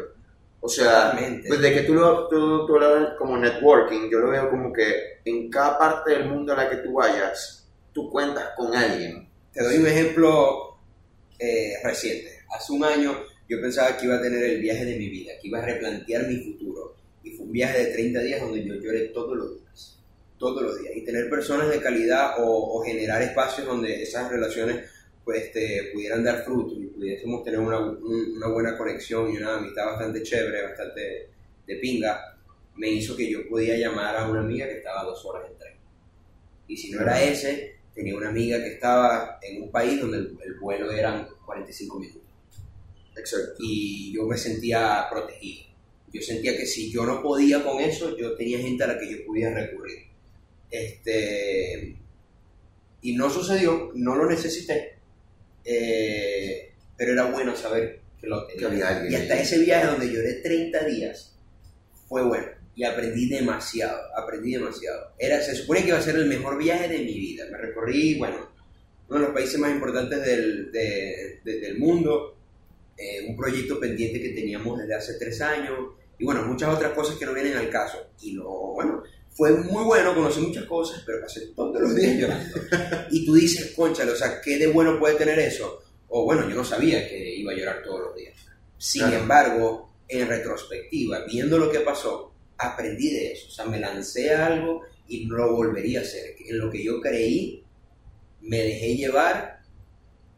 O 0.64 0.68
sea, 0.68 1.18
pues 1.48 1.60
de 1.60 1.74
que 1.74 1.80
tú 1.82 1.94
lo, 1.94 2.28
tú, 2.28 2.66
tú 2.66 2.78
lo 2.78 3.16
como 3.16 3.36
networking, 3.36 4.08
yo 4.08 4.20
lo 4.20 4.30
veo 4.30 4.48
como 4.48 4.72
que 4.72 5.18
en 5.24 5.50
cada 5.50 5.76
parte 5.76 6.12
del 6.12 6.26
mundo 6.28 6.52
a 6.52 6.56
la 6.56 6.70
que 6.70 6.76
tú 6.76 6.92
vayas, 6.94 7.68
tú 7.92 8.08
cuentas 8.08 8.50
con 8.56 8.72
alguien. 8.74 9.28
Te 9.52 9.62
doy 9.64 9.78
un 9.78 9.86
ejemplo 9.88 10.71
eh, 11.42 11.74
reciente. 11.82 12.28
Hace 12.56 12.72
un 12.72 12.84
año 12.84 13.18
yo 13.48 13.60
pensaba 13.60 13.96
que 13.96 14.06
iba 14.06 14.16
a 14.16 14.22
tener 14.22 14.42
el 14.42 14.60
viaje 14.60 14.84
de 14.84 14.96
mi 14.96 15.08
vida, 15.08 15.32
que 15.40 15.48
iba 15.48 15.58
a 15.58 15.66
replantear 15.66 16.26
mi 16.28 16.36
futuro. 16.38 16.94
Y 17.24 17.30
fue 17.32 17.46
un 17.46 17.52
viaje 17.52 17.78
de 17.86 17.92
30 17.92 18.20
días 18.20 18.40
donde 18.40 18.64
yo 18.64 18.74
lloré 18.74 19.00
todos 19.08 19.36
los 19.36 19.58
días. 19.58 19.98
Todos 20.38 20.62
los 20.62 20.80
días. 20.80 20.96
Y 20.96 21.04
tener 21.04 21.28
personas 21.30 21.70
de 21.70 21.80
calidad 21.80 22.34
o, 22.38 22.82
generar 22.84 23.22
espacios 23.22 23.66
donde 23.66 24.02
esas 24.02 24.30
relaciones 24.30 24.88
pues, 25.24 25.52
te 25.52 25.90
pudieran 25.92 26.24
dar 26.24 26.44
frutos 26.44 26.78
y 26.80 26.86
pudiésemos 26.86 27.44
tener 27.44 27.60
una, 27.60 27.78
un- 27.80 28.36
una 28.36 28.48
buena 28.48 28.76
conexión 28.76 29.32
y 29.32 29.36
una 29.36 29.56
amistad 29.58 29.86
bastante 29.86 30.22
chévere, 30.22 30.62
bastante 30.64 31.28
de 31.66 31.76
pinga, 31.76 32.36
me 32.76 32.88
hizo 32.90 33.14
que 33.16 33.30
yo 33.30 33.48
podía 33.48 33.76
llamar 33.76 34.16
a 34.16 34.28
una 34.28 34.40
amiga 34.40 34.66
que 34.66 34.78
estaba 34.78 35.04
dos 35.04 35.24
horas 35.26 35.48
en 35.50 35.58
tren. 35.58 35.74
Y 36.66 36.76
si 36.76 36.90
no 36.90 37.02
era 37.02 37.22
ese, 37.22 37.76
tenía 37.94 38.16
una 38.16 38.28
amiga 38.28 38.58
que 38.58 38.74
estaba 38.74 39.38
en 39.42 39.62
un 39.62 39.70
país 39.70 40.00
donde 40.00 40.18
el, 40.18 40.38
el 40.44 40.54
vuelo 40.58 40.90
eran 40.90 41.28
45 41.44 41.98
minutos. 41.98 42.22
Exacto. 43.16 43.54
Y 43.60 44.12
yo 44.14 44.26
me 44.26 44.36
sentía 44.36 45.06
protegido. 45.10 45.66
Yo 46.12 46.20
sentía 46.20 46.56
que 46.56 46.66
si 46.66 46.90
yo 46.90 47.04
no 47.06 47.22
podía 47.22 47.64
con 47.64 47.80
eso, 47.80 48.16
yo 48.16 48.34
tenía 48.34 48.58
gente 48.58 48.84
a 48.84 48.88
la 48.88 48.98
que 48.98 49.10
yo 49.10 49.26
podía 49.26 49.52
recurrir. 49.52 50.06
Este, 50.70 51.96
y 53.02 53.14
no 53.14 53.30
sucedió, 53.30 53.92
no 53.94 54.16
lo 54.16 54.28
necesité, 54.28 54.96
eh, 55.64 56.72
pero 56.96 57.12
era 57.12 57.30
bueno 57.30 57.56
saber 57.56 58.00
que 58.20 58.26
lo 58.26 58.46
tenía. 58.46 59.06
Y 59.08 59.14
hasta 59.14 59.40
ese 59.40 59.58
viaje 59.58 59.86
donde 59.86 60.12
lloré 60.12 60.34
30 60.34 60.84
días 60.84 61.34
fue 62.08 62.22
bueno 62.22 62.61
y 62.74 62.84
aprendí 62.84 63.28
demasiado, 63.28 63.98
aprendí 64.16 64.52
demasiado. 64.52 65.12
Era, 65.18 65.42
se 65.42 65.54
supone 65.54 65.82
que 65.82 65.88
iba 65.88 65.98
a 65.98 66.02
ser 66.02 66.16
el 66.16 66.26
mejor 66.26 66.56
viaje 66.58 66.88
de 66.88 66.98
mi 66.98 67.12
vida. 67.14 67.44
Me 67.50 67.58
recorrí, 67.58 68.16
bueno, 68.18 68.50
uno 69.08 69.18
de 69.20 69.24
los 69.26 69.34
países 69.34 69.58
más 69.58 69.70
importantes 69.72 70.24
del, 70.24 70.72
de- 70.72 71.40
de- 71.44 71.60
del 71.60 71.78
mundo, 71.78 72.36
eh, 72.96 73.26
un 73.28 73.36
proyecto 73.36 73.78
pendiente 73.78 74.20
que 74.22 74.30
teníamos 74.30 74.78
desde 74.78 74.94
hace 74.94 75.14
tres 75.18 75.40
años 75.40 75.78
y 76.18 76.24
bueno, 76.24 76.42
muchas 76.46 76.74
otras 76.74 76.92
cosas 76.92 77.16
que 77.16 77.26
no 77.26 77.34
vienen 77.34 77.56
al 77.56 77.68
caso. 77.68 77.98
Y 78.22 78.32
lo, 78.32 78.48
bueno, 78.48 79.02
fue 79.30 79.50
muy 79.52 79.84
bueno, 79.84 80.14
conocí 80.14 80.40
muchas 80.40 80.64
cosas, 80.64 81.02
pero 81.04 81.20
pasé 81.20 81.48
todos 81.54 81.80
los 81.80 81.94
días 81.94 82.16
llorando. 82.18 82.56
y 83.10 83.26
tú 83.26 83.34
dices, 83.34 83.72
conchale, 83.74 84.12
o 84.12 84.16
sea, 84.16 84.40
¿qué 84.40 84.56
de 84.58 84.68
bueno 84.68 84.98
puede 84.98 85.16
tener 85.16 85.38
eso? 85.38 85.82
O 86.08 86.24
bueno, 86.24 86.48
yo 86.48 86.54
no 86.54 86.64
sabía 86.64 87.06
que 87.08 87.34
iba 87.36 87.52
a 87.52 87.54
llorar 87.56 87.82
todos 87.82 88.00
los 88.00 88.16
días. 88.16 88.34
Sin 88.78 89.02
Claro. 89.02 89.16
embargo, 89.22 89.92
en 90.08 90.28
retrospectiva, 90.28 91.24
viendo 91.26 91.58
lo 91.58 91.70
que 91.70 91.80
pasó, 91.80 92.31
aprendí 92.62 93.10
de 93.10 93.32
eso. 93.32 93.48
O 93.48 93.50
sea, 93.50 93.64
me 93.66 93.80
lancé 93.80 94.32
a 94.34 94.46
algo 94.46 94.82
y 95.08 95.26
no 95.26 95.36
lo 95.36 95.56
volvería 95.56 96.00
a 96.00 96.02
hacer. 96.02 96.36
En 96.46 96.58
lo 96.58 96.70
que 96.70 96.82
yo 96.82 97.00
creí, 97.00 97.62
me 98.42 98.58
dejé 98.58 98.96
llevar, 98.96 99.60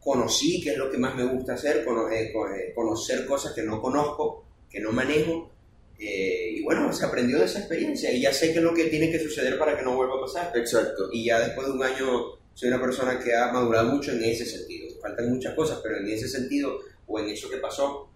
conocí 0.00 0.60
qué 0.62 0.72
es 0.72 0.78
lo 0.78 0.90
que 0.90 0.98
más 0.98 1.14
me 1.14 1.24
gusta 1.24 1.54
hacer, 1.54 1.78
eh, 2.12 2.32
eh, 2.32 2.72
conocer 2.74 3.26
cosas 3.26 3.52
que 3.52 3.62
no 3.62 3.80
conozco, 3.80 4.44
que 4.70 4.80
no 4.80 4.92
manejo. 4.92 5.50
eh, 5.98 6.56
y 6.56 6.62
bueno, 6.62 6.92
se 6.92 7.04
aprendió 7.04 7.38
de 7.38 7.44
esa 7.44 7.60
experiencia 7.60 8.12
y 8.12 8.20
ya 8.20 8.32
sé 8.32 8.52
qué 8.52 8.58
es 8.58 8.64
lo 8.64 8.74
que 8.74 8.84
tiene 8.86 9.10
que 9.10 9.20
suceder 9.20 9.58
para 9.58 9.76
que 9.76 9.84
no 9.84 9.94
vuelva 9.94 10.16
a 10.16 10.20
pasar. 10.20 10.52
Exacto. 10.56 11.08
Y 11.12 11.24
ya 11.26 11.38
después 11.40 11.66
de 11.68 11.72
un 11.72 11.82
año 11.82 12.38
soy 12.52 12.68
una 12.68 12.80
persona 12.80 13.18
que 13.18 13.34
ha 13.34 13.52
madurado 13.52 13.92
mucho 13.92 14.12
en 14.12 14.22
ese 14.24 14.44
sentido. 14.44 14.88
Faltan 15.00 15.30
muchas 15.30 15.54
cosas, 15.54 15.80
pero 15.82 15.98
en 15.98 16.08
ese 16.08 16.28
sentido 16.28 16.78
o 17.06 17.18
en 17.18 17.28
eso 17.28 17.48
que 17.48 17.58
pasó, 17.58 18.08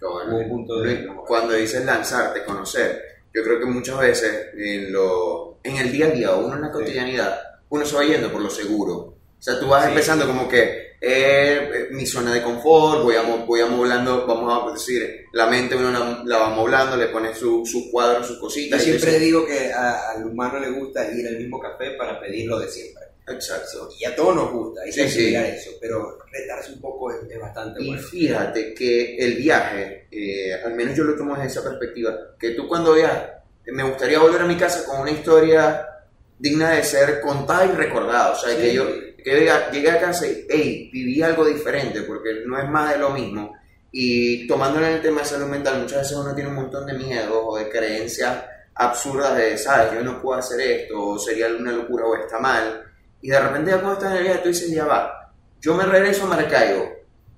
bueno. 0.00 0.38
un 0.38 0.48
punto 0.48 0.80
de... 0.80 1.06
Cuando 1.26 1.54
dices 1.54 1.84
lanzarte, 1.84 2.44
conocer, 2.44 3.02
yo 3.34 3.42
creo 3.42 3.58
que 3.60 3.66
muchas 3.66 3.98
veces 3.98 4.48
en, 4.56 4.92
lo, 4.92 5.58
en 5.62 5.76
el 5.76 5.92
día 5.92 6.06
a 6.06 6.10
día, 6.10 6.34
o 6.34 6.46
uno 6.46 6.56
en 6.56 6.62
la 6.62 6.70
cotidianidad, 6.72 7.38
uno 7.68 7.84
se 7.86 7.96
va 7.96 8.04
yendo 8.04 8.30
por 8.32 8.40
lo 8.42 8.50
seguro. 8.50 8.94
O 8.94 9.42
sea, 9.42 9.58
tú 9.58 9.68
vas 9.68 9.84
Sí. 9.84 9.90
empezando 9.90 10.26
como 10.26 10.48
que 10.48 10.90
eh, 11.00 11.88
mi 11.92 12.04
zona 12.06 12.34
de 12.34 12.42
confort, 12.42 13.02
voy, 13.02 13.14
amo- 13.16 13.46
voy 13.46 13.60
amoblando, 13.60 14.26
vamos 14.26 14.68
a 14.68 14.72
decir, 14.74 15.24
la 15.32 15.46
mente 15.46 15.74
uno 15.74 15.90
la, 15.90 16.22
la 16.26 16.38
va 16.38 16.46
amoblando, 16.52 16.96
le 16.96 17.06
pone 17.06 17.34
su- 17.34 17.64
sus 17.64 17.84
cuadros, 17.90 18.26
sus 18.26 18.36
Yo 18.36 18.40
cositas. 18.42 18.82
y 18.82 18.84
siempre 18.84 19.18
digo 19.18 19.46
que 19.46 19.72
a- 19.72 20.10
al 20.10 20.26
humano 20.26 20.58
le 20.60 20.70
gusta 20.70 21.10
ir 21.10 21.26
al 21.26 21.38
mismo 21.38 21.58
café 21.58 21.92
para 21.92 22.20
pedir 22.20 22.46
lo 22.48 22.58
de 22.58 22.68
siempre. 22.68 23.04
Exacto. 23.32 23.88
Y 23.98 24.04
a 24.04 24.14
todos 24.16 24.34
nos 24.36 24.50
gusta, 24.52 24.82
hay 24.82 24.92
Sí, 24.92 25.02
que 25.02 25.08
sí. 25.08 25.26
mirar 25.26 25.46
eso, 25.46 25.70
pero 25.80 26.18
retarse 26.30 26.72
un 26.72 26.80
poco 26.80 27.10
es, 27.12 27.18
es 27.30 27.40
bastante 27.40 27.82
Y 27.82 27.88
bueno. 27.88 28.02
fíjate 28.02 28.74
que 28.74 29.16
el 29.16 29.34
viaje, 29.34 30.06
eh, 30.10 30.54
al 30.64 30.74
menos 30.74 30.96
yo 30.96 31.04
lo 31.04 31.16
tomo 31.16 31.34
desde 31.34 31.48
esa 31.48 31.62
perspectiva, 31.62 32.16
que 32.38 32.50
tú 32.50 32.66
cuando 32.68 32.94
viajas, 32.94 33.30
me 33.66 33.82
gustaría 33.84 34.18
volver 34.18 34.40
a 34.42 34.46
mi 34.46 34.56
casa 34.56 34.84
con 34.84 35.00
una 35.00 35.10
historia 35.10 35.86
digna 36.38 36.70
de 36.70 36.82
ser 36.82 37.20
contada 37.20 37.66
y 37.66 37.70
recordada. 37.72 38.32
O 38.32 38.36
sea, 38.36 38.54
Sí. 38.54 38.60
que 38.62 38.74
yo 38.74 38.86
que 39.22 39.32
llegué 39.70 39.90
a- 39.90 40.00
casa 40.00 40.26
y, 40.26 40.46
hey, 40.48 40.88
viví 40.90 41.20
algo 41.20 41.44
diferente, 41.44 42.00
porque 42.02 42.42
no 42.46 42.58
es 42.58 42.66
más 42.70 42.92
de 42.94 42.98
lo 42.98 43.10
mismo. 43.10 43.54
Y 43.92 44.46
tomándolo 44.46 44.86
en 44.86 44.94
el 44.94 45.02
tema 45.02 45.20
de 45.20 45.26
salud 45.26 45.46
mental, 45.46 45.80
muchas 45.82 45.98
veces 46.02 46.16
uno 46.16 46.34
tiene 46.34 46.48
un 46.48 46.56
montón 46.56 46.86
de 46.86 46.94
miedos 46.94 47.36
o 47.44 47.58
de 47.58 47.68
creencias 47.68 48.44
absurdas 48.76 49.36
de, 49.36 49.58
sabes, 49.58 49.92
yo 49.92 50.02
no 50.02 50.22
puedo 50.22 50.38
hacer 50.38 50.58
esto, 50.62 50.94
o 51.06 51.18
sería 51.18 51.48
una 51.48 51.70
locura, 51.72 52.06
o 52.06 52.16
está 52.16 52.38
mal. 52.38 52.82
Y 53.22 53.28
de 53.30 53.40
repente 53.40 53.70
ya 53.70 53.76
cuando 53.80 53.94
estás 53.94 54.12
en 54.12 54.16
el 54.18 54.22
viaje, 54.24 54.40
tú 54.42 54.48
dices, 54.48 54.70
ya 54.70 54.84
va, 54.86 55.32
yo 55.60 55.74
me 55.74 55.84
regreso 55.84 56.24
a 56.24 56.28
Maracaibo, 56.28 56.88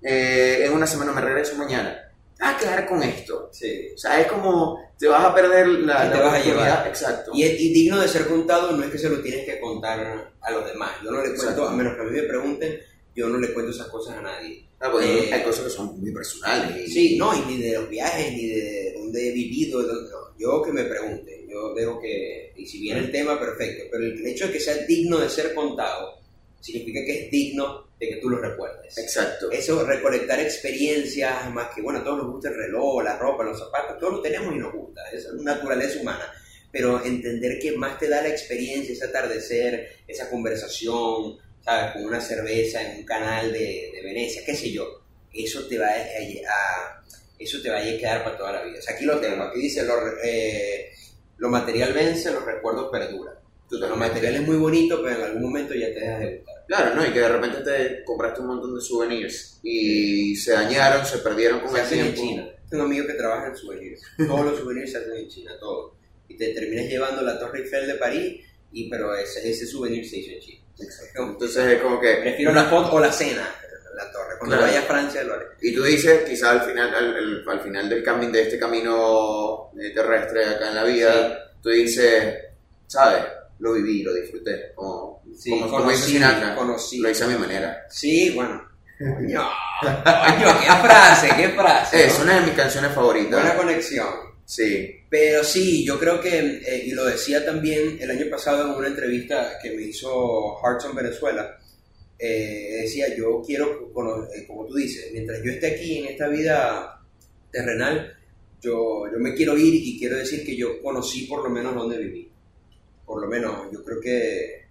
eh, 0.02 0.64
en 0.66 0.72
una 0.72 0.86
semana 0.86 1.12
me 1.12 1.20
regreso 1.20 1.56
mañana. 1.56 1.98
A 2.40 2.56
quedar 2.56 2.88
con 2.88 3.02
esto. 3.02 3.48
Sí. 3.52 3.88
O 3.94 3.98
sea, 3.98 4.20
es 4.20 4.26
como 4.26 4.80
te 4.98 5.06
vas 5.06 5.24
a 5.24 5.34
perder 5.34 5.66
la, 5.68 6.02
¿Qué 6.04 6.08
te 6.10 6.16
la 6.18 6.22
vas 6.24 6.34
a 6.34 6.44
llevar? 6.44 6.86
Exacto. 6.88 7.30
Y, 7.34 7.44
es- 7.44 7.60
y 7.60 7.72
digno 7.72 8.00
de 8.00 8.08
ser 8.08 8.26
contado 8.26 8.72
no 8.72 8.82
es 8.84 8.90
que 8.90 8.98
se 8.98 9.08
lo 9.08 9.20
tienes 9.20 9.44
que 9.44 9.60
contar 9.60 10.32
a 10.40 10.50
los 10.50 10.66
demás. 10.66 10.90
Yo 11.04 11.10
no 11.12 11.18
le 11.18 11.28
cuento, 11.28 11.42
Exacto. 11.42 11.68
a 11.68 11.72
menos 11.72 11.94
que 11.94 12.00
a 12.00 12.04
mí 12.04 12.10
me 12.10 12.22
pregunten, 12.24 12.78
yo 13.14 13.28
no 13.28 13.38
le 13.38 13.52
cuento 13.52 13.70
esas 13.70 13.86
cosas 13.88 14.16
a 14.18 14.22
nadie. 14.22 14.66
Ah, 14.80 14.88
porque 14.90 15.28
Eh, 15.28 15.32
hay 15.32 15.42
cosas 15.44 15.64
que 15.66 15.70
son 15.70 16.00
muy 16.00 16.10
personales. 16.12 16.92
Sí, 16.92 17.16
no, 17.16 17.32
y 17.36 17.40
ni 17.46 17.62
de 17.62 17.74
los 17.78 17.88
viajes, 17.88 18.32
ni 18.32 18.46
de 18.48 18.94
dónde 18.98 19.28
he 19.28 19.32
vivido, 19.32 19.80
de 19.80 19.86
dónde- 19.88 20.10
no. 20.10 20.18
yo 20.38 20.62
que 20.62 20.72
me 20.72 20.82
pregunten, 20.84 21.41
yo 21.52 21.74
dejo 21.74 22.00
que, 22.00 22.52
y 22.56 22.66
si 22.66 22.80
viene 22.80 23.00
el 23.00 23.12
tema, 23.12 23.38
perfecto, 23.38 23.84
pero 23.90 24.04
el 24.04 24.26
hecho 24.26 24.46
de 24.46 24.52
que 24.54 24.60
sea 24.60 24.76
digno 24.86 25.18
de 25.18 25.28
ser 25.28 25.54
contado, 25.54 26.18
significa 26.60 27.04
que 27.04 27.24
es 27.24 27.30
digno 27.30 27.88
de 27.98 28.08
que 28.08 28.16
tú 28.16 28.30
lo 28.30 28.38
recuerdes. 28.38 28.96
Exacto. 28.96 29.50
Eso, 29.50 29.84
recolectar 29.84 30.40
experiencias, 30.40 31.50
más 31.52 31.74
que, 31.74 31.82
bueno, 31.82 31.98
a 31.98 32.04
todos 32.04 32.18
nos 32.18 32.32
gusta 32.32 32.48
el 32.48 32.56
reloj, 32.56 33.02
la 33.02 33.18
ropa, 33.18 33.44
los 33.44 33.58
zapatos, 33.58 33.98
todos 33.98 34.14
lo 34.14 34.22
tenemos 34.22 34.54
y 34.54 34.58
nos 34.58 34.72
gusta, 34.72 35.02
es 35.12 35.26
naturaleza 35.34 36.00
humana. 36.00 36.32
Pero 36.70 37.04
entender 37.04 37.58
que 37.58 37.72
más 37.72 37.98
te 37.98 38.08
da 38.08 38.22
la 38.22 38.28
experiencia, 38.28 38.92
ese 38.92 39.04
atardecer, 39.04 39.96
esa 40.08 40.30
conversación, 40.30 41.36
¿sabes? 41.62 41.92
Con 41.92 42.06
una 42.06 42.20
cerveza 42.20 42.80
en 42.82 42.98
un 42.98 43.04
canal 43.04 43.52
de, 43.52 43.90
de 43.92 44.02
Venecia, 44.02 44.42
qué 44.44 44.54
sé 44.54 44.70
yo, 44.72 45.02
eso 45.34 45.66
te 45.66 45.78
va 45.78 45.88
a, 45.88 45.96
a, 45.96 47.04
eso 47.38 47.60
te 47.60 47.70
va 47.70 47.78
a 47.78 47.82
quedar 47.82 48.24
para 48.24 48.36
toda 48.36 48.52
la 48.52 48.62
vida. 48.62 48.78
O 48.78 48.82
sea, 48.82 48.94
aquí 48.94 49.04
lo 49.04 49.20
tengo, 49.20 49.42
aquí 49.42 49.60
dice, 49.60 49.84
lo, 49.84 49.94
eh, 50.22 50.92
lo 51.38 51.48
material 51.48 51.92
vence, 51.92 52.32
los 52.32 52.44
recuerdos 52.44 52.90
perduran. 52.90 53.34
Lo 53.70 53.96
material 53.96 54.34
es 54.36 54.46
muy 54.46 54.56
bonito, 54.56 55.00
pero 55.02 55.16
en 55.16 55.22
algún 55.22 55.42
momento 55.42 55.74
ya 55.74 55.86
te 55.86 56.00
dejas 56.00 56.20
de 56.20 56.36
gustar. 56.36 56.54
Claro, 56.66 56.94
¿no? 56.94 57.06
Y 57.06 57.12
que 57.12 57.20
de 57.20 57.28
repente 57.28 57.60
te 57.62 58.04
compraste 58.04 58.40
un 58.42 58.48
montón 58.48 58.74
de 58.74 58.80
souvenirs 58.82 59.60
y 59.62 60.36
se 60.36 60.52
dañaron, 60.52 61.06
se 61.06 61.18
perdieron 61.18 61.60
con 61.60 61.70
se 61.70 61.76
el 61.76 61.82
hacen 61.82 61.98
en 62.00 62.14
tiempo. 62.14 62.30
China. 62.30 62.48
Tengo 62.68 62.84
amigos 62.84 63.06
que 63.06 63.14
trabajan 63.14 63.50
en 63.50 63.56
souvenirs. 63.56 64.02
Todos 64.18 64.44
los 64.44 64.58
souvenirs 64.58 64.92
se 64.92 64.98
hacen 64.98 65.16
en 65.16 65.28
China, 65.28 65.52
todos. 65.58 65.92
Y 66.28 66.36
te 66.36 66.48
terminas 66.48 66.86
llevando 66.86 67.22
la 67.22 67.38
Torre 67.38 67.60
Eiffel 67.60 67.86
de 67.86 67.94
París, 67.94 68.44
y, 68.72 68.90
pero 68.90 69.14
ese, 69.14 69.48
ese 69.48 69.66
souvenir 69.66 70.06
se 70.08 70.18
hizo 70.18 70.32
en 70.32 70.40
China. 70.40 70.64
Entonces 71.14 71.66
es 71.66 71.82
como 71.82 72.00
que... 72.00 72.16
Prefiero 72.16 72.52
la 72.52 72.64
foto 72.64 72.96
o 72.96 73.00
la 73.00 73.12
cena, 73.12 73.48
la 73.94 74.10
torre. 74.10 74.38
Cuando 74.38 74.56
Claro. 74.56 74.70
vaya 74.72 74.80
a 74.80 74.88
Francia 74.88 75.22
lo 75.24 75.34
haré. 75.34 75.46
Y 75.60 75.74
tú 75.74 75.82
dices, 75.84 76.22
quizás 76.28 76.50
al 76.50 76.62
final, 76.62 76.94
al, 76.94 77.16
al- 77.16 77.44
al 77.48 77.60
final 77.60 77.88
del 77.88 78.02
camino, 78.02 78.32
de 78.32 78.42
este 78.42 78.58
camino 78.58 79.70
eh, 79.80 79.90
terrestre 79.94 80.44
acá 80.46 80.68
en 80.68 80.74
la 80.74 80.84
vida, 80.84 81.52
tú 81.62 81.68
dices, 81.70 82.34
¿sabes? 82.86 83.22
Lo 83.60 83.74
viví, 83.74 84.02
lo 84.02 84.12
disfruté. 84.14 84.72
Como, 84.74 85.22
Sí, 85.38 85.50
como, 85.50 85.62
como 85.70 85.76
conocí, 85.84 85.96
dice 85.96 86.08
Sinatra, 86.12 86.54
conocí. 86.56 86.98
lo 86.98 87.08
hice 87.10 87.24
a 87.24 87.26
mi 87.28 87.36
manera. 87.36 87.86
Sí, 87.88 88.30
bueno. 88.30 88.68
Coño, 88.98 89.48
coño, 89.80 90.60
qué 90.60 90.66
frase, 90.86 91.28
qué 91.36 91.48
frase. 91.50 92.04
Es 92.06 92.18
¿no? 92.18 92.24
una 92.24 92.34
de 92.40 92.46
mis 92.46 92.54
canciones 92.54 92.92
favoritas. 92.92 93.40
Buena 93.42 93.56
conexión. 93.56 94.08
Sí. 94.44 95.00
Pero 95.08 95.42
sí, 95.42 95.84
yo 95.84 95.98
creo 95.98 96.20
que, 96.20 96.38
eh, 96.38 96.82
y 96.86 96.92
lo 96.92 97.04
decía 97.06 97.44
también 97.44 97.98
el 98.00 98.10
año 98.10 98.26
pasado 98.30 98.62
en 98.64 98.70
una 98.74 98.86
entrevista 98.88 99.58
que 99.62 99.70
me 99.72 99.82
hizo 99.82 100.56
Hearts 100.62 100.94
Venezuela, 100.94 101.58
eh, 102.24 102.82
decía, 102.82 103.12
yo 103.16 103.42
quiero, 103.44 103.90
eh, 104.32 104.46
como 104.46 104.64
tú 104.64 104.76
dices, 104.76 105.10
mientras 105.12 105.42
yo 105.42 105.50
esté 105.50 105.74
aquí 105.74 105.98
en 105.98 106.06
esta 106.06 106.28
vida 106.28 107.02
terrenal, 107.50 108.16
yo, 108.60 109.10
yo 109.12 109.18
me 109.18 109.34
quiero 109.34 109.58
ir 109.58 109.74
y 109.74 109.98
quiero 109.98 110.18
decir 110.18 110.46
que 110.46 110.56
yo 110.56 110.80
conocí 110.80 111.26
por 111.26 111.42
lo 111.42 111.50
menos 111.50 111.74
donde 111.74 111.98
viví. 111.98 112.30
Por 113.04 113.22
lo 113.22 113.26
menos, 113.26 113.72
yo 113.72 113.82
creo 113.82 114.00
que 114.00 114.62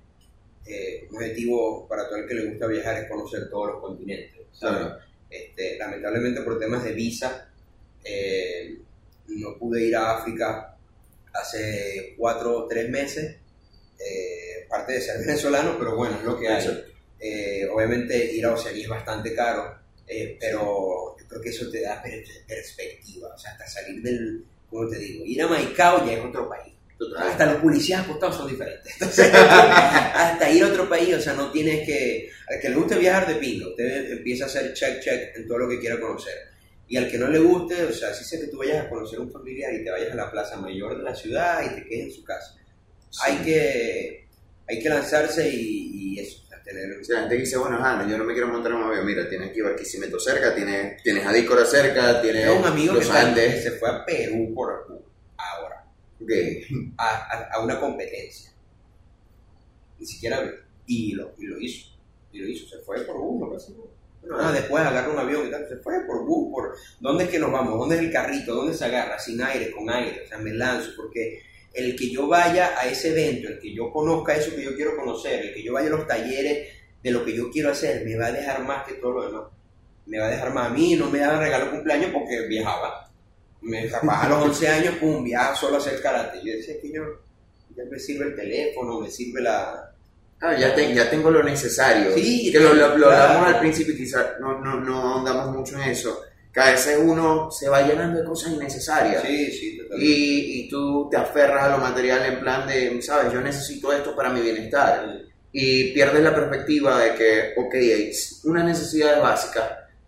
eh, 0.65 1.07
un 1.09 1.17
objetivo 1.17 1.85
para 1.89 2.07
todo 2.07 2.19
el 2.19 2.27
que 2.27 2.35
le 2.35 2.45
gusta 2.45 2.67
viajar 2.67 3.03
es 3.03 3.09
conocer 3.09 3.49
todos 3.49 3.73
los 3.73 3.81
continentes. 3.81 4.31
Claro. 4.57 4.97
Este, 5.29 5.77
lamentablemente 5.77 6.41
por 6.43 6.57
temas 6.57 6.85
de 6.85 6.93
visa, 6.93 7.51
eh, 8.01 8.77
no 9.27 9.57
pude 9.57 9.87
ir 9.87 9.95
a 9.97 10.19
África 10.19 10.77
hace 11.33 12.15
cuatro 12.17 12.59
o 12.59 12.67
tres 12.67 12.89
meses, 12.89 13.35
eh, 13.99 14.65
parte 14.69 14.93
de 14.93 15.01
ser 15.01 15.19
venezolano, 15.19 15.75
pero 15.77 15.97
bueno, 15.97 16.17
es 16.17 16.23
lo 16.23 16.39
que 16.39 16.47
hay. 16.47 16.90
Eh, 17.21 17.67
obviamente 17.71 18.33
ir 18.33 18.45
a 18.45 18.53
Oceanía 18.53 18.83
es 18.83 18.89
bastante 18.89 19.33
caro, 19.35 19.77
eh, 20.07 20.37
pero 20.39 21.15
yo 21.19 21.27
creo 21.27 21.41
que 21.41 21.49
eso 21.49 21.69
te 21.69 21.81
da 21.81 22.01
per- 22.01 22.23
perspectiva, 22.47 23.29
o 23.33 23.37
sea, 23.37 23.51
hasta 23.51 23.67
salir 23.67 24.01
del, 24.01 24.43
¿cómo 24.69 24.89
te 24.89 24.97
digo? 24.97 25.23
Ir 25.25 25.41
a 25.43 25.47
Maicao 25.47 26.05
ya 26.05 26.13
es 26.13 26.25
otro 26.25 26.49
país. 26.49 26.73
Total. 26.97 27.29
Hasta 27.29 27.45
los 27.47 27.61
policías 27.61 28.01
acostados 28.03 28.35
son 28.37 28.47
diferentes. 28.47 28.93
Entonces, 28.93 29.31
hasta 29.33 30.51
ir 30.51 30.63
a 30.63 30.67
otro 30.67 30.87
país, 30.89 31.15
o 31.15 31.19
sea, 31.21 31.33
no 31.33 31.51
tienes 31.51 31.85
que... 31.85 32.29
Al 32.47 32.59
que 32.59 32.69
le 32.69 32.75
guste 32.75 32.97
viajar 32.97 33.27
de 33.27 33.35
pingo, 33.35 33.69
usted 33.69 34.11
empieza 34.11 34.43
a 34.43 34.47
hacer 34.47 34.73
check, 34.73 34.99
check 35.01 35.35
en 35.35 35.47
todo 35.47 35.59
lo 35.59 35.69
que 35.69 35.79
quiera 35.79 35.99
conocer. 35.99 36.33
Y 36.87 36.97
al 36.97 37.09
que 37.09 37.17
no 37.17 37.27
le 37.27 37.39
guste, 37.39 37.83
o 37.85 37.91
sea, 37.93 38.13
si 38.13 38.23
sé 38.23 38.39
que 38.39 38.47
tú 38.47 38.57
vayas 38.57 38.85
a 38.85 38.89
conocer 38.89 39.19
un 39.19 39.31
familiar 39.31 39.73
y 39.73 39.83
te 39.83 39.89
vayas 39.89 40.11
a 40.11 40.15
la 40.15 40.29
plaza 40.31 40.57
mayor 40.57 40.97
de 40.97 41.03
la 41.03 41.15
ciudad 41.15 41.63
y 41.65 41.75
te 41.81 41.87
quedes 41.87 42.05
en 42.05 42.11
su 42.11 42.23
casa. 42.23 42.55
Hay 43.23 43.37
que 43.37 44.27
hay 44.67 44.79
que 44.81 44.89
lanzarse 44.89 45.49
y, 45.49 46.13
y 46.15 46.19
eso, 46.19 46.43
tener... 46.71 46.99
O 46.99 47.03
sea, 47.03 47.15
la 47.15 47.21
gente 47.21 47.37
dice, 47.37 47.57
bueno, 47.57 47.77
ajá, 47.77 48.07
yo 48.07 48.17
no 48.17 48.23
me 48.23 48.33
quiero 48.33 48.47
montar 48.47 48.71
en 48.71 48.77
un 48.79 48.83
avión. 48.85 49.05
Mira, 49.05 49.27
tienes 49.29 49.49
aquí 49.49 49.61
Barquisimeto 49.61 50.19
cerca, 50.19 50.53
tienes, 50.55 51.01
tienes 51.03 51.25
Adícora 51.25 51.65
cerca, 51.65 52.21
tienes 52.21 52.49
un 52.49 52.65
amigo 52.65 52.93
que, 52.93 52.99
los 52.99 53.09
que 53.09 53.17
Andes. 53.17 53.63
se 53.63 53.71
fue 53.71 53.89
a 53.89 54.05
Perú 54.05 54.53
por 54.55 54.69
ahora, 55.37 55.85
Ok. 56.21 56.31
a, 56.97 57.07
a- 57.07 57.49
a 57.53 57.59
una 57.63 57.79
competencia. 57.79 58.51
Ni 59.99 60.05
siquiera 60.05 60.51
y 60.87 61.13
lo, 61.13 61.33
y 61.37 61.45
lo 61.45 61.59
hizo. 61.59 61.87
Y 62.31 62.39
lo 62.39 62.47
hizo, 62.47 62.67
se 62.67 62.79
fue 62.83 63.01
por. 63.01 63.17
Bueno, 63.17 64.37
nada, 64.37 64.51
después 64.51 64.83
agarra 64.85 65.11
un 65.11 65.17
avión 65.19 65.47
y 65.47 65.51
tal, 65.51 65.67
se 65.67 65.77
fue 65.77 66.05
por 66.05 66.23
bus, 66.25 66.51
por 66.53 66.75
dónde 66.99 67.23
es 67.25 67.29
que 67.31 67.39
nos 67.39 67.51
vamos, 67.51 67.77
dónde 67.79 67.95
es 67.95 68.01
el 68.01 68.11
carrito, 68.11 68.53
dónde 68.53 68.73
se 68.75 68.85
agarra, 68.85 69.17
sin 69.19 69.41
aire, 69.41 69.71
con 69.71 69.89
aire, 69.89 70.21
o 70.23 70.27
sea, 70.27 70.37
me 70.37 70.53
lanzo, 70.53 70.91
porque 70.95 71.41
el 71.73 71.95
que 71.95 72.09
yo 72.11 72.27
vaya 72.27 72.77
a 72.79 72.87
ese 72.87 73.11
evento, 73.11 73.47
el 73.49 73.59
que 73.59 73.73
yo 73.73 73.91
conozca 73.91 74.35
eso 74.35 74.55
que 74.55 74.63
yo 74.63 74.75
quiero 74.75 74.95
conocer, 74.97 75.39
el 75.45 75.53
que 75.53 75.63
yo 75.63 75.73
vaya 75.73 75.87
a 75.87 75.91
los 75.91 76.07
talleres 76.07 76.67
de 77.01 77.11
lo 77.11 77.23
que 77.25 77.35
yo 77.35 77.49
quiero 77.49 77.71
hacer, 77.71 78.03
me 78.05 78.15
va 78.17 78.27
a 78.27 78.31
dejar 78.31 78.63
más 78.63 78.85
que 78.87 78.95
todo 78.95 79.11
lo 79.13 79.25
demás. 79.27 79.43
Me 80.05 80.19
va 80.19 80.27
a 80.27 80.31
dejar 80.31 80.53
más 80.53 80.67
a 80.67 80.73
mí, 80.73 80.95
no 80.95 81.09
me 81.09 81.19
daban 81.19 81.39
regalo 81.39 81.65
de 81.65 81.71
cumpleaños 81.71 82.11
porque 82.13 82.41
viajaba. 82.47 83.09
Me 83.61 83.87
capaz 83.87 84.25
a 84.25 84.29
los 84.29 84.43
11 84.45 84.67
años, 84.67 84.95
pum, 84.95 85.23
viaja 85.23 85.55
solo 85.55 85.75
a 85.75 85.77
hacer 85.79 86.01
karate. 86.01 86.39
Yo 86.43 86.53
decía 86.53 86.75
que 86.81 86.91
yo, 86.91 87.03
ya 87.75 87.83
me 87.89 87.99
sirve 87.99 88.25
el 88.25 88.35
teléfono, 88.35 88.99
me 88.99 89.09
sirve 89.09 89.41
la, 89.41 89.87
Ah, 90.43 90.57
ya, 90.57 90.73
te- 90.73 90.91
ya 90.93 91.07
tengo 91.07 91.29
lo 91.29 91.43
necesario. 91.43 92.13
Sí, 92.15 92.51
que 92.51 92.59
lo, 92.59 92.73
lo- 92.73 93.11
hablamos 93.11 93.47
al 93.47 93.59
principio 93.59 93.93
y 93.93 93.97
quizás 93.97 94.25
no, 94.39 94.59
no, 94.59 94.79
no 94.79 94.95
ahondamos 95.13 95.55
mucho 95.55 95.75
en 95.79 95.91
eso. 95.91 96.19
Que 96.53 96.59
a 96.59 96.71
veces 96.71 96.99
uno 97.01 97.49
se 97.49 97.69
va 97.69 97.81
llenando 97.81 98.19
de 98.19 98.25
cosas 98.25 98.51
innecesarias. 98.51 99.23
Sí, 99.25 99.51
sí, 99.51 99.77
totalmente. 99.77 100.05
Y, 100.05 100.59
y 100.59 100.69
tú 100.69 101.07
te 101.09 101.17
aferras 101.17 101.63
a 101.63 101.69
lo 101.69 101.77
material 101.77 102.25
en 102.25 102.39
plan 102.39 102.67
de, 102.67 103.01
sabes, 103.01 103.31
yo 103.31 103.39
necesito 103.41 103.93
esto 103.93 104.15
para 104.15 104.29
mi 104.29 104.41
bienestar. 104.41 105.05
Y 105.53 105.93
pierdes 105.93 106.23
la 106.23 106.33
perspectiva 106.33 106.99
de 106.99 107.15
que, 107.15 107.53
ok, 107.57 107.73
hay 107.73 108.11
unas 108.45 108.65
necesidades 108.65 109.21
básicas, 109.21 109.63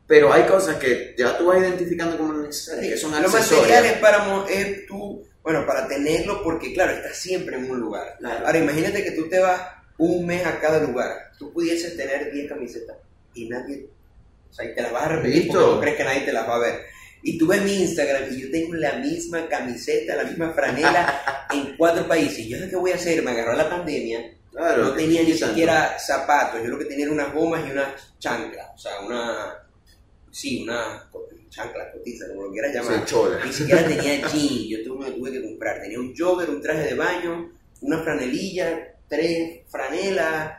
pero 0.07 0.31
hay 0.31 0.43
cosas 0.43 0.75
que 0.75 1.15
ya 1.17 1.37
tú 1.37 1.45
vas 1.45 1.59
identificando 1.59 2.17
como 2.17 2.33
necesarias, 2.33 2.93
que 2.93 2.97
son 2.97 3.11
lo 3.11 3.29
material 3.29 3.85
es 3.85 3.97
para 3.97 4.45
es 4.49 4.85
tú, 4.85 5.23
bueno, 5.41 5.65
para 5.65 5.87
tenerlo 5.87 6.43
porque 6.43 6.73
claro, 6.73 6.93
estás 6.93 7.17
siempre 7.17 7.57
en 7.57 7.69
un 7.69 7.79
lugar. 7.79 8.15
Claro. 8.19 8.45
Ahora 8.45 8.59
imagínate 8.59 9.03
que 9.03 9.11
tú 9.11 9.27
te 9.27 9.39
vas 9.39 9.61
un 9.97 10.25
mes 10.25 10.45
a 10.45 10.59
cada 10.59 10.79
lugar. 10.79 11.31
Tú 11.37 11.51
pudieses 11.53 11.95
tener 11.95 12.31
10 12.31 12.49
camisetas 12.49 12.97
y 13.33 13.49
nadie, 13.49 13.87
o 14.53 14.55
sea, 14.55 14.69
y 14.69 14.75
te 14.75 14.83
las 14.83 14.91
vas 14.91 15.05
a 15.05 15.15
repetir 15.15 15.47
porque 15.47 15.65
no 15.65 15.79
crees 15.81 15.97
que 15.97 16.03
nadie 16.03 16.21
te 16.21 16.31
las 16.31 16.47
va 16.47 16.57
a 16.57 16.59
ver. 16.59 16.85
Y 17.23 17.39
tú 17.39 17.47
ves 17.47 17.63
mi 17.63 17.73
Instagram 17.73 18.31
y 18.31 18.41
yo 18.41 18.51
tengo 18.51 18.75
la 18.75 18.93
misma 18.93 19.47
camiseta, 19.47 20.15
la 20.15 20.25
misma 20.25 20.51
franela 20.51 21.47
en 21.53 21.75
cuatro 21.75 22.07
países. 22.07 22.39
Y 22.39 22.49
yo 22.49 22.59
sé 22.59 22.69
qué 22.69 22.75
voy 22.75 22.91
a 22.91 22.95
hacer, 22.95 23.23
me 23.23 23.31
agarró 23.31 23.53
la 23.55 23.67
pandemia, 23.67 24.19
Claro, 24.51 24.83
no 24.83 24.93
tenía 24.93 25.23
ni 25.23 25.33
siquiera 25.33 25.97
zapatos, 25.97 26.61
yo 26.61 26.69
lo 26.69 26.77
que 26.77 26.85
tenía 26.85 27.05
era 27.05 27.13
unas 27.13 27.33
gomas 27.33 27.67
y 27.67 27.71
unas 27.71 28.15
chanclas, 28.19 28.69
o 28.75 28.77
sea, 28.77 28.99
una, 28.99 29.51
sí, 30.29 30.61
una 30.61 31.09
chancla, 31.49 31.91
cotiza, 31.91 32.27
como 32.27 32.43
lo 32.43 32.51
quieras 32.51 32.75
llamar. 32.75 33.03
Ni 33.43 33.51
siquiera 33.51 33.83
tenía 33.87 34.27
jeans, 34.27 34.67
yo 34.69 34.83
tuve, 34.83 35.09
me 35.09 35.11
tuve 35.15 35.31
que 35.31 35.41
comprar. 35.41 35.81
Tenía 35.81 35.99
un 35.99 36.13
jogger, 36.15 36.51
un 36.51 36.61
traje 36.61 36.83
de 36.83 36.93
baño, 36.93 37.51
una 37.81 38.03
franelilla, 38.03 38.95
tres 39.07 39.61
franelas, 39.69 40.53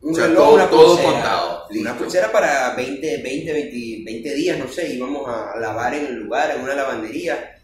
un 0.00 0.12
O 0.12 0.14
sea, 0.14 0.26
reloj, 0.26 0.44
todo- 0.44 0.54
una 0.54 0.70
todo 0.70 1.02
contado, 1.02 1.66
Una 1.80 1.98
pulsera 1.98 2.32
para 2.32 2.74
20, 2.76 3.22
20, 3.22 3.52
20, 3.52 4.02
20 4.04 4.34
días, 4.34 4.58
no 4.58 4.68
sé, 4.68 4.94
íbamos 4.94 5.28
a 5.28 5.58
lavar 5.58 5.92
en 5.94 6.06
el 6.06 6.14
lugar, 6.14 6.50
en 6.56 6.62
una 6.62 6.74
lavandería. 6.74 7.54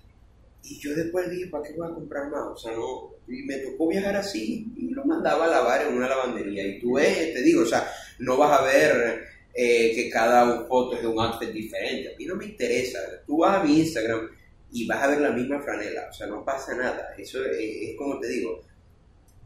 Y 0.62 0.78
yo 0.80 0.94
después 0.94 1.30
dije, 1.30 1.46
¿para 1.48 1.64
qué 1.64 1.72
voy 1.74 1.90
a 1.90 1.94
comprar 1.94 2.28
más? 2.30 2.42
O 2.52 2.56
sea, 2.56 2.72
no. 2.72 3.10
Y 3.28 3.42
me 3.44 3.56
tocó 3.58 3.88
viajar 3.88 4.16
así 4.16 4.66
y 4.76 4.90
lo 4.90 5.04
mandaba 5.04 5.44
a 5.46 5.48
lavar 5.48 5.86
en 5.86 5.94
una 5.94 6.08
lavandería. 6.08 6.66
Y 6.66 6.80
tú 6.80 6.94
ves, 6.94 7.32
te 7.34 7.42
digo, 7.42 7.62
o 7.62 7.66
sea, 7.66 7.86
no 8.18 8.36
vas 8.36 8.60
a 8.60 8.64
ver 8.64 9.24
eh, 9.54 9.92
que 9.94 10.10
cada 10.10 10.66
foto 10.66 10.96
es 10.96 11.02
de 11.02 11.08
un 11.08 11.20
outfit 11.20 11.50
diferente. 11.50 12.14
A 12.14 12.18
mí 12.18 12.24
no 12.26 12.34
me 12.36 12.46
interesa. 12.46 12.98
Tú 13.26 13.38
vas 13.38 13.60
a 13.60 13.64
mi 13.64 13.78
Instagram 13.80 14.28
y 14.72 14.86
vas 14.86 15.02
a 15.02 15.06
ver 15.08 15.20
la 15.20 15.30
misma 15.30 15.60
franela. 15.62 16.08
O 16.10 16.12
sea, 16.12 16.26
no 16.26 16.44
pasa 16.44 16.74
nada. 16.74 17.14
Eso 17.16 17.44
es, 17.44 17.56
es 17.60 17.96
como 17.96 18.18
te 18.18 18.28
digo. 18.28 18.60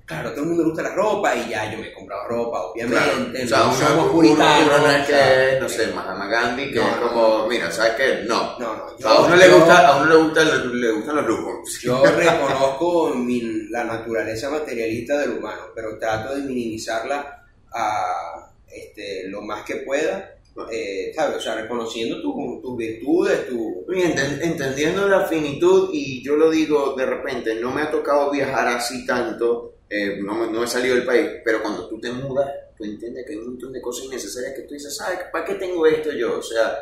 Claro, 0.08 0.30
a 0.30 0.32
todo 0.32 0.42
el 0.42 0.48
mundo 0.48 0.62
le 0.62 0.68
gusta 0.70 0.82
la 0.84 0.94
ropa 0.94 1.36
y 1.36 1.50
ya 1.50 1.70
yo 1.70 1.78
me 1.78 1.88
he 1.88 1.92
comprado 1.92 2.26
ropa, 2.28 2.62
obviamente. 2.62 2.96
Claro. 3.04 3.44
O 3.44 3.46
sea, 3.46 3.58
no 3.58 3.64
uno, 3.66 3.74
somos 3.76 4.10
puritanos, 4.10 4.66
uno 4.66 4.78
no 4.78 4.90
es 4.90 5.06
que, 5.06 5.58
no 5.60 5.68
sé, 5.68 5.86
Mahatma 5.88 6.26
Gandhi, 6.28 6.70
que 6.72 6.78
No, 6.80 6.88
es 6.88 6.96
como, 6.96 7.46
mira, 7.46 7.70
¿sabes 7.70 7.92
qué? 7.92 8.24
No. 8.26 8.58
No, 8.58 8.74
no. 8.74 8.84
O 8.86 8.98
sea, 8.98 9.10
a 9.10 9.20
uno 9.20 9.36
le 9.36 9.48
yo- 9.48 9.56
gusta, 9.58 9.86
a 9.88 9.96
uno 10.00 10.06
le 10.10 10.16
gusta, 10.16 10.44
le 10.44 10.90
gustan 10.92 11.16
los 11.16 11.26
lujos. 11.26 11.78
Yo 11.82 12.02
reconozco 12.04 13.10
mi- 13.14 13.68
la 13.68 13.84
naturaleza 13.84 14.48
materialista 14.48 15.18
del 15.18 15.32
humano, 15.32 15.64
pero 15.74 15.98
trato 15.98 16.34
de 16.34 16.40
minimizarla 16.42 17.44
a 17.74 18.50
este, 18.66 19.28
lo 19.28 19.42
más 19.42 19.62
que 19.64 19.76
pueda, 19.76 20.36
eh, 20.72 21.12
¿sabes? 21.14 21.36
O 21.36 21.40
sea, 21.40 21.54
reconociendo 21.54 22.20
tu- 22.22 22.60
tus 22.62 22.76
virtudes, 22.78 23.46
tu... 23.46 23.84
Muy 23.86 24.00
enten- 24.02 24.38
entendiendo 24.42 25.06
la 25.06 25.26
finitud, 25.26 25.90
y 25.92 26.22
yo 26.24 26.34
lo 26.36 26.50
digo 26.50 26.94
de 26.96 27.04
repente, 27.06 27.54
no 27.56 27.70
me 27.72 27.82
ha 27.82 27.90
tocado 27.90 28.30
viajar 28.30 28.66
así 28.68 29.04
tanto, 29.06 29.74
eh, 29.90 30.18
no, 30.22 30.34
me- 30.34 30.52
no 30.52 30.64
he 30.64 30.66
salido 30.66 30.94
del 30.96 31.04
país, 31.06 31.28
pero 31.44 31.62
cuando 31.62 31.88
tú 31.88 32.00
te 32.00 32.10
mudas, 32.12 32.50
tú 32.76 32.84
entiendes 32.84 33.24
que 33.26 33.32
hay 33.32 33.38
un 33.38 33.46
montón 33.48 33.72
de 33.72 33.80
cosas 33.80 34.06
innecesarias 34.06 34.54
que 34.54 34.62
tú 34.62 34.74
dices, 34.74 34.96
¿sabes? 34.96 35.20
¿Para 35.32 35.44
qué 35.44 35.54
tengo 35.54 35.86
esto 35.86 36.12
yo? 36.12 36.38
O 36.38 36.42
sea, 36.42 36.76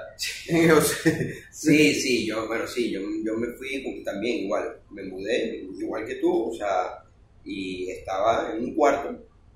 Sí, 1.51 1.95
sí, 1.95 2.27
yo, 2.27 2.47
bueno, 2.47 2.67
sí, 2.67 2.91
yo, 2.91 3.01
yo 3.25 3.35
me 3.37 3.49
fui 3.57 4.03
también 4.05 4.45
igual, 4.45 4.79
me 4.91 5.03
mudé, 5.05 5.57
igual 5.79 6.07
que 6.07 6.17
tú, 6.17 6.51
o 6.51 6.55
sea, 6.55 7.03
y 7.45 7.91
estaba 7.91 8.53
en 8.55 8.65
un 8.65 8.75
cuarto, 8.75 9.09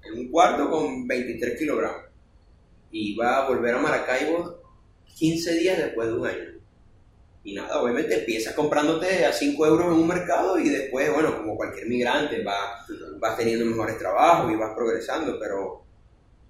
en 0.05 0.19
un 0.19 0.31
cuarto 0.31 0.71
con 0.71 1.07
23 1.07 1.59
kilogramos. 1.59 2.03
Iba 2.93 3.39
a 3.39 3.49
volver 3.49 3.75
a 3.75 3.79
Maracaibo 3.79 4.61
15 5.17 5.55
días 5.59 5.79
después 5.79 6.09
de 6.09 6.15
un 6.15 6.27
año. 6.27 6.60
Y 7.43 7.55
nada, 7.55 7.81
obviamente 7.81 8.19
empiezas 8.19 8.55
comprándote 8.55 9.25
a 9.25 9.33
5 9.33 9.67
euros 9.67 9.87
en 9.87 9.93
un 9.95 10.07
mercado 10.07 10.59
y 10.59 10.69
después, 10.69 11.11
bueno, 11.13 11.37
como 11.39 11.57
cualquier 11.57 11.87
migrante, 11.87 12.43
vas, 12.43 12.87
vas 13.19 13.37
teniendo 13.37 13.65
mejores 13.65 13.97
trabajos 13.97 14.53
y 14.53 14.57
vas 14.57 14.75
progresando, 14.75 15.39
pero 15.39 15.83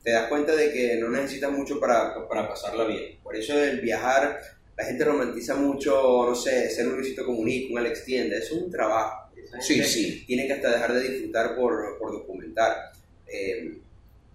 te 0.02 0.10
das 0.12 0.28
cuenta 0.28 0.56
de 0.56 0.72
que 0.72 0.96
no 0.96 1.08
necesitas 1.08 1.52
mucho 1.52 1.78
para, 1.78 2.26
para 2.28 2.48
pasarla 2.48 2.84
bien. 2.84 3.18
Por 3.22 3.36
eso 3.36 3.62
el 3.62 3.80
viajar, 3.80 4.40
la 4.76 4.84
gente 4.84 5.04
romantiza 5.04 5.54
mucho, 5.54 6.26
no 6.28 6.34
sé, 6.34 6.68
ser 6.70 6.88
un 6.88 6.96
Luisito 6.96 7.24
Comunica, 7.24 7.72
un 7.72 7.78
Alex 7.78 8.04
Tienda, 8.04 8.36
eso 8.36 8.56
es 8.56 8.62
un 8.62 8.70
trabajo. 8.70 9.30
Sí, 9.60 9.82
sí. 9.84 10.24
Tiene 10.26 10.46
que 10.46 10.54
hasta 10.54 10.70
dejar 10.70 10.92
de 10.92 11.08
disfrutar 11.08 11.54
por, 11.56 11.98
por 11.98 12.12
documentar. 12.12 12.92
Eh, 13.26 13.78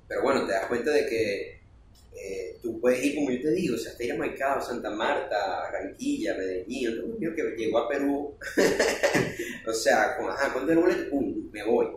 pero 0.07 0.21
bueno, 0.21 0.45
te 0.45 0.53
das 0.53 0.67
cuenta 0.67 0.91
de 0.91 1.05
que 1.05 1.54
eh, 2.15 2.57
tú 2.61 2.79
puedes 2.79 3.03
ir, 3.03 3.15
como 3.15 3.31
yo 3.31 3.41
te 3.41 3.51
digo, 3.51 3.75
o 3.75 3.77
sea, 3.77 3.93
ir 3.99 4.11
a 4.13 4.15
Maicao, 4.15 4.61
Santa 4.61 4.89
Marta, 4.91 5.35
Barranquilla, 5.71 6.35
Medellín, 6.35 6.89
otro 6.89 7.13
amigo 7.15 7.33
que 7.35 7.55
llegó 7.57 7.79
a 7.79 7.89
Perú, 7.89 8.35
o 9.67 9.73
sea, 9.73 10.17
con, 10.17 10.29
ajá, 10.29 10.53
con 10.53 10.69
el 10.69 10.77
boleto, 10.77 11.09
pum, 11.09 11.49
me 11.51 11.63
voy. 11.63 11.87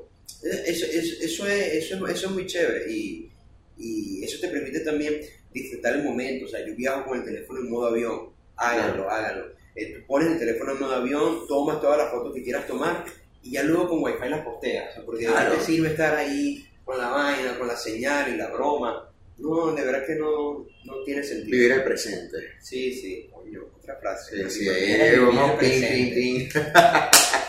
Eso, 0.42 0.86
eso, 0.86 1.16
eso, 1.20 1.46
es, 1.46 1.72
eso, 1.74 2.06
es, 2.06 2.14
eso 2.14 2.26
es 2.26 2.30
muy 2.32 2.46
chévere 2.46 2.90
y, 2.90 3.30
y 3.76 4.24
eso 4.24 4.38
te 4.40 4.48
permite 4.48 4.80
también 4.80 5.20
disfrutar 5.52 5.94
el 5.96 6.04
momento, 6.04 6.44
o 6.46 6.48
sea, 6.48 6.64
yo 6.66 6.74
viajo 6.74 7.04
con 7.06 7.18
el 7.18 7.24
teléfono 7.24 7.60
en 7.60 7.70
modo 7.70 7.86
avión, 7.88 8.30
háganlo, 8.56 9.10
háganlo. 9.10 9.46
Eh, 9.74 9.94
tú 9.94 10.06
pones 10.06 10.32
el 10.32 10.38
teléfono 10.38 10.72
en 10.72 10.80
modo 10.80 10.94
avión, 10.94 11.46
tomas 11.48 11.80
todas 11.80 11.98
las 11.98 12.10
fotos 12.10 12.34
que 12.34 12.42
quieras 12.42 12.66
tomar 12.66 13.04
y 13.42 13.52
ya 13.52 13.62
luego 13.62 13.88
con 13.90 14.02
wifi 14.02 14.28
las 14.28 14.44
posteas, 14.44 14.90
o 14.90 14.94
sea, 14.94 15.04
porque 15.04 15.24
Claro. 15.24 15.50
verdad 15.50 15.58
te 15.58 15.64
sirve 15.64 15.88
estar 15.88 16.16
ahí 16.16 16.64
con 16.84 16.98
la 16.98 17.08
vaina, 17.08 17.58
con 17.58 17.68
la 17.68 17.76
señal 17.76 18.32
y 18.34 18.36
la 18.36 18.48
broma. 18.48 19.04
No, 19.39 19.72
de 19.72 19.84
verdad 19.84 20.05
que 20.07 20.14
no, 20.16 20.66
no 20.84 21.03
tiene 21.05 21.22
sentido. 21.22 21.51
Vivir 21.51 21.72
el 21.72 21.84
presente. 21.84 22.36
Sí, 22.61 22.93
sí, 22.93 23.30
coño, 23.32 23.62
otra 23.78 23.97
frase. 24.01 24.49
Sí, 24.51 24.64
sí, 24.64 24.68
vivir 24.68 25.20
vamos, 25.20 25.59
ping, 25.61 25.80
ping, 25.80 26.14
ping. 26.14 26.49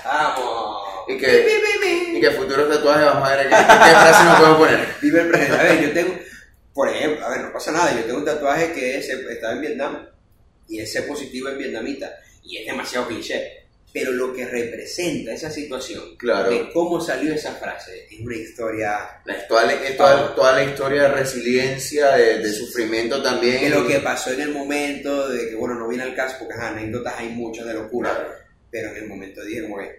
Vamos. 0.06 0.84
Y 1.08 1.18
que- 1.18 1.46
Y 2.16 2.22
que 2.22 2.32
futuros 2.32 2.70
tatuajes 2.70 3.06
vamos 3.06 3.30
a 3.30 3.36
ver 3.36 3.44
qué, 3.50 3.56
qué 3.56 3.56
frase 3.56 4.24
nos 4.26 4.38
podemos 4.40 4.58
poner. 4.60 4.88
Vive 5.02 5.22
el 5.22 5.28
presente. 5.30 5.56
A 5.58 5.64
ver, 5.64 5.82
yo 5.82 5.92
tengo, 5.94 6.14
por 6.74 6.90
ejemplo, 6.90 7.26
a 7.26 7.30
ver, 7.30 7.42
no 7.42 7.54
pasa 7.54 7.72
nada, 7.72 7.96
yo 7.96 8.04
tengo 8.06 8.20
un 8.20 8.26
tatuaje 8.26 8.72
que 8.74 8.98
es, 8.98 9.10
estaba 9.10 9.54
en 9.54 9.62
Vietnam 9.62 10.10
y 10.68 10.80
es 10.80 10.92
C 10.92 11.02
positivo 11.04 11.50
en 11.50 11.58
vietnamita 11.58 12.14
y 12.44 12.58
es 12.58 12.66
demasiado 12.68 13.08
cliché. 13.08 13.59
Pero 13.92 14.12
lo 14.12 14.32
que 14.34 14.46
representa 14.46 15.34
esa 15.34 15.50
situación, 15.50 16.16
Claro. 16.18 16.52
de 16.52 16.72
cómo 16.72 17.02
salió 17.02 17.34
esa 17.34 17.54
frase, 17.56 18.06
es 18.12 18.20
una 18.20 18.36
historia 18.36 19.22
La- 19.26 19.48
toda, 19.48 19.66
la, 19.66 19.74
es 19.74 19.98
toda, 19.98 20.36
toda 20.36 20.54
la 20.54 20.64
historia 20.64 21.04
de 21.04 21.08
resiliencia, 21.10 22.12
de, 22.16 22.38
de 22.40 22.54
sufrimiento 22.54 23.22
también. 23.24 23.62
de 23.64 23.70
lo 23.72 23.88
que 23.88 24.00
pasó 24.00 24.32
en 24.32 24.42
el 24.42 24.52
momento, 24.52 25.28
de 25.30 25.50
que, 25.50 25.56
bueno, 25.56 25.74
no 25.76 25.88
viene 25.88 26.04
al 26.04 26.14
caso 26.16 26.36
porque 26.40 26.54
ajá, 26.54 26.70
anécdotas 26.70 27.16
hay 27.18 27.30
muchas 27.30 27.66
de 27.66 27.74
locura, 27.74 28.14
Claro. 28.14 28.30
pero 28.70 28.90
en 28.92 28.98
el 28.98 29.08
momento 29.08 29.44
dije 29.44 29.64
como 29.64 29.80
que, 29.80 29.90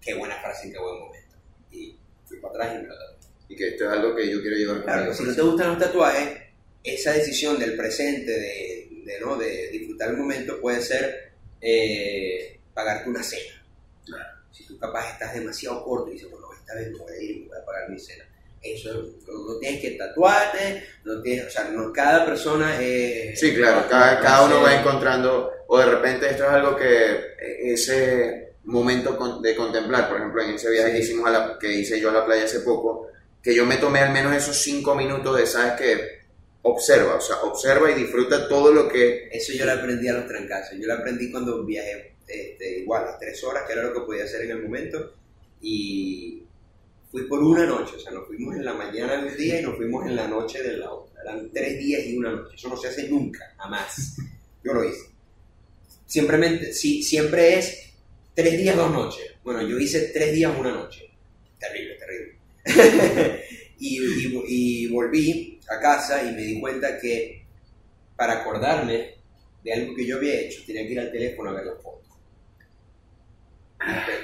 qué 0.00 0.14
buena 0.14 0.36
frase 0.40 0.68
y 0.68 0.72
qué 0.72 0.78
buen 0.78 1.00
momento. 1.00 1.36
Y 1.72 1.96
fui 2.26 2.38
para 2.38 2.54
atrás 2.54 2.74
y 2.76 2.82
me 2.82 2.88
lo 2.88 2.94
tatué. 2.96 3.16
Y 3.48 3.56
que 3.56 3.68
esto 3.70 3.84
es 3.86 3.90
algo 3.90 4.14
que 4.14 4.30
yo 4.30 4.40
quiero 4.40 4.56
llevar 4.56 4.82
Claro, 4.84 4.98
conmigo. 5.06 5.14
si 5.16 5.24
no 5.24 5.34
te 5.34 5.42
gustan 5.42 5.68
los 5.70 5.78
tatuajes, 5.80 6.28
esa 6.84 7.12
decisión 7.12 7.58
del 7.58 7.74
presente, 7.76 8.30
de, 8.30 8.88
de, 9.04 9.20
¿no? 9.20 9.36
de 9.36 9.68
disfrutar 9.70 10.10
el 10.10 10.16
momento, 10.16 10.60
puede 10.60 10.80
ser 10.80 11.32
eh, 11.60 12.55
pagarte 12.76 13.08
una 13.10 13.22
cena. 13.22 13.54
Claro. 14.04 14.28
Si 14.52 14.64
tú 14.66 14.78
capaz 14.78 15.10
estás 15.12 15.34
demasiado 15.34 15.82
corto 15.82 16.10
y 16.10 16.12
dices, 16.12 16.30
bueno, 16.30 16.46
esta 16.56 16.74
vez 16.74 16.90
no 16.92 16.98
voy 16.98 17.12
a 17.12 17.22
ir, 17.22 17.48
voy 17.48 17.58
a 17.58 17.64
pagar 17.64 17.90
mi 17.90 17.98
cena. 17.98 18.24
Eso 18.62 18.92
no, 19.26 19.52
no 19.52 19.58
tienes 19.58 19.80
que 19.80 19.90
tatuarte, 19.92 20.84
no 21.04 21.22
tienes, 21.22 21.46
o 21.46 21.50
sea, 21.50 21.64
no, 21.70 21.92
cada 21.92 22.24
persona 22.26 22.80
es... 22.80 23.38
Sí, 23.38 23.54
claro, 23.54 23.86
cada, 23.88 24.20
cada 24.20 24.44
uno 24.44 24.62
va 24.62 24.74
encontrando, 24.74 25.52
o 25.68 25.78
de 25.78 25.86
repente 25.86 26.28
esto 26.30 26.44
es 26.44 26.50
algo 26.50 26.76
que 26.76 27.12
eh, 27.14 27.72
ese 27.72 28.54
momento 28.64 29.40
de 29.40 29.54
contemplar, 29.54 30.08
por 30.08 30.18
ejemplo, 30.18 30.42
en 30.42 30.50
ese 30.54 30.70
viaje 30.70 30.92
que 30.92 30.98
Sí. 30.98 31.04
hicimos 31.04 31.28
a 31.28 31.30
la, 31.30 31.58
que 31.58 31.72
hice 31.72 32.00
yo 32.00 32.10
a 32.10 32.14
la 32.14 32.26
playa 32.26 32.44
hace 32.44 32.60
poco, 32.60 33.08
que 33.42 33.54
yo 33.54 33.64
me 33.64 33.76
tomé 33.76 34.00
al 34.00 34.12
menos 34.12 34.34
esos 34.34 34.56
cinco 34.60 34.94
minutos 34.96 35.36
de, 35.38 35.46
¿sabes 35.46 35.74
qué? 35.78 36.18
Observa, 36.62 37.14
o 37.14 37.20
sea, 37.20 37.36
observa 37.42 37.90
y 37.92 37.94
disfruta 37.94 38.48
todo 38.48 38.72
lo 38.72 38.88
que... 38.88 39.28
Eso 39.30 39.52
yo 39.52 39.64
lo 39.64 39.72
aprendí 39.72 40.08
a 40.08 40.14
los 40.14 40.26
trancazos. 40.26 40.76
Yo 40.76 40.86
lo 40.88 40.94
aprendí 40.94 41.30
cuando 41.30 41.64
viajé 41.64 42.15
este, 42.26 42.78
igual 42.80 43.08
a 43.08 43.18
tres 43.18 43.42
horas, 43.44 43.64
que 43.66 43.72
era 43.74 43.82
lo 43.84 43.92
que 43.94 44.00
podía 44.00 44.24
hacer 44.24 44.42
en 44.42 44.50
el 44.52 44.62
momento. 44.62 45.14
Y 45.60 46.42
fui 47.10 47.24
por 47.28 47.42
una 47.42 47.66
noche. 47.66 47.96
O 47.96 48.00
sea, 48.00 48.12
nos 48.12 48.26
fuimos 48.26 48.54
en 48.56 48.64
la 48.64 48.74
mañana 48.74 49.22
de 49.22 49.28
un 49.28 49.36
día 49.36 49.60
y 49.60 49.62
nos 49.62 49.76
fuimos 49.76 50.06
en 50.06 50.16
la 50.16 50.28
noche 50.28 50.62
de 50.62 50.76
la 50.78 50.92
otra. 50.92 51.22
Eran 51.22 51.50
tres 51.52 51.78
días 51.78 52.04
y 52.06 52.16
una 52.16 52.32
noche. 52.32 52.54
Eso 52.56 52.68
no 52.68 52.76
se 52.76 52.88
hace 52.88 53.08
nunca, 53.08 53.54
jamás. 53.58 54.16
Yo 54.64 54.72
lo 54.74 54.84
hice. 54.84 55.06
Simplemente, 56.06 56.72
sí, 56.72 57.02
siempre 57.02 57.58
es 57.58 57.92
tres 58.34 58.56
días, 58.58 58.76
dos 58.76 58.90
noches. 58.90 59.32
Bueno, 59.42 59.62
yo 59.62 59.78
hice 59.78 60.10
tres 60.12 60.32
días, 60.32 60.52
una 60.58 60.70
noche. 60.72 61.10
Terrible, 61.58 61.94
terrible. 61.96 62.36
y, 63.78 63.98
y- 63.98 64.42
y 64.48 64.86
volví 64.88 65.60
a 65.68 65.80
casa 65.80 66.22
y 66.22 66.32
me 66.34 66.42
di 66.42 66.60
cuenta 66.60 66.98
que 67.00 67.42
para 68.16 68.40
acordarme 68.40 69.14
de 69.62 69.72
algo 69.72 69.94
que 69.94 70.06
yo 70.06 70.16
había 70.16 70.40
hecho, 70.40 70.62
tenía 70.66 70.86
que 70.86 70.92
ir 70.92 71.00
al 71.00 71.12
teléfono 71.12 71.50
a 71.50 71.54
ver 71.54 71.66
las 71.66 71.82
fotos. 71.82 72.05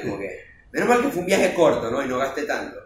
Como 0.02 0.18
que, 0.18 0.40
menos 0.72 0.88
mal 0.88 1.02
que 1.02 1.08
fue 1.08 1.20
un 1.20 1.26
viaje 1.26 1.54
corto, 1.54 1.90
¿no? 1.90 2.04
Y 2.04 2.08
no 2.08 2.18
gasté 2.18 2.42
tanto. 2.44 2.78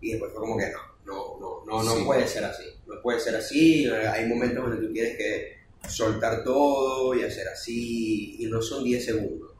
Y 0.00 0.12
después 0.12 0.32
fue 0.32 0.40
como 0.40 0.56
que 0.56 0.66
no, 0.70 0.78
no, 1.06 1.38
no, 1.40 1.64
no, 1.66 1.82
no 1.82 1.96
Sí. 1.96 2.04
puede 2.04 2.26
ser 2.26 2.44
así. 2.44 2.64
No 2.86 3.00
puede 3.02 3.20
ser 3.20 3.36
así. 3.36 3.86
Hay 3.88 4.26
momentos 4.26 4.64
donde 4.68 4.86
tú 4.86 4.92
tienes 4.92 5.16
que 5.16 5.56
soltar 5.88 6.42
todo 6.44 7.14
y 7.14 7.22
hacer 7.22 7.48
así. 7.48 8.36
Y 8.42 8.46
no 8.46 8.60
son 8.62 8.84
10 8.84 9.04
segundos. 9.04 9.52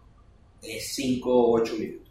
Es 0.63 0.95
5 0.95 1.31
o 1.33 1.61
8 1.61 1.75
minutos. 1.79 2.09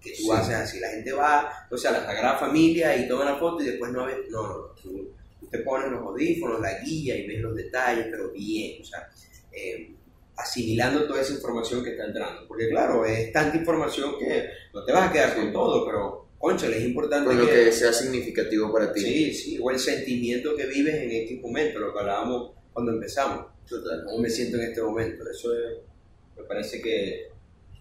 Que 0.00 0.10
tú 0.10 0.22
Sí. 0.22 0.30
haces 0.32 0.54
así. 0.54 0.80
La 0.80 0.90
gente 0.90 1.12
va, 1.12 1.66
o 1.70 1.76
sea, 1.76 1.90
la 1.92 2.04
Sagrada 2.04 2.38
Familia 2.38 2.96
y 2.96 3.08
toma 3.08 3.24
la 3.24 3.36
foto 3.36 3.62
y 3.62 3.66
después 3.66 3.90
no 3.92 4.06
ves. 4.06 4.16
No, 4.30 4.42
no, 4.42 4.48
no. 4.58 4.64
Tú, 4.80 5.10
tú 5.40 5.46
te 5.48 5.58
pones 5.60 5.90
los 5.90 6.00
audífonos, 6.02 6.60
la 6.60 6.78
guía 6.80 7.16
y 7.16 7.26
ves 7.26 7.40
los 7.40 7.54
detalles, 7.56 8.06
pero 8.10 8.30
bien. 8.30 8.80
O 8.82 8.84
sea, 8.84 9.08
eh, 9.52 9.90
asimilando 10.36 11.06
toda 11.06 11.20
esa 11.20 11.32
información 11.34 11.82
que 11.82 11.90
está 11.90 12.04
entrando. 12.06 12.46
Porque 12.46 12.68
claro, 12.68 13.04
es 13.04 13.32
tanta 13.32 13.56
información 13.56 14.18
que 14.18 14.44
no 14.74 14.84
te 14.84 14.92
vas 14.92 15.08
a 15.08 15.12
quedar 15.12 15.34
con 15.34 15.52
todo, 15.52 15.84
pero, 15.86 16.26
conchale, 16.38 16.78
es 16.78 16.84
importante 16.84 17.26
con 17.28 17.38
lo 17.38 17.46
que 17.46 17.72
sea 17.72 17.92
significativo 17.92 18.72
para 18.72 18.92
ti. 18.92 19.00
Sí, 19.00 19.34
sí, 19.34 19.58
o 19.62 19.70
el 19.70 19.78
sentimiento 19.78 20.54
que 20.54 20.66
vives 20.66 20.94
en 20.94 21.10
X 21.10 21.40
momento, 21.40 21.78
lo 21.78 21.92
que 21.92 22.00
hablábamos 22.00 22.52
cuando 22.72 22.92
empezamos. 22.92 23.46
Total. 23.68 24.04
¿Cómo 24.04 24.18
me 24.18 24.30
siento 24.30 24.58
en 24.58 24.64
este 24.64 24.82
momento? 24.82 25.24
Eso 25.28 25.52
es- 25.54 25.78
me 26.36 26.44
parece 26.44 26.80
que 26.82 27.28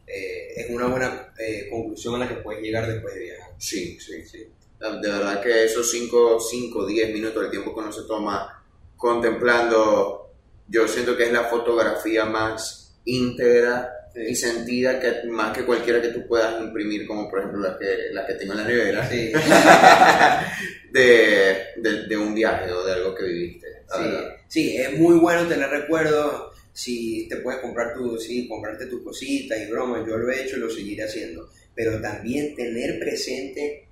eh, 0.07 0.53
es 0.55 0.69
una 0.69 0.85
buena 0.87 1.33
eh, 1.37 1.67
conclusión 1.69 2.15
a 2.15 2.19
la 2.19 2.27
que 2.29 2.35
puedes 2.35 2.61
llegar 2.61 2.87
después 2.87 3.13
de 3.15 3.21
viajar. 3.21 3.51
Sí, 3.57 3.99
sí, 3.99 4.23
sí. 4.25 4.47
De 4.79 5.09
verdad 5.09 5.41
que 5.41 5.63
esos 5.65 5.89
5, 5.89 6.39
5, 6.39 6.85
10 6.85 7.11
minutos 7.13 7.41
del 7.41 7.49
tiempo 7.51 7.73
que 7.73 7.79
uno 7.79 7.91
se 7.91 8.03
toma 8.03 8.63
contemplando, 8.95 10.24
yo 10.67 10.87
siento 10.87 11.15
que 11.17 11.25
es 11.25 11.31
la 11.31 11.43
fotografía 11.45 12.25
más 12.25 12.95
íntegra 13.05 13.91
y 14.15 14.33
sentida 14.35 14.99
que 14.99 15.27
más 15.27 15.55
que 15.55 15.65
cualquiera 15.65 16.01
que 16.01 16.07
tú 16.07 16.25
puedas 16.27 16.61
imprimir, 16.61 17.05
como 17.05 17.29
por 17.29 17.39
ejemplo 17.39 17.59
la 17.61 17.77
que, 17.77 17.97
la 18.13 18.25
que 18.25 18.33
tengo 18.35 18.53
en 18.53 18.59
la 18.59 18.65
nevera, 18.67 19.09
Sí, 19.09 19.31
de, 20.91 21.57
de, 21.77 22.07
de 22.07 22.17
un 22.17 22.33
viaje 22.33 22.71
o 22.71 22.85
de 22.85 22.93
algo 22.93 23.13
que 23.15 23.25
viviste. 23.25 23.67
sí, 23.89 24.03
sí, 24.47 24.77
es 24.77 24.97
muy 24.97 25.17
bueno 25.19 25.47
tener 25.47 25.69
recuerdos. 25.69 26.53
Si 26.73 27.27
te 27.29 27.37
puedes 27.37 27.61
comprar 27.61 27.93
tu, 27.93 28.17
sí, 28.17 28.47
comprarte 28.49 28.87
tus 28.87 29.01
cositas 29.01 29.57
y 29.61 29.71
bromas, 29.71 30.05
yo 30.05 30.17
lo 30.17 30.29
he 30.29 30.43
hecho 30.43 30.57
y 30.57 30.59
lo 30.59 30.69
seguiré 30.69 31.03
haciendo. 31.05 31.49
Pero 31.73 32.01
también 32.01 32.53
tener 32.55 32.99
presente 32.99 33.87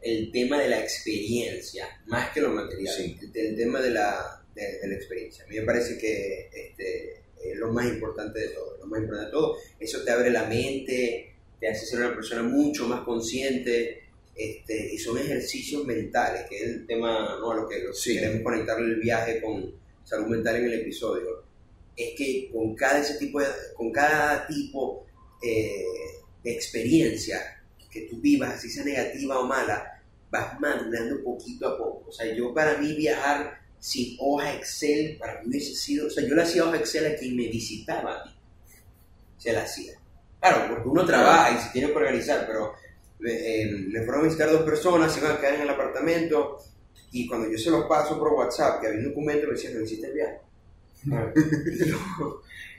el 0.00 0.30
tema 0.32 0.58
de 0.60 0.68
la 0.68 0.80
experiencia, 0.80 1.86
más 2.06 2.30
que 2.30 2.40
lo 2.40 2.50
material, 2.50 2.94
Sí. 2.94 3.18
el, 3.34 3.46
el 3.46 3.56
tema 3.56 3.80
de 3.80 3.90
la, 3.90 4.42
de, 4.54 4.78
de 4.80 4.88
la 4.88 4.94
experiencia. 4.94 5.44
A 5.44 5.48
mí 5.48 5.56
me 5.58 5.64
parece 5.64 5.98
que 5.98 6.48
este, 6.52 7.20
es 7.42 7.56
lo 7.56 7.72
más 7.72 7.86
importante 7.86 8.38
de 8.40 8.48
todo, 8.48 8.76
lo 8.78 8.86
más 8.86 9.00
importante 9.00 9.26
de 9.26 9.32
todo. 9.32 9.56
Eso 9.80 10.02
te 10.04 10.10
abre 10.10 10.30
la 10.30 10.44
mente, 10.44 11.34
te 11.60 11.68
hace 11.68 11.86
ser 11.86 12.00
una 12.00 12.14
persona 12.14 12.42
mucho 12.42 12.86
más 12.86 13.00
consciente, 13.04 14.02
este, 14.36 14.92
y 14.94 14.98
son 14.98 15.18
ejercicios 15.18 15.84
mentales, 15.84 16.42
que 16.48 16.56
es 16.56 16.62
el 16.64 16.86
tema 16.86 17.36
¿no? 17.40 17.52
a 17.52 17.56
lo 17.56 17.68
que 17.68 17.78
lo- 17.80 17.92
Sí. 17.94 18.14
queremos 18.14 18.42
conectarle 18.42 18.86
el 18.94 19.00
viaje 19.00 19.40
con 19.40 19.72
salud 20.04 20.26
mental 20.26 20.56
en 20.56 20.64
el 20.66 20.74
episodio. 20.80 21.44
Es 21.96 22.14
que 22.16 22.50
con 22.52 22.74
cada 22.74 22.98
ese 23.00 23.14
tipo 23.18 23.40
de, 23.40 23.46
con 23.76 23.92
cada 23.92 24.46
tipo 24.48 25.06
eh, 25.42 25.84
de 26.42 26.52
experiencia 26.52 27.62
que 27.90 28.02
tú 28.02 28.20
vivas, 28.20 28.54
así 28.54 28.68
sea 28.68 28.84
negativa 28.84 29.38
o 29.38 29.46
mala, 29.46 30.02
vas 30.30 30.58
madurando 30.60 31.22
poquito 31.22 31.68
a 31.68 31.78
poco. 31.78 32.08
O 32.08 32.12
sea, 32.12 32.34
yo 32.34 32.52
para 32.52 32.76
mí 32.78 32.92
viajar 32.94 33.60
sin 33.84 34.16
hoja 34.18 34.54
Excel, 34.54 35.18
para 35.18 35.42
mí 35.42 35.48
hubiese 35.48 35.74
sido, 35.74 36.06
o 36.06 36.10
sea, 36.10 36.26
yo 36.26 36.34
le 36.34 36.42
hacía 36.42 36.64
hoja 36.64 36.78
Excel 36.78 37.04
a 37.04 37.16
quien 37.16 37.36
me 37.36 37.48
visitaba 37.48 38.18
a 38.18 38.24
mí. 38.24 38.34
Se 39.36 39.52
la 39.52 39.60
hacía. 39.60 39.92
Claro, 40.40 40.68
porque 40.70 40.88
uno 40.88 41.04
trabaja 41.04 41.50
y 41.54 41.62
se 41.62 41.68
tiene 41.68 41.88
que 41.88 41.94
organizar, 41.98 42.46
pero 42.46 42.72
eh, 43.28 43.70
me 43.88 44.00
fueron 44.00 44.22
a 44.22 44.24
visitar 44.24 44.50
dos 44.50 44.62
personas, 44.62 45.12
se 45.12 45.20
iban 45.20 45.32
a 45.32 45.38
quedar 45.38 45.56
en 45.56 45.60
el 45.60 45.68
apartamento 45.68 46.56
y 47.12 47.26
cuando 47.26 47.50
yo 47.50 47.58
se 47.58 47.70
los 47.70 47.84
paso 47.84 48.18
por 48.18 48.32
WhatsApp, 48.32 48.80
que 48.80 48.86
había 48.86 49.00
un 49.00 49.08
documento, 49.08 49.48
me 49.48 49.52
decían, 49.52 49.74
¿no 49.74 49.82
hiciste 49.82 50.06
el 50.06 50.14
viaje? 50.14 50.40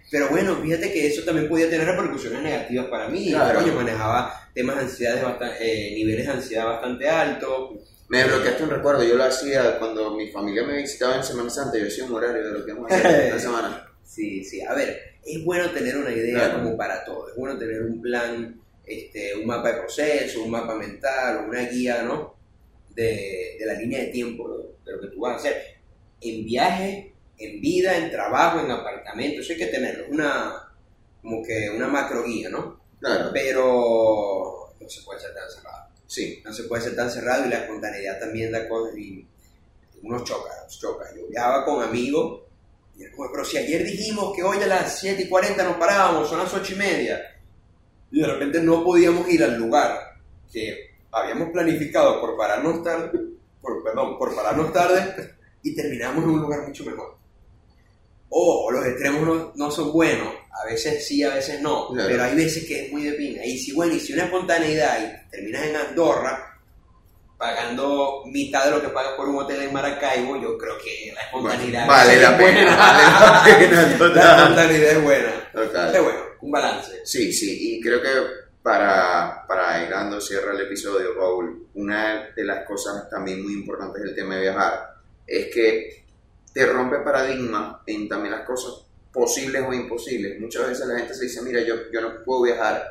Pero 0.09 0.29
bueno, 0.29 0.55
fíjate 0.55 0.91
que 0.91 1.05
eso 1.05 1.21
también 1.21 1.47
podía 1.47 1.69
tener 1.69 1.85
repercusiones 1.85 2.41
negativas 2.41 2.87
para 2.87 3.09
mí. 3.09 3.29
Claro. 3.29 3.59
Coño, 3.59 3.75
manejaba 3.75 4.49
temas 4.55 4.77
de 4.77 4.81
ansiedad, 4.81 5.39
eh, 5.59 5.93
niveles 5.93 6.25
de 6.25 6.33
ansiedad 6.33 6.65
bastante 6.65 7.07
altos. 7.07 7.94
Me 8.07 8.19
desbloqueaste 8.19 8.63
un 8.63 8.69
recuerdo, 8.69 9.03
yo 9.03 9.15
lo 9.15 9.23
hacía 9.23 9.79
cuando 9.79 10.11
mi 10.15 10.29
familia 10.31 10.63
me 10.63 10.77
visitaba 10.77 11.15
en 11.15 11.23
Semana 11.23 11.49
Santa, 11.49 11.77
yo 11.77 11.87
hacía 11.87 12.05
un 12.05 12.13
horario 12.13 12.45
de 12.45 12.59
lo 12.59 12.65
que 12.65 12.73
vamos 12.73 12.91
a 12.91 12.95
hacer 12.95 13.21
esta 13.25 13.39
semana. 13.39 13.87
Sí, 14.03 14.43
sí. 14.43 14.61
A 14.61 14.73
ver, 14.75 14.99
es 15.25 15.43
bueno 15.43 15.71
tener 15.71 15.97
una 15.97 16.11
idea 16.11 16.35
Claro. 16.49 16.63
como 16.63 16.77
para 16.77 17.03
todo. 17.03 17.29
Es 17.29 17.35
bueno 17.35 17.57
tener 17.57 17.81
un 17.81 17.99
plan, 18.01 18.61
este, 18.85 19.35
un 19.35 19.47
mapa 19.47 19.71
de 19.71 19.79
proceso, 19.79 20.43
un 20.43 20.51
mapa 20.51 20.75
mental, 20.75 21.45
una 21.49 21.61
guía, 21.61 22.03
¿no? 22.03 22.35
De, 22.91 23.55
de 23.59 23.65
la 23.65 23.73
línea 23.73 23.99
de 24.01 24.07
tiempo 24.07 24.47
¿no? 24.47 24.55
de 24.85 24.91
lo 24.91 25.01
que 25.01 25.07
tú 25.07 25.19
vas 25.21 25.33
a 25.33 25.37
hacer. 25.37 25.75
En 26.21 26.45
viaje, 26.45 27.13
en 27.39 27.59
vida, 27.59 27.97
en 27.97 28.11
trabajo, 28.11 28.59
en 28.59 28.69
apartamento. 28.71 29.41
Eso 29.41 29.53
hay 29.53 29.59
que 29.59 29.65
tenerlo. 29.67 30.05
Una, 30.11 30.69
como 31.23 31.43
que 31.43 31.71
una 31.75 31.87
macro 31.87 32.23
guía, 32.23 32.49
¿no? 32.49 32.79
Claro, 32.99 33.31
Pero 33.33 34.75
no 34.79 34.89
se 34.89 35.01
puede 35.01 35.19
ser 35.19 35.33
tan 35.33 35.49
cerrado. 35.49 35.89
Sí, 36.15 36.41
no 36.45 36.53
se 36.53 36.63
puede 36.63 36.81
ser 36.81 36.95
tan 36.95 37.11
cerrado 37.11 37.45
y 37.45 37.49
la 37.49 37.59
espontaneidad 37.59 38.19
también 38.19 38.51
da 38.51 38.69
cosas 38.69 38.97
y 38.97 39.27
unos 40.01 40.23
choca, 40.23 40.49
nos 40.63 40.79
choca. 40.79 41.05
Yo 41.13 41.27
viajaba 41.27 41.65
con 41.65 41.83
amigos 41.83 42.43
y 42.95 43.03
pero 43.03 43.43
si 43.43 43.57
ayer 43.57 43.83
dijimos 43.83 44.33
que 44.33 44.41
hoy 44.41 44.57
a 44.63 44.67
las 44.67 44.97
7 44.99 45.23
y 45.23 45.27
40 45.29 45.63
nos 45.63 45.75
parábamos, 45.75 46.29
son 46.29 46.39
las 46.39 46.53
8 46.53 46.73
y 46.73 46.77
media 46.77 47.21
y 48.11 48.21
de 48.21 48.27
repente 48.27 48.61
no 48.61 48.83
podíamos 48.83 49.27
ir 49.27 49.43
al 49.43 49.57
lugar 49.57 49.99
que 50.51 50.91
habíamos 51.11 51.49
planificado 51.49 52.21
por 52.21 52.37
pararnos 52.37 52.81
tarde, 52.81 53.11
perdón, 53.83 54.17
por 54.17 54.33
pararnos 54.33 54.71
tarde 54.71 55.35
y 55.63 55.75
terminamos 55.75 56.23
en 56.23 56.29
un 56.29 56.41
lugar 56.41 56.65
mucho 56.65 56.85
mejor. 56.85 57.17
O 58.37 58.69
los 58.69 58.85
extremos 58.85 59.21
no, 59.25 59.53
no 59.55 59.71
son 59.71 59.93
buenos, 59.93 60.27
a 60.51 60.65
veces 60.65 61.07
sí, 61.07 61.23
a 61.23 61.33
veces 61.33 61.61
no, 61.61 61.87
Claro. 61.93 62.09
pero 62.09 62.23
hay 62.23 62.35
veces 62.35 62.65
que 62.65 62.85
es 62.85 62.91
muy 62.91 63.03
de 63.03 63.13
pinga. 63.13 63.45
Y 63.45 63.57
si, 63.57 63.71
bueno, 63.71 63.93
y 63.93 63.99
si 63.99 64.11
una 64.13 64.25
espontaneidad 64.25 64.99
y 64.99 65.31
terminas 65.31 65.63
en 65.67 65.75
Andorra 65.77 66.51
pagando 67.37 68.23
mitad 68.27 68.65
de 68.65 68.71
lo 68.71 68.81
que 68.81 68.89
pagas 68.89 69.13
por 69.13 69.27
un 69.29 69.37
hotel 69.37 69.61
en 69.61 69.73
Maracaibo, 69.73 70.41
yo 70.41 70.57
creo 70.57 70.77
que 70.77 71.11
la 71.13 71.21
espontaneidad 71.21 71.87
vale 71.87 72.13
es 72.15 72.21
la 72.21 72.37
pena, 72.37 72.51
buena. 72.53 72.75
vale 72.77 73.03
la 73.03 73.43
pena, 73.59 73.81
La 73.89 73.97
total. 73.97 74.39
espontaneidad 74.39 74.91
es 74.91 75.03
buena. 75.03 75.49
Total. 75.53 75.95
Es 75.95 76.01
bueno, 76.03 76.19
un 76.41 76.51
balance. 76.51 77.01
Sí, 77.05 77.33
sí, 77.33 77.75
y 77.77 77.81
creo 77.81 78.01
que 78.01 78.09
para, 78.63 79.45
para 79.47 79.83
ir 79.83 79.89
dando 79.89 80.19
cierre 80.21 80.51
al 80.51 80.61
episodio, 80.61 81.15
Paul, 81.17 81.67
una 81.75 82.29
de 82.35 82.43
las 82.43 82.65
cosas 82.65 83.09
también 83.09 83.43
muy 83.43 83.53
importantes 83.53 84.01
del 84.03 84.15
tema 84.15 84.35
de 84.35 84.41
viajar 84.41 84.93
es 85.27 85.47
que 85.53 86.04
te 86.55 86.65
rompe 86.65 86.99
paradigma 86.99 87.83
en 87.85 88.07
también 88.07 88.31
las 88.33 88.45
cosas 88.47 88.85
posibles 89.11 89.61
o 89.67 89.73
imposibles. 89.73 90.39
Muchas 90.39 90.69
veces 90.69 90.87
la 90.87 90.97
gente 90.97 91.13
se 91.13 91.25
dice, 91.25 91.41
mira, 91.41 91.59
yo, 91.61 91.75
yo 91.91 91.99
no 91.99 92.23
puedo 92.23 92.43
viajar, 92.43 92.81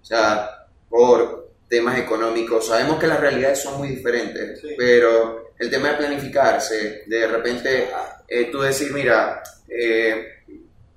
o 0.00 0.04
sea, 0.04 0.66
por 0.88 1.52
temas 1.68 1.96
económicos. 2.00 2.66
Sabemos 2.66 2.98
que 2.98 3.06
las 3.06 3.20
realidades 3.20 3.60
son 3.62 3.78
muy 3.78 3.88
diferentes, 3.90 4.60
Sí. 4.60 4.74
pero 4.76 5.52
el 5.56 5.70
tema 5.70 5.90
de 5.92 5.98
planificarse, 5.98 7.04
de 7.06 7.26
repente 7.28 7.88
eh, 8.26 8.48
tú 8.50 8.60
decir, 8.60 8.92
mira, 8.92 9.40
eh, 9.68 10.26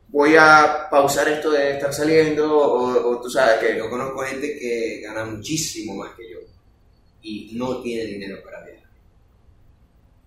voy 0.08 0.36
a 0.36 0.88
pausar 0.90 1.28
esto 1.30 1.52
de 1.52 1.74
estar 1.74 1.94
saliendo, 1.94 2.58
o, 2.58 3.12
o 3.12 3.22
tú 3.22 3.30
sabes 3.30 3.60
que 3.60 3.78
Yo 3.78 3.88
conozco 3.88 4.22
gente 4.24 4.58
que 4.58 5.02
gana 5.04 5.26
muchísimo 5.26 5.94
más 5.96 6.16
que 6.16 6.28
yo 6.32 6.40
y 7.22 7.52
no 7.56 7.82
tiene 7.82 8.06
dinero 8.06 8.38
para 8.44 8.64
viajar. 8.64 8.75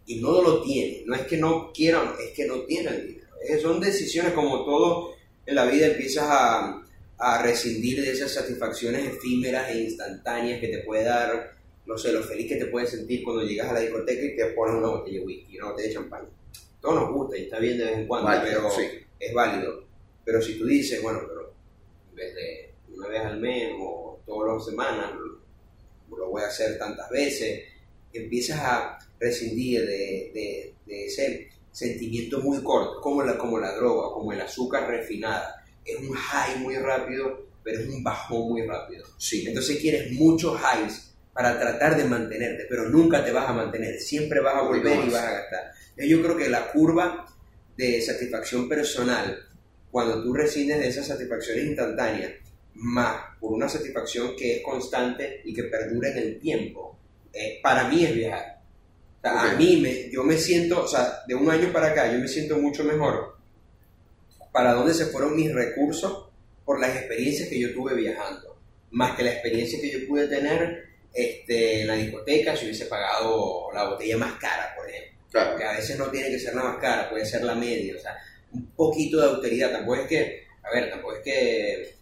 Y 0.08 0.20
no 0.20 0.42
lo 0.42 0.62
tiene, 0.62 1.02
no 1.06 1.14
es 1.14 1.22
que 1.22 1.36
no 1.36 1.70
quieran, 1.72 2.14
es 2.20 2.32
que 2.34 2.46
no 2.46 2.62
tiene 2.62 2.88
el 2.90 3.06
dinero. 3.08 3.28
Es- 3.46 3.62
son 3.62 3.78
decisiones 3.80 4.32
como 4.32 4.64
todo 4.64 5.14
en 5.46 5.54
la 5.54 5.64
vida 5.66 5.86
empiezas 5.86 6.24
a, 6.28 6.82
a 7.18 7.42
rescindir 7.42 8.02
de 8.02 8.10
esas 8.12 8.32
satisfacciones 8.32 9.06
efímeras 9.06 9.70
e 9.70 9.82
instantáneas 9.84 10.60
que 10.60 10.68
te 10.68 10.78
puede 10.80 11.04
dar, 11.04 11.52
no 11.86 11.96
sé, 11.96 12.12
lo 12.12 12.22
feliz 12.22 12.48
que 12.48 12.56
te 12.56 12.66
puedes 12.66 12.90
sentir 12.90 13.22
cuando 13.24 13.42
llegas 13.42 13.68
a 13.70 13.74
la 13.74 13.80
discoteca 13.80 14.22
y 14.22 14.36
te 14.36 14.46
ponen 14.46 14.76
una 14.76 14.88
botella 14.88 15.20
de 15.20 15.24
whisky, 15.26 15.58
una 15.58 15.70
botella 15.70 15.88
de 15.88 15.94
champán. 15.94 16.28
Todo 16.80 16.94
nos 16.94 17.12
gusta 17.12 17.36
y 17.36 17.42
está 17.44 17.58
bien 17.58 17.78
de 17.78 17.84
vez 17.84 17.98
en 17.98 18.06
cuando, 18.06 18.28
pero 18.42 18.70
sí. 18.70 18.82
es 19.20 19.32
válido. 19.34 19.84
Pero 20.24 20.40
si 20.42 20.58
tú 20.58 20.66
dices, 20.66 21.02
bueno, 21.02 21.20
pero 21.26 21.54
en 22.10 22.14
vez 22.16 22.34
de 22.34 22.74
una 22.94 23.08
vez 23.08 23.20
al 23.22 23.40
mes 23.40 23.72
o 23.80 24.20
todas 24.26 24.54
las 24.56 24.64
semanas, 24.66 25.12
lo 26.10 26.30
voy 26.30 26.42
a 26.42 26.46
hacer 26.48 26.78
tantas 26.78 27.08
veces, 27.10 27.62
empiezas 28.12 28.58
a 28.60 28.98
prescindir 29.18 29.80
de, 29.86 30.30
de- 30.34 30.74
de 30.86 31.06
ese 31.06 31.48
sentimiento 31.70 32.40
muy 32.40 32.62
corto, 32.62 33.00
como 33.00 33.22
la, 33.22 33.36
como 33.36 33.58
la 33.58 33.74
droga, 33.74 34.12
como 34.14 34.32
el 34.32 34.40
azúcar 34.40 34.88
refinada. 34.88 35.54
Es 35.84 35.96
un 36.00 36.12
high 36.14 36.58
muy 36.58 36.76
rápido, 36.76 37.46
pero 37.62 37.80
es 37.80 37.88
un 37.88 38.02
bajón 38.02 38.48
muy 38.50 38.62
rápido. 38.66 39.04
sí, 39.18 39.44
Entonces 39.46 39.78
quieres 39.78 40.12
muchos 40.12 40.58
highs 40.60 41.14
para 41.32 41.58
tratar 41.58 41.96
de 41.96 42.04
mantenerte, 42.04 42.64
pero 42.68 42.88
nunca 42.88 43.24
te 43.24 43.30
vas 43.32 43.48
a 43.48 43.52
mantener, 43.52 44.00
siempre 44.00 44.40
vas 44.40 44.56
a 44.56 44.62
volver 44.62 45.04
y 45.06 45.10
vas 45.10 45.24
a 45.24 45.30
gastar. 45.32 45.70
Yo 45.96 46.20
creo 46.22 46.36
que 46.36 46.48
la 46.48 46.70
curva 46.72 47.26
de 47.76 48.00
satisfacción 48.02 48.68
personal, 48.68 49.38
cuando 49.90 50.22
tú 50.22 50.32
rescindes 50.34 50.80
de 50.80 50.88
esas 50.88 51.06
satisfacciones 51.06 51.64
instantáneas, 51.64 52.32
más 52.74 53.36
por 53.40 53.52
una 53.52 53.68
satisfacción 53.68 54.34
que 54.36 54.56
es 54.56 54.62
constante 54.62 55.40
y 55.44 55.54
que 55.54 55.64
perdura 55.64 56.10
en 56.10 56.18
el 56.18 56.40
tiempo, 56.40 56.98
eh, 57.32 57.60
para 57.62 57.88
mí 57.88 58.04
es 58.04 58.14
viajar. 58.14 58.57
O 59.18 59.20
sea, 59.22 59.42
A 59.42 59.52
Ok. 59.54 59.58
mí, 59.58 59.76
me, 59.78 60.10
yo 60.10 60.22
me 60.24 60.36
siento, 60.38 60.82
o 60.84 60.88
sea, 60.88 61.22
de 61.26 61.34
un 61.34 61.50
año 61.50 61.72
para 61.72 61.88
acá, 61.88 62.12
yo 62.12 62.18
me 62.18 62.28
siento 62.28 62.58
mucho 62.58 62.84
mejor 62.84 63.36
para 64.52 64.72
dónde 64.74 64.94
se 64.94 65.06
fueron 65.06 65.36
mis 65.36 65.52
recursos 65.52 66.28
por 66.64 66.80
las 66.80 66.94
experiencias 66.96 67.48
que 67.48 67.58
yo 67.60 67.72
tuve 67.74 67.94
viajando, 67.94 68.58
más 68.90 69.16
que 69.16 69.22
la 69.22 69.32
experiencia 69.32 69.80
que 69.80 69.90
yo 69.90 70.06
pude 70.08 70.26
tener 70.28 70.84
este, 71.12 71.82
en 71.82 71.86
la 71.88 71.94
discoteca 71.94 72.56
si 72.56 72.64
hubiese 72.66 72.86
pagado 72.86 73.70
la 73.72 73.88
botella 73.88 74.16
más 74.18 74.34
cara, 74.38 74.74
por 74.76 74.88
ejemplo. 74.88 75.18
claro, 75.30 75.56
Que 75.56 75.64
a 75.64 75.72
veces 75.72 75.98
no 75.98 76.10
tiene 76.10 76.30
que 76.30 76.38
ser 76.38 76.54
la 76.54 76.62
más 76.64 76.78
cara, 76.78 77.08
puede 77.10 77.24
ser 77.26 77.42
la 77.44 77.54
media, 77.54 77.94
o 77.96 78.00
sea, 78.00 78.16
un 78.52 78.66
poquito 78.72 79.18
de 79.20 79.26
austeridad. 79.26 79.72
Tampoco 79.72 79.96
es 79.96 80.06
que, 80.08 80.44
a 80.62 80.70
ver, 80.74 80.90
tampoco 80.90 81.16
es 81.16 81.22
que 81.22 81.94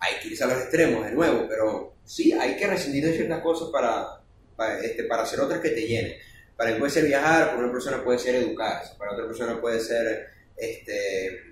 hay 0.00 0.14
que 0.20 0.28
irse 0.28 0.44
a 0.44 0.48
los 0.48 0.58
extremos 0.60 1.04
de 1.04 1.12
nuevo, 1.12 1.46
pero 1.48 1.94
sí 2.04 2.32
hay 2.32 2.56
que 2.56 2.66
rescindir 2.66 3.04
de 3.06 3.14
ciertas 3.16 3.40
cosas 3.42 3.68
para, 3.72 4.20
para, 4.56 4.78
este, 4.80 5.04
para 5.04 5.22
hacer 5.22 5.40
otras 5.40 5.60
que 5.60 5.70
te 5.70 5.86
llenen. 5.86 6.14
Para 6.56 6.70
mí 6.70 6.78
puede 6.78 6.90
ser 6.92 7.04
viajar, 7.06 7.46
para 7.50 7.58
una 7.64 7.72
persona 7.72 8.02
puede 8.04 8.18
ser 8.18 8.36
educarse, 8.36 8.94
para 8.96 9.12
otra 9.12 9.26
persona 9.26 9.60
puede 9.60 9.80
ser 9.80 10.26
este, 10.56 11.42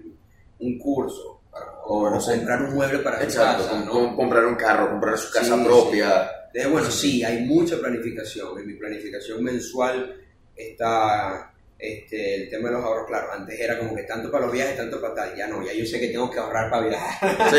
un 0.61 0.79
curso, 0.79 1.41
para- 1.51 1.73
o, 1.85 2.05
O, 2.05 2.11
no 2.11 2.21
sé. 2.21 2.37
comprar 2.37 2.63
un 2.63 2.75
mueble 2.75 2.99
para 3.01 3.19
su 3.19 3.25
exacto, 3.25 3.65
casa, 3.65 3.71
com- 3.77 3.85
¿no? 3.85 3.93
com- 3.93 4.17
comprar 4.17 4.45
un 4.47 4.55
carro, 4.55 4.91
comprar 4.91 5.19
su 5.19 5.33
casa 5.33 5.57
Sí, 5.57 5.65
propia, 5.65 6.31
Entonces, 6.55 6.71
bueno, 6.73 6.91
sí, 6.91 7.25
hay 7.25 7.41
mucha 7.47 7.79
planificación. 7.79 8.59
En 8.59 8.67
mi 8.67 8.75
planificación 8.75 9.43
mensual 9.43 10.21
está 10.55 11.51
este, 11.79 12.37
el 12.45 12.51
tema 12.51 12.69
de 12.69 12.75
los 12.77 12.85
ahorros. 12.85 13.07
Claro, 13.09 13.33
antes 13.33 13.59
era 13.59 13.79
como 13.79 13.95
que 13.97 14.03
tanto 14.05 14.31
para 14.31 14.45
los 14.45 14.53
viajes, 14.55 14.77
tanto 14.77 15.01
para 15.01 15.15
tal. 15.15 15.35
Ya 15.35 15.49
no, 15.49 15.65
ya 15.65 15.73
yo 15.73 15.85
sé 15.87 15.99
que 15.99 16.09
tengo 16.09 16.31
que 16.31 16.39
ahorrar 16.39 16.71
para 16.71 16.87
viajar. 16.87 17.51
sí, 17.51 17.57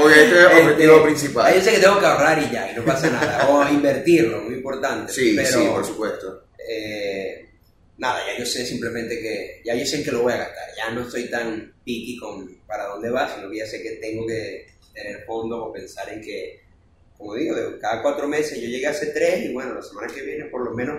porque 0.00 0.24
este 0.24 0.36
es 0.36 0.50
el 0.52 0.60
objetivo 0.68 0.92
Este, 0.96 1.04
principal. 1.04 1.50
Ya 1.52 1.58
yo 1.58 1.64
sé 1.64 1.70
que 1.72 1.78
tengo 1.80 1.98
que 1.98 2.06
ahorrar 2.06 2.38
y 2.42 2.50
ya, 2.50 2.70
y 2.70 2.76
no 2.76 2.82
pasa 2.84 3.10
nada. 3.10 3.48
O 3.48 3.68
invertirlo, 3.68 4.42
muy 4.42 4.54
importante. 4.54 5.12
Sí, 5.12 5.32
pero, 5.34 5.48
sí, 5.58 5.68
por 5.72 5.84
supuesto. 5.84 6.42
Eh, 6.68 7.48
nada, 7.98 8.20
ya 8.26 8.38
yo 8.38 8.46
sé 8.46 8.64
simplemente 8.66 9.18
que, 9.20 9.62
ya 9.64 9.74
yo 9.74 9.86
sé 9.86 10.02
que 10.02 10.12
lo 10.12 10.22
voy 10.22 10.32
a 10.34 10.38
gastar. 10.38 10.64
Ya 10.76 10.90
no 10.90 11.02
estoy 11.02 11.30
tan 11.30 11.72
picky 11.84 12.18
con 12.18 12.48
para 12.66 12.86
dónde 12.86 13.10
va, 13.10 13.32
sino 13.34 13.50
que 13.50 13.58
ya 13.58 13.66
sé 13.66 13.82
que 13.82 13.92
tengo 13.92 14.26
que 14.26 14.66
tener 14.94 15.24
fondos 15.26 15.58
o 15.62 15.72
pensar 15.72 16.08
en 16.12 16.20
que, 16.20 16.60
como 17.16 17.34
digo, 17.34 17.56
cada 17.80 18.02
cuatro 18.02 18.28
meses 18.28 18.60
yo 18.60 18.68
llegué 18.68 18.86
hace 18.86 19.06
tres 19.06 19.44
y 19.44 19.52
bueno, 19.52 19.74
la 19.74 19.82
semana 19.82 20.12
que 20.12 20.22
viene 20.22 20.46
por 20.46 20.64
lo 20.64 20.72
menos 20.72 20.98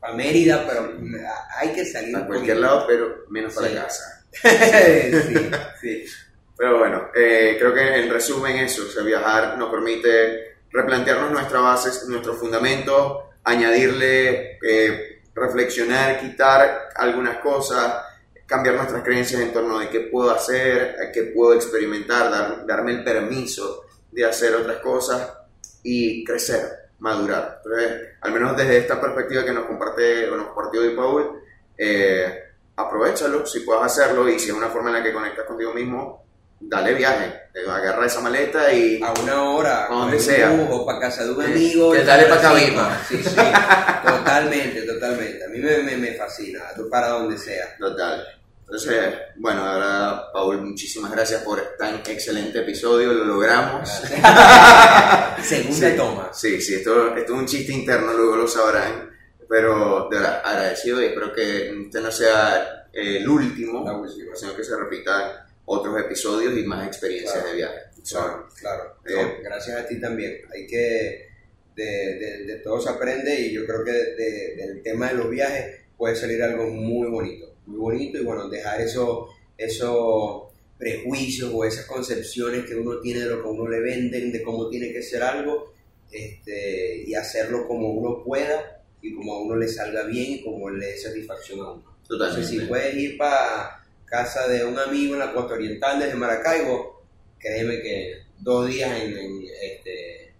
para 0.00 0.14
Mérida, 0.14 0.64
pero 0.68 0.96
hay 1.56 1.70
que 1.72 1.84
salir 1.84 2.14
A 2.16 2.26
cualquier 2.26 2.56
poquito. 2.56 2.60
lado, 2.60 2.86
pero 2.86 3.16
menos 3.30 3.54
para 3.54 3.68
Sí. 3.68 3.74
casa. 3.74 4.24
sí, 4.42 5.34
sí. 5.80 6.04
Pero 6.56 6.78
bueno, 6.78 7.08
eh, 7.14 7.56
creo 7.58 7.72
que 7.74 7.80
en 8.00 8.10
resumen 8.10 8.56
eso, 8.58 8.82
o 8.82 8.90
sea, 8.90 9.02
viajar 9.02 9.56
nos 9.58 9.70
permite 9.70 10.56
replantearnos 10.70 11.30
nuestras 11.32 11.62
bases, 11.62 12.04
nuestros 12.08 12.38
fundamentos, 12.38 13.24
añadirle, 13.50 14.58
eh, 14.62 15.22
reflexionar, 15.34 16.20
quitar 16.20 16.88
algunas 16.94 17.38
cosas, 17.38 18.04
cambiar 18.46 18.76
nuestras 18.76 19.02
creencias 19.02 19.40
en 19.42 19.52
torno 19.52 19.78
de 19.78 19.88
qué 19.88 20.00
puedo 20.00 20.30
hacer, 20.30 20.96
qué 21.12 21.24
puedo 21.34 21.54
experimentar, 21.54 22.30
dar- 22.30 22.66
darme 22.66 22.92
el 22.92 23.04
permiso 23.04 23.84
de 24.10 24.24
hacer 24.24 24.54
otras 24.54 24.78
cosas 24.78 25.32
y 25.82 26.24
crecer. 26.24 26.62
madurar. 27.00 27.60
Entonces, 27.64 28.08
al 28.20 28.32
menos 28.32 28.56
desde 28.56 28.78
esta 28.78 29.00
perspectiva 29.00 29.44
que 29.44 29.52
nos 29.52 29.66
comparte 29.66 30.28
o 30.30 30.36
nos 30.36 30.48
compartió 30.48 30.80
hoy 30.80 30.96
Paul, 30.96 31.42
eh, 31.76 32.42
aprovechalo 32.74 33.46
si 33.46 33.60
puedes 33.60 33.84
hacerlo 33.84 34.28
y 34.28 34.36
si 34.40 34.48
es 34.50 34.56
una 34.56 34.66
forma 34.66 34.88
en 34.90 34.96
la 34.96 35.02
que 35.04 35.12
conectas 35.12 35.44
contigo 35.46 35.72
mismo, 35.72 36.24
dale 36.60 36.94
viaje, 36.94 37.32
agarra 37.68 38.06
esa 38.06 38.20
maleta 38.20 38.72
y... 38.72 39.00
A 39.02 39.12
una 39.22 39.42
hora, 39.50 39.86
A 39.86 39.88
donde 39.88 40.18
sea. 40.18 40.50
o 40.70 40.84
para 40.86 41.00
casa 41.00 41.24
de 41.24 41.32
un 41.32 41.42
amigo. 41.44 41.92
que 41.92 42.04
dale 42.04 42.24
para 42.26 42.40
cabima. 42.40 43.00
Sí, 43.08 43.22
sí, 43.22 43.36
totalmente, 44.06 44.82
totalmente. 44.82 45.44
A 45.44 45.48
mí 45.48 45.58
me, 45.58 45.78
me, 45.78 45.96
me 45.96 46.14
fascina, 46.14 46.60
tú 46.76 46.88
para 46.88 47.08
donde 47.08 47.36
sea. 47.38 47.76
Total. 47.78 48.24
Entonces, 48.60 49.14
bueno, 49.36 49.64
ahora, 49.64 50.24
Paul, 50.30 50.60
muchísimas 50.60 51.10
gracias 51.10 51.40
por 51.42 51.58
tan 51.78 51.96
excelente 52.06 52.58
episodio, 52.58 53.14
lo 53.14 53.24
logramos. 53.24 53.88
Segunda 55.42 55.90
Sí, 55.90 55.96
toma. 55.96 56.28
Sí, 56.32 56.60
sí, 56.60 56.74
esto, 56.74 57.16
esto 57.16 57.32
es 57.34 57.38
un 57.38 57.46
chiste 57.46 57.72
interno, 57.72 58.12
luego 58.12 58.36
lo 58.36 58.46
sabrán. 58.48 59.08
Pero 59.48 60.08
de 60.10 60.18
verdad, 60.18 60.42
agradecido 60.44 61.00
y 61.00 61.06
espero 61.06 61.32
que 61.32 61.70
este 61.70 62.00
no 62.02 62.10
sea 62.10 62.86
eh, 62.92 63.16
el 63.18 63.28
último, 63.28 63.80
última. 63.80 64.36
sino 64.36 64.54
que 64.54 64.62
se 64.62 64.76
repitan 64.76 65.30
otros 65.70 66.00
episodios 66.00 66.56
y 66.58 66.62
más 66.64 66.86
experiencias 66.86 67.32
Claro. 67.34 67.48
de 67.50 67.56
viaje. 67.56 67.78
Claro, 68.08 68.48
claro. 68.58 68.94
Eh. 69.06 69.12
No, 69.14 69.42
gracias 69.42 69.76
a 69.80 69.86
ti 69.86 70.00
también. 70.00 70.38
Hay 70.54 70.66
que, 70.66 71.26
de, 71.76 71.84
de, 71.84 72.44
de 72.44 72.56
todo 72.60 72.80
se 72.80 72.88
aprende 72.88 73.38
y 73.38 73.52
yo 73.52 73.66
creo 73.66 73.84
que 73.84 73.92
de- 73.92 74.54
del 74.56 74.82
tema 74.82 75.08
de 75.08 75.14
los 75.14 75.30
viajes 75.30 75.76
puede 75.96 76.16
salir 76.16 76.42
algo 76.42 76.68
muy 76.68 77.08
bonito, 77.08 77.54
muy 77.66 77.78
bonito 77.78 78.18
y 78.18 78.24
bueno, 78.24 78.48
dejar 78.48 78.80
eso, 78.80 79.28
esos 79.58 80.44
prejuicios 80.78 81.50
o 81.52 81.64
esas 81.64 81.84
concepciones 81.86 82.64
que 82.64 82.74
uno 82.76 83.00
tiene 83.00 83.20
de 83.20 83.26
lo 83.26 83.42
que 83.42 83.48
uno 83.48 83.68
le 83.68 83.80
venden, 83.80 84.32
de 84.32 84.42
cómo 84.42 84.68
tiene 84.70 84.92
que 84.92 85.02
ser 85.02 85.22
algo 85.22 85.72
este, 86.10 87.02
y 87.06 87.14
hacerlo 87.14 87.66
como 87.66 87.90
uno 87.92 88.22
pueda 88.24 88.82
y 89.02 89.14
como 89.14 89.34
a 89.34 89.42
uno 89.42 89.56
le 89.56 89.68
salga 89.68 90.04
bien 90.04 90.32
y 90.32 90.42
como 90.44 90.70
le 90.70 90.86
dé 90.86 90.96
satisfacción 90.96 91.60
a 91.60 91.72
uno. 91.72 91.98
Totalmente. 92.08 92.40
Entonces, 92.42 92.48
si 92.62 92.66
puedes 92.66 92.94
ir 92.94 93.18
para 93.18 93.77
casa 94.08 94.48
de 94.48 94.64
un 94.64 94.78
amigo 94.78 95.14
en 95.14 95.20
la 95.20 95.32
costa 95.32 95.54
oriental 95.54 96.00
desde 96.00 96.14
Maracaibo, 96.14 97.04
créeme 97.38 97.80
que 97.80 98.22
dos 98.38 98.68
días 98.68 98.90
en, 99.00 99.16
en, 99.16 99.44
este, 99.62 100.34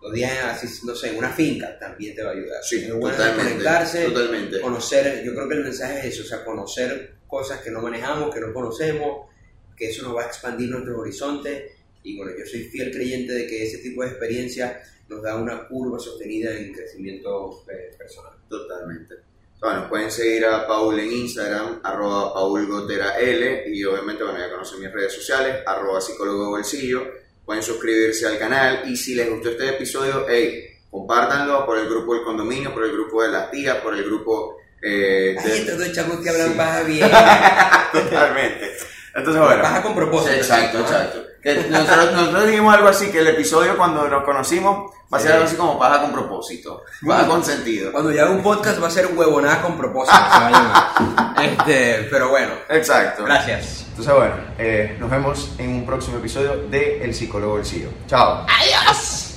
dos 0.00 0.12
días 0.12 0.32
en, 0.32 0.44
así, 0.46 0.86
no 0.86 0.94
sé, 0.94 1.10
en 1.10 1.18
una 1.18 1.32
finca 1.32 1.78
también 1.78 2.14
te 2.14 2.22
va 2.22 2.30
a 2.30 2.34
ayudar. 2.34 2.62
Sí, 2.62 2.76
es 2.76 2.92
bueno 2.92 3.16
totalmente. 3.16 3.52
conectarse, 3.52 4.04
Totalmente. 4.04 4.60
conocer, 4.60 5.24
yo 5.24 5.34
creo 5.34 5.48
que 5.48 5.54
el 5.54 5.64
mensaje 5.64 5.98
es 6.00 6.14
eso, 6.14 6.22
o 6.22 6.26
sea, 6.26 6.44
conocer 6.44 7.14
cosas 7.26 7.60
que 7.60 7.70
no 7.70 7.80
manejamos, 7.82 8.34
que 8.34 8.40
no 8.40 8.52
conocemos, 8.52 9.28
que 9.76 9.90
eso 9.90 10.02
nos 10.02 10.16
va 10.16 10.22
a 10.22 10.26
expandir 10.26 10.70
nuestros 10.70 10.98
horizontes 10.98 11.72
y 12.02 12.16
bueno, 12.16 12.32
yo 12.38 12.44
soy 12.46 12.64
fiel 12.64 12.90
creyente 12.90 13.32
de 13.32 13.46
que 13.46 13.64
ese 13.64 13.78
tipo 13.78 14.02
de 14.02 14.08
experiencia 14.08 14.80
nos 15.08 15.22
da 15.22 15.36
una 15.36 15.66
curva 15.68 15.98
sostenida 15.98 16.56
en 16.56 16.72
crecimiento 16.72 17.64
eh, 17.70 17.94
personal. 17.96 18.32
Totalmente. 18.48 19.14
Bueno, 19.60 19.88
pueden 19.88 20.10
seguir 20.10 20.46
a 20.46 20.66
Paul 20.66 21.00
en 21.00 21.12
Instagram, 21.12 21.80
arroba 21.82 22.32
paulgoteraL, 22.32 23.64
y 23.66 23.84
obviamente, 23.84 24.22
bueno, 24.22 24.38
ya 24.38 24.50
conocen 24.50 24.80
mis 24.80 24.92
redes 24.92 25.12
sociales, 25.14 25.56
arroba 25.66 26.00
psicólogo 26.00 26.50
bolsillo. 26.50 27.02
Pueden 27.44 27.62
suscribirse 27.62 28.26
al 28.26 28.38
canal 28.38 28.82
y 28.86 28.96
si 28.96 29.14
les 29.14 29.28
gustó 29.30 29.48
este 29.50 29.70
episodio, 29.70 30.26
hey, 30.28 30.64
compártanlo 30.90 31.64
por 31.66 31.78
el 31.78 31.88
grupo 31.88 32.14
del 32.14 32.22
condominio, 32.22 32.72
por 32.72 32.84
el 32.84 32.92
grupo 32.92 33.22
de 33.22 33.30
las 33.30 33.50
tías, 33.50 33.76
por 33.78 33.94
el 33.94 34.04
grupo 34.04 34.58
eh, 34.82 35.34
Ay, 35.38 35.50
de... 35.50 35.58
estos 35.58 35.78
dos 35.78 35.92
chamos 35.92 36.20
que 36.20 36.28
hablan 36.30 36.52
Sí. 36.52 36.54
paja 36.56 36.82
bien. 36.82 37.10
Totalmente. 37.92 38.76
Entonces, 39.14 39.42
bueno. 39.42 39.62
Paja 39.62 39.82
con 39.82 39.94
propósito. 39.94 40.32
Sí, 40.32 40.38
exacto, 40.38 40.78
exacto. 40.80 41.24
Que 41.42 41.54
nosotros, 41.70 42.12
nosotros 42.12 42.46
dijimos 42.46 42.74
algo 42.74 42.88
así, 42.88 43.10
que 43.10 43.20
el 43.20 43.28
episodio 43.28 43.76
cuando 43.76 44.08
nos 44.08 44.24
conocimos 44.24 44.92
va 45.12 45.18
a 45.18 45.20
ser 45.20 45.30
Sí. 45.30 45.34
algo 45.34 45.46
así 45.46 45.56
como 45.56 45.78
paja 45.78 46.00
con 46.02 46.12
propósito, 46.12 46.82
paja 47.06 47.26
con 47.26 47.44
sentido. 47.44 47.92
Cuando 47.92 48.10
haga 48.10 48.30
un 48.30 48.42
podcast 48.42 48.82
va 48.82 48.88
a 48.88 48.90
ser 48.90 49.06
huevonada 49.14 49.62
con 49.62 49.76
propósito. 49.78 50.16
se 50.16 50.22
va 50.40 50.46
a 50.46 50.50
llamar. 50.50 51.34
este, 51.44 52.08
pero 52.10 52.28
bueno, 52.30 52.52
Exacto. 52.68 53.24
gracias. 53.24 53.86
Entonces, 53.90 54.14
bueno, 54.14 54.34
eh, 54.58 54.96
nos 55.00 55.10
vemos 55.10 55.50
en 55.58 55.70
un 55.70 55.86
próximo 55.86 56.18
episodio 56.18 56.56
de 56.68 57.02
El 57.02 57.14
Psicólogo 57.14 57.54
del 57.54 57.62
Bolsillo. 57.62 57.88
Chao. 58.06 58.46
Adiós. 58.48 59.27